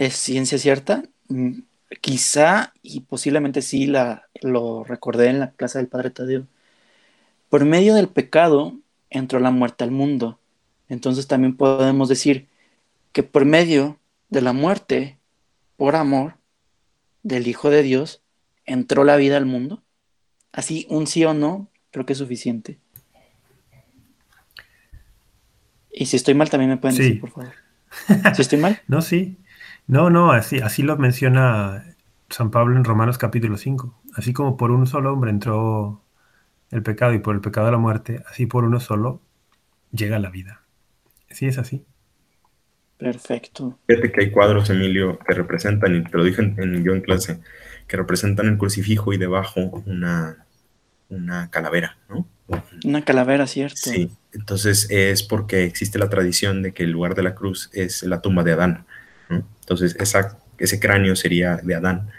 ¿Es 0.00 0.16
ciencia 0.16 0.56
cierta? 0.56 1.02
Mm, 1.28 1.58
quizá 2.00 2.72
y 2.82 3.00
posiblemente 3.00 3.60
sí 3.60 3.86
la, 3.86 4.30
lo 4.40 4.82
recordé 4.82 5.28
en 5.28 5.40
la 5.40 5.50
clase 5.50 5.76
del 5.76 5.88
Padre 5.88 6.08
Tadeo, 6.08 6.46
por 7.50 7.66
medio 7.66 7.94
del 7.94 8.08
pecado 8.08 8.78
entró 9.10 9.40
la 9.40 9.50
muerte 9.50 9.84
al 9.84 9.90
mundo. 9.90 10.38
Entonces 10.88 11.26
también 11.26 11.54
podemos 11.54 12.08
decir 12.08 12.48
que 13.12 13.22
por 13.22 13.44
medio 13.44 13.98
de 14.30 14.40
la 14.40 14.54
muerte, 14.54 15.18
por 15.76 15.96
amor 15.96 16.36
del 17.22 17.46
Hijo 17.46 17.68
de 17.68 17.82
Dios, 17.82 18.22
entró 18.64 19.04
la 19.04 19.16
vida 19.16 19.36
al 19.36 19.44
mundo. 19.44 19.82
Así, 20.50 20.86
un 20.88 21.08
sí 21.08 21.26
o 21.26 21.34
no, 21.34 21.68
creo 21.90 22.06
que 22.06 22.14
es 22.14 22.18
suficiente. 22.18 22.78
Y 25.92 26.06
si 26.06 26.16
estoy 26.16 26.32
mal, 26.32 26.48
también 26.48 26.70
me 26.70 26.78
pueden 26.78 26.96
decir, 26.96 27.20
por 27.20 27.32
favor. 27.32 27.52
¿Si 28.34 28.40
estoy 28.40 28.58
mal? 28.58 28.80
no, 28.88 29.02
sí. 29.02 29.36
No, 29.90 30.08
no, 30.08 30.30
así, 30.30 30.60
así 30.60 30.84
lo 30.84 30.96
menciona 30.96 31.96
San 32.28 32.52
Pablo 32.52 32.76
en 32.76 32.84
Romanos 32.84 33.18
capítulo 33.18 33.56
5. 33.56 34.02
Así 34.14 34.32
como 34.32 34.56
por 34.56 34.70
un 34.70 34.86
solo 34.86 35.12
hombre 35.12 35.32
entró 35.32 36.00
el 36.70 36.84
pecado 36.84 37.12
y 37.12 37.18
por 37.18 37.34
el 37.34 37.40
pecado 37.40 37.72
la 37.72 37.76
muerte, 37.76 38.22
así 38.30 38.46
por 38.46 38.62
uno 38.62 38.78
solo 38.78 39.20
llega 39.90 40.20
la 40.20 40.30
vida. 40.30 40.62
Sí, 41.28 41.46
es 41.46 41.58
así. 41.58 41.84
Perfecto. 42.98 43.80
Fíjate 43.88 44.12
que 44.12 44.20
hay 44.20 44.30
cuadros, 44.30 44.70
Emilio, 44.70 45.18
que 45.26 45.34
representan, 45.34 45.96
y 45.96 46.04
te 46.04 46.16
lo 46.16 46.22
dije 46.22 46.40
en, 46.40 46.84
yo 46.84 46.94
en 46.94 47.00
clase, 47.00 47.40
que 47.88 47.96
representan 47.96 48.46
el 48.46 48.58
crucifijo 48.58 49.12
y 49.12 49.18
debajo 49.18 49.82
una, 49.86 50.46
una 51.08 51.50
calavera, 51.50 51.98
¿no? 52.08 52.28
Una 52.84 53.04
calavera, 53.04 53.48
cierto. 53.48 53.76
Sí, 53.76 54.08
entonces 54.32 54.86
es 54.88 55.24
porque 55.24 55.64
existe 55.64 55.98
la 55.98 56.08
tradición 56.08 56.62
de 56.62 56.72
que 56.74 56.84
el 56.84 56.92
lugar 56.92 57.16
de 57.16 57.24
la 57.24 57.34
cruz 57.34 57.70
es 57.72 58.04
la 58.04 58.20
tumba 58.20 58.44
de 58.44 58.52
Adán. 58.52 58.86
Entonces, 59.70 59.96
ese 60.58 60.80
cráneo 60.80 61.14
sería 61.14 61.58
de 61.58 61.76
Adán 61.76 62.10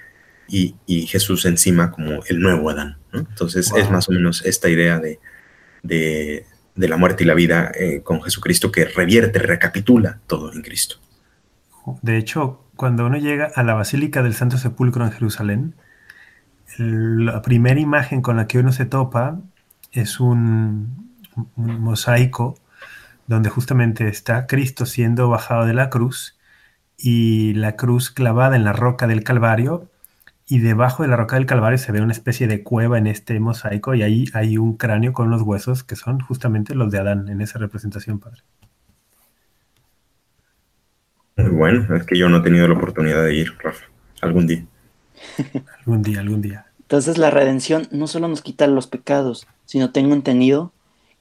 y, 0.47 0.73
Jesús 1.07 1.43
encima 1.43 1.91
como 1.91 2.23
el 2.29 2.39
nuevo 2.39 2.69
Adán. 2.69 2.97
Entonces, 3.11 3.73
es 3.75 3.91
más 3.91 4.07
o 4.07 4.13
menos 4.13 4.45
esta 4.45 4.69
idea 4.69 4.99
de, 4.99 5.19
de, 5.83 6.45
la 6.75 6.95
muerte 6.95 7.25
y 7.25 7.27
la 7.27 7.33
vida 7.33 7.69
eh, 7.77 8.03
con 8.03 8.21
Jesucristo 8.21 8.71
que 8.71 8.85
revierte, 8.85 9.39
recapitula 9.39 10.19
todo 10.27 10.53
en 10.53 10.61
Cristo. 10.61 10.95
De 12.01 12.15
hecho, 12.15 12.63
cuando 12.77 13.05
uno 13.05 13.17
llega 13.17 13.51
a 13.53 13.63
la 13.63 13.73
Basílica 13.73 14.23
del 14.23 14.33
Santo 14.33 14.57
Sepulcro 14.57 15.03
en 15.03 15.11
Jerusalén, 15.11 15.75
la 16.77 17.41
primera 17.41 17.81
imagen 17.81 18.21
con 18.21 18.37
la 18.37 18.47
que 18.47 18.59
uno 18.59 18.71
se 18.71 18.85
topa 18.85 19.41
es 19.91 20.21
un, 20.21 21.19
un, 21.57 21.79
mosaico 21.81 22.57
donde 23.27 23.49
justamente 23.49 24.07
está 24.07 24.47
Cristo 24.47 24.85
siendo 24.85 25.27
bajado 25.27 25.65
de 25.65 25.73
la 25.73 25.89
cruz 25.89 26.37
y 27.01 27.53
la 27.53 27.75
cruz 27.75 28.11
clavada 28.11 28.55
en 28.55 28.63
la 28.63 28.73
roca 28.73 29.07
del 29.07 29.23
Calvario 29.23 29.89
y 30.47 30.59
debajo 30.59 31.03
de 31.03 31.09
la 31.09 31.15
roca 31.15 31.37
del 31.37 31.45
Calvario 31.45 31.77
se 31.77 31.91
ve 31.91 32.01
una 32.01 32.11
especie 32.11 32.47
de 32.47 32.61
cueva 32.61 32.97
en 32.97 33.07
este 33.07 33.39
mosaico 33.39 33.95
y 33.95 34.03
ahí 34.03 34.25
hay 34.33 34.57
un 34.57 34.77
cráneo 34.77 35.13
con 35.13 35.29
los 35.31 35.41
huesos 35.41 35.83
que 35.83 35.95
son 35.95 36.19
justamente 36.19 36.75
los 36.75 36.91
de 36.91 36.99
Adán 36.99 37.29
en 37.29 37.41
esa 37.41 37.57
representación, 37.57 38.19
padre. 38.19 38.41
Muy 41.37 41.49
bueno, 41.49 41.95
es 41.95 42.05
que 42.05 42.17
yo 42.17 42.29
no 42.29 42.37
he 42.37 42.41
tenido 42.41 42.67
la 42.67 42.75
oportunidad 42.75 43.23
de 43.23 43.33
ir, 43.33 43.53
Rafa, 43.59 43.85
algún 44.21 44.45
día. 44.45 44.65
algún 45.79 46.01
día, 46.03 46.19
algún 46.19 46.41
día. 46.41 46.65
Entonces 46.81 47.17
la 47.17 47.31
redención 47.31 47.87
no 47.91 48.05
solo 48.07 48.27
nos 48.27 48.41
quita 48.41 48.67
los 48.67 48.85
pecados, 48.85 49.47
sino 49.65 49.91
tengo 49.91 50.13
entendido 50.13 50.73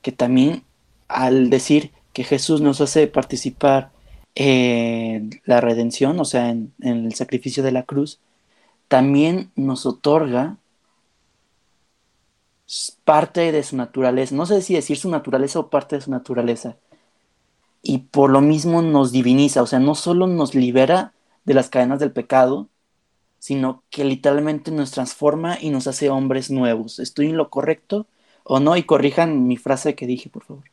que 0.03 0.13
también 0.13 0.65
al 1.09 1.49
decir 1.49 1.93
que 2.13 2.25
Jesús 2.25 2.61
nos 2.61 2.81
hace 2.81 3.07
participar 3.07 3.91
la 4.35 5.61
redención, 5.61 6.19
o 6.21 6.25
sea, 6.25 6.51
en, 6.51 6.73
el 6.81 7.15
sacrificio 7.15 7.63
de 7.63 7.73
la 7.73 7.85
cruz, 7.85 8.21
también 8.89 9.51
nos 9.57 9.87
otorga 9.87 10.59
parte 13.05 13.53
de 13.53 13.63
su 13.63 13.77
naturaleza. 13.77 14.35
No 14.35 14.47
sé 14.47 14.63
si 14.63 14.75
decir 14.75 14.97
su 14.97 15.11
naturaleza 15.11 15.59
o 15.59 15.71
parte 15.71 15.97
de 15.97 16.03
su 16.03 16.11
naturaleza. 16.11 16.77
Y 17.83 17.99
por 17.99 18.31
lo 18.31 18.41
mismo 18.41 18.83
nos 18.83 19.13
diviniza, 19.13 19.63
o 19.63 19.67
sea, 19.67 19.79
no 19.81 19.95
solo 19.95 20.27
nos 20.27 20.55
libera 20.55 21.15
de 21.45 21.55
las 21.55 21.71
cadenas 21.71 21.99
del 22.01 22.13
pecado, 22.13 22.69
sino 23.39 23.83
que 23.91 24.05
literalmente 24.05 24.71
nos 24.71 24.93
transforma 24.93 25.59
y 25.61 25.71
nos 25.71 25.87
hace 25.87 26.11
hombres 26.11 26.51
nuevos. 26.51 26.99
¿Estoy 26.99 27.29
en 27.31 27.37
lo 27.39 27.51
correcto 27.51 28.07
o 28.45 28.61
no? 28.61 28.77
Y 28.77 28.85
corrijan 28.85 29.47
mi 29.49 29.57
frase 29.57 29.95
que 29.95 30.07
dije, 30.07 30.31
por 30.31 30.45
favor. 30.45 30.65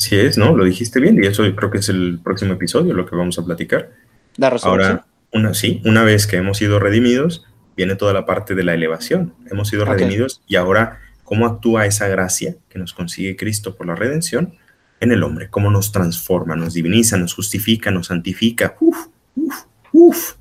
Sí 0.00 0.16
es, 0.16 0.38
¿no? 0.38 0.56
Lo 0.56 0.64
dijiste 0.64 0.98
bien 0.98 1.22
y 1.22 1.26
eso 1.26 1.42
creo 1.54 1.70
que 1.70 1.76
es 1.76 1.90
el 1.90 2.20
próximo 2.24 2.54
episodio, 2.54 2.94
lo 2.94 3.04
que 3.04 3.14
vamos 3.14 3.38
a 3.38 3.44
platicar. 3.44 3.90
La 4.38 4.48
Ahora, 4.48 5.04
una, 5.30 5.52
sí, 5.52 5.82
una 5.84 6.04
vez 6.04 6.26
que 6.26 6.36
hemos 6.38 6.56
sido 6.56 6.78
redimidos, 6.78 7.46
viene 7.76 7.96
toda 7.96 8.14
la 8.14 8.24
parte 8.24 8.54
de 8.54 8.64
la 8.64 8.72
elevación. 8.72 9.34
Hemos 9.50 9.68
sido 9.68 9.84
redimidos 9.84 10.40
y 10.46 10.56
ahora, 10.56 11.00
¿cómo 11.22 11.44
actúa 11.44 11.84
esa 11.84 12.08
gracia 12.08 12.56
que 12.70 12.78
nos 12.78 12.94
consigue 12.94 13.36
Cristo 13.36 13.76
por 13.76 13.86
la 13.86 13.94
redención 13.94 14.54
en 15.00 15.12
el 15.12 15.22
hombre? 15.22 15.50
¿Cómo 15.50 15.70
nos 15.70 15.92
transforma, 15.92 16.56
nos 16.56 16.72
diviniza, 16.72 17.18
nos 17.18 17.34
justifica, 17.34 17.90
nos 17.90 18.06
santifica? 18.06 18.78
Uf, 18.80 19.08
uf, 19.36 19.64
uf. 19.92 20.34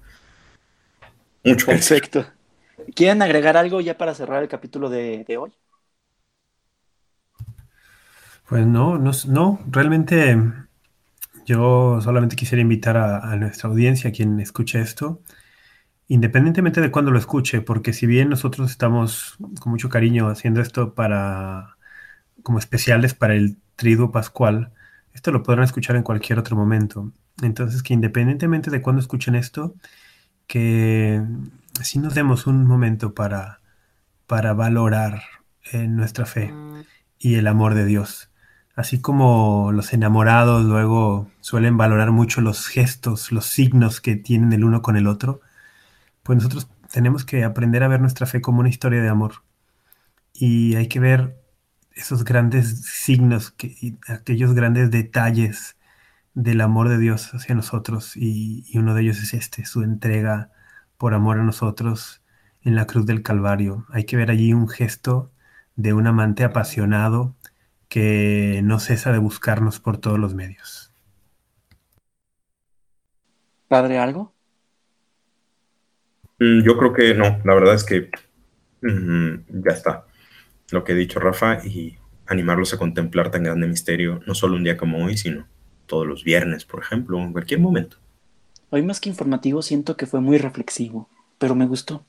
Mucho 1.44 1.66
Perfecto. 1.66 2.26
¿Quieren 2.96 3.22
agregar 3.22 3.58
algo 3.58 3.82
ya 3.82 3.98
para 3.98 4.16
cerrar 4.16 4.42
el 4.42 4.48
capítulo 4.48 4.90
de 4.90 5.38
hoy? 5.38 5.52
Pues 8.50 8.66
no, 8.66 8.98
no, 8.98 9.60
realmente 9.70 10.38
yo 11.46 12.00
solamente 12.02 12.36
quisiera 12.36 12.62
invitar 12.62 12.98
a, 12.98 13.36
nuestra 13.36 13.70
audiencia, 13.70 14.10
a 14.10 14.14
quien 14.14 14.40
escuche 14.40 14.82
esto, 14.82 15.22
independientemente 16.08 16.82
de 16.82 16.92
cuándo 16.92 17.12
lo 17.12 17.20
escuche, 17.20 17.62
porque 17.62 17.94
si 17.94 18.08
bien 18.08 18.30
nosotros 18.30 18.72
estamos 18.72 19.38
con 19.60 19.72
mucho 19.72 19.90
cariño 19.90 20.30
haciendo 20.30 20.62
esto 20.62 20.96
para 20.96 21.78
como 22.44 22.60
especiales 22.60 23.14
para 23.14 23.36
el 23.36 23.58
triduo 23.76 24.12
pascual. 24.12 24.72
Esto 25.14 25.32
lo 25.32 25.44
podrán 25.44 25.66
escuchar 25.66 25.96
en 25.96 26.04
cualquier 26.04 26.40
otro 26.40 26.56
momento. 26.56 27.12
Entonces, 27.42 27.84
que 27.84 27.94
independientemente 27.94 28.72
de 28.72 28.82
cuándo 28.82 29.02
escuchen 29.02 29.36
esto, 29.36 29.76
que 30.48 31.22
si 31.82 32.00
nos 32.00 32.16
demos 32.16 32.48
un 32.48 32.66
momento 32.66 33.14
para, 33.14 33.62
para 34.28 34.54
valorar 34.54 35.24
eh, 35.72 35.88
nuestra 35.88 36.26
fe 36.26 36.54
y 37.20 37.36
el 37.36 37.48
amor 37.48 37.76
de 37.76 37.86
Dios. 37.86 38.29
Así 38.80 39.02
como 39.02 39.74
los 39.74 39.92
enamorados 39.92 40.64
luego 40.64 41.30
suelen 41.42 41.76
valorar 41.76 42.12
mucho 42.12 42.40
los 42.40 42.68
gestos, 42.68 43.30
los 43.34 43.46
signos 43.46 44.00
que 44.00 44.16
tienen 44.16 44.54
el 44.54 44.64
uno 44.64 44.82
con 44.82 44.96
el 44.96 45.08
otro, 45.08 45.42
pues 46.24 46.38
nosotros 46.38 46.70
tenemos 46.90 47.26
que 47.26 47.44
aprender 47.44 47.84
a 47.84 47.90
ver 47.90 48.00
nuestra 48.00 48.26
fe 48.26 48.40
como 48.40 48.62
una 48.62 48.70
historia 48.70 49.02
de 49.02 49.10
amor. 49.10 49.44
Y 50.34 50.76
hay 50.76 50.88
que 50.88 51.02
ver 51.02 51.44
esos 51.92 52.24
grandes 52.24 52.86
signos, 52.86 53.52
que, 53.52 53.98
aquellos 54.08 54.54
grandes 54.54 54.92
detalles 54.92 55.76
del 56.34 56.62
amor 56.62 56.88
de 56.88 57.00
Dios 57.00 57.34
hacia 57.34 57.56
nosotros. 57.56 58.16
Y, 58.16 58.64
y 58.70 58.78
uno 58.78 58.94
de 58.94 59.02
ellos 59.02 59.18
es 59.20 59.34
este, 59.34 59.66
su 59.66 59.84
entrega 59.84 60.52
por 60.98 61.14
amor 61.14 61.38
a 61.40 61.44
nosotros 61.44 62.24
en 62.62 62.76
la 62.76 62.88
cruz 62.88 63.06
del 63.06 63.24
Calvario. 63.24 63.86
Hay 63.92 64.06
que 64.06 64.16
ver 64.16 64.32
allí 64.32 64.54
un 64.54 64.70
gesto 64.70 65.34
de 65.76 65.94
un 65.94 66.08
amante 66.08 66.46
apasionado 66.46 67.36
que 67.90 68.62
no 68.64 68.80
cesa 68.80 69.12
de 69.12 69.18
buscarnos 69.18 69.80
por 69.80 69.98
todos 69.98 70.20
los 70.20 70.36
medios. 70.36 70.94
¿Padre, 73.68 73.98
algo? 73.98 74.34
Mm, 76.40 76.64
yo 76.64 76.78
creo 76.78 76.94
que 76.94 77.14
no, 77.14 77.40
la 77.44 77.54
verdad 77.54 77.76
es 77.76 77.84
que 77.84 78.10
mm, 78.82 79.64
ya 79.66 79.72
está 79.74 80.06
lo 80.72 80.84
que 80.84 80.94
he 80.94 80.96
dicho 80.96 81.20
Rafa 81.20 81.66
y 81.66 81.98
animarlos 82.28 82.74
a 82.74 82.78
contemplar 82.78 83.32
tan 83.32 83.44
grande 83.44 83.68
misterio, 83.68 84.22
no 84.28 84.36
solo 84.36 84.56
un 84.56 84.64
día 84.64 84.78
como 84.78 85.04
hoy, 85.04 85.18
sino 85.18 85.48
todos 85.88 86.06
los 86.06 86.24
viernes, 86.24 86.66
por 86.66 86.82
ejemplo, 86.82 87.18
en 87.20 87.32
cualquier 87.32 87.60
momento. 87.60 87.98
Hoy 88.70 88.84
más 88.84 89.00
que 89.00 89.10
informativo 89.10 89.64
siento 89.64 89.98
que 89.98 90.06
fue 90.06 90.22
muy 90.22 90.38
reflexivo, 90.38 91.10
pero 91.40 91.56
me 91.56 91.66
gustó. 91.66 92.06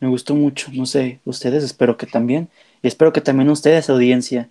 Me 0.00 0.08
gustó 0.08 0.34
mucho, 0.34 0.70
no 0.72 0.86
sé, 0.86 1.20
ustedes 1.24 1.62
espero 1.62 1.98
que 1.98 2.06
también, 2.06 2.48
y 2.82 2.88
espero 2.88 3.12
que 3.12 3.20
también 3.20 3.50
ustedes, 3.50 3.90
audiencia. 3.90 4.48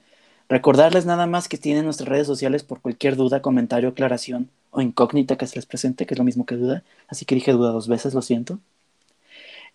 Recordarles 0.49 1.05
nada 1.05 1.25
más 1.25 1.47
que 1.47 1.57
tienen 1.57 1.85
nuestras 1.85 2.09
redes 2.09 2.27
sociales 2.27 2.63
por 2.63 2.81
cualquier 2.81 3.15
duda, 3.15 3.41
comentario, 3.41 3.89
aclaración 3.89 4.49
o 4.71 4.81
incógnita 4.81 5.37
que 5.37 5.47
se 5.47 5.55
les 5.55 5.65
presente, 5.65 6.05
que 6.05 6.13
es 6.13 6.17
lo 6.17 6.23
mismo 6.23 6.45
que 6.45 6.55
duda, 6.55 6.83
así 7.07 7.25
que 7.25 7.35
dije 7.35 7.51
duda 7.51 7.71
dos 7.71 7.87
veces, 7.87 8.13
lo 8.13 8.21
siento. 8.21 8.59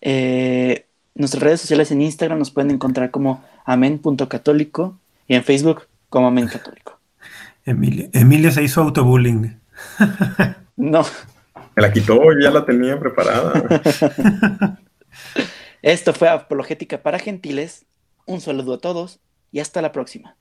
Eh, 0.01 0.85
nuestras 1.15 1.43
redes 1.43 1.61
sociales 1.61 1.91
en 1.91 2.01
Instagram 2.01 2.39
nos 2.39 2.51
pueden 2.51 2.71
encontrar 2.71 3.11
como 3.11 3.43
amen.católico 3.65 4.97
y 5.27 5.35
en 5.35 5.43
Facebook 5.43 5.83
como 6.09 6.27
Amén 6.27 6.47
Católico. 6.47 6.99
Emilio, 7.65 8.09
Emilio 8.13 8.51
se 8.51 8.63
hizo 8.63 8.81
autobullying. 8.81 9.59
no. 10.77 11.05
Me 11.75 11.81
la 11.81 11.93
quitó, 11.93 12.19
ya 12.41 12.51
la 12.51 12.65
tenía 12.65 12.99
preparada. 12.99 13.81
Esto 15.81 16.13
fue 16.13 16.27
Apologética 16.27 17.01
para 17.01 17.19
Gentiles. 17.19 17.85
Un 18.25 18.41
saludo 18.41 18.75
a 18.75 18.77
todos 18.79 19.19
y 19.51 19.59
hasta 19.59 19.81
la 19.81 19.91
próxima. 19.91 20.35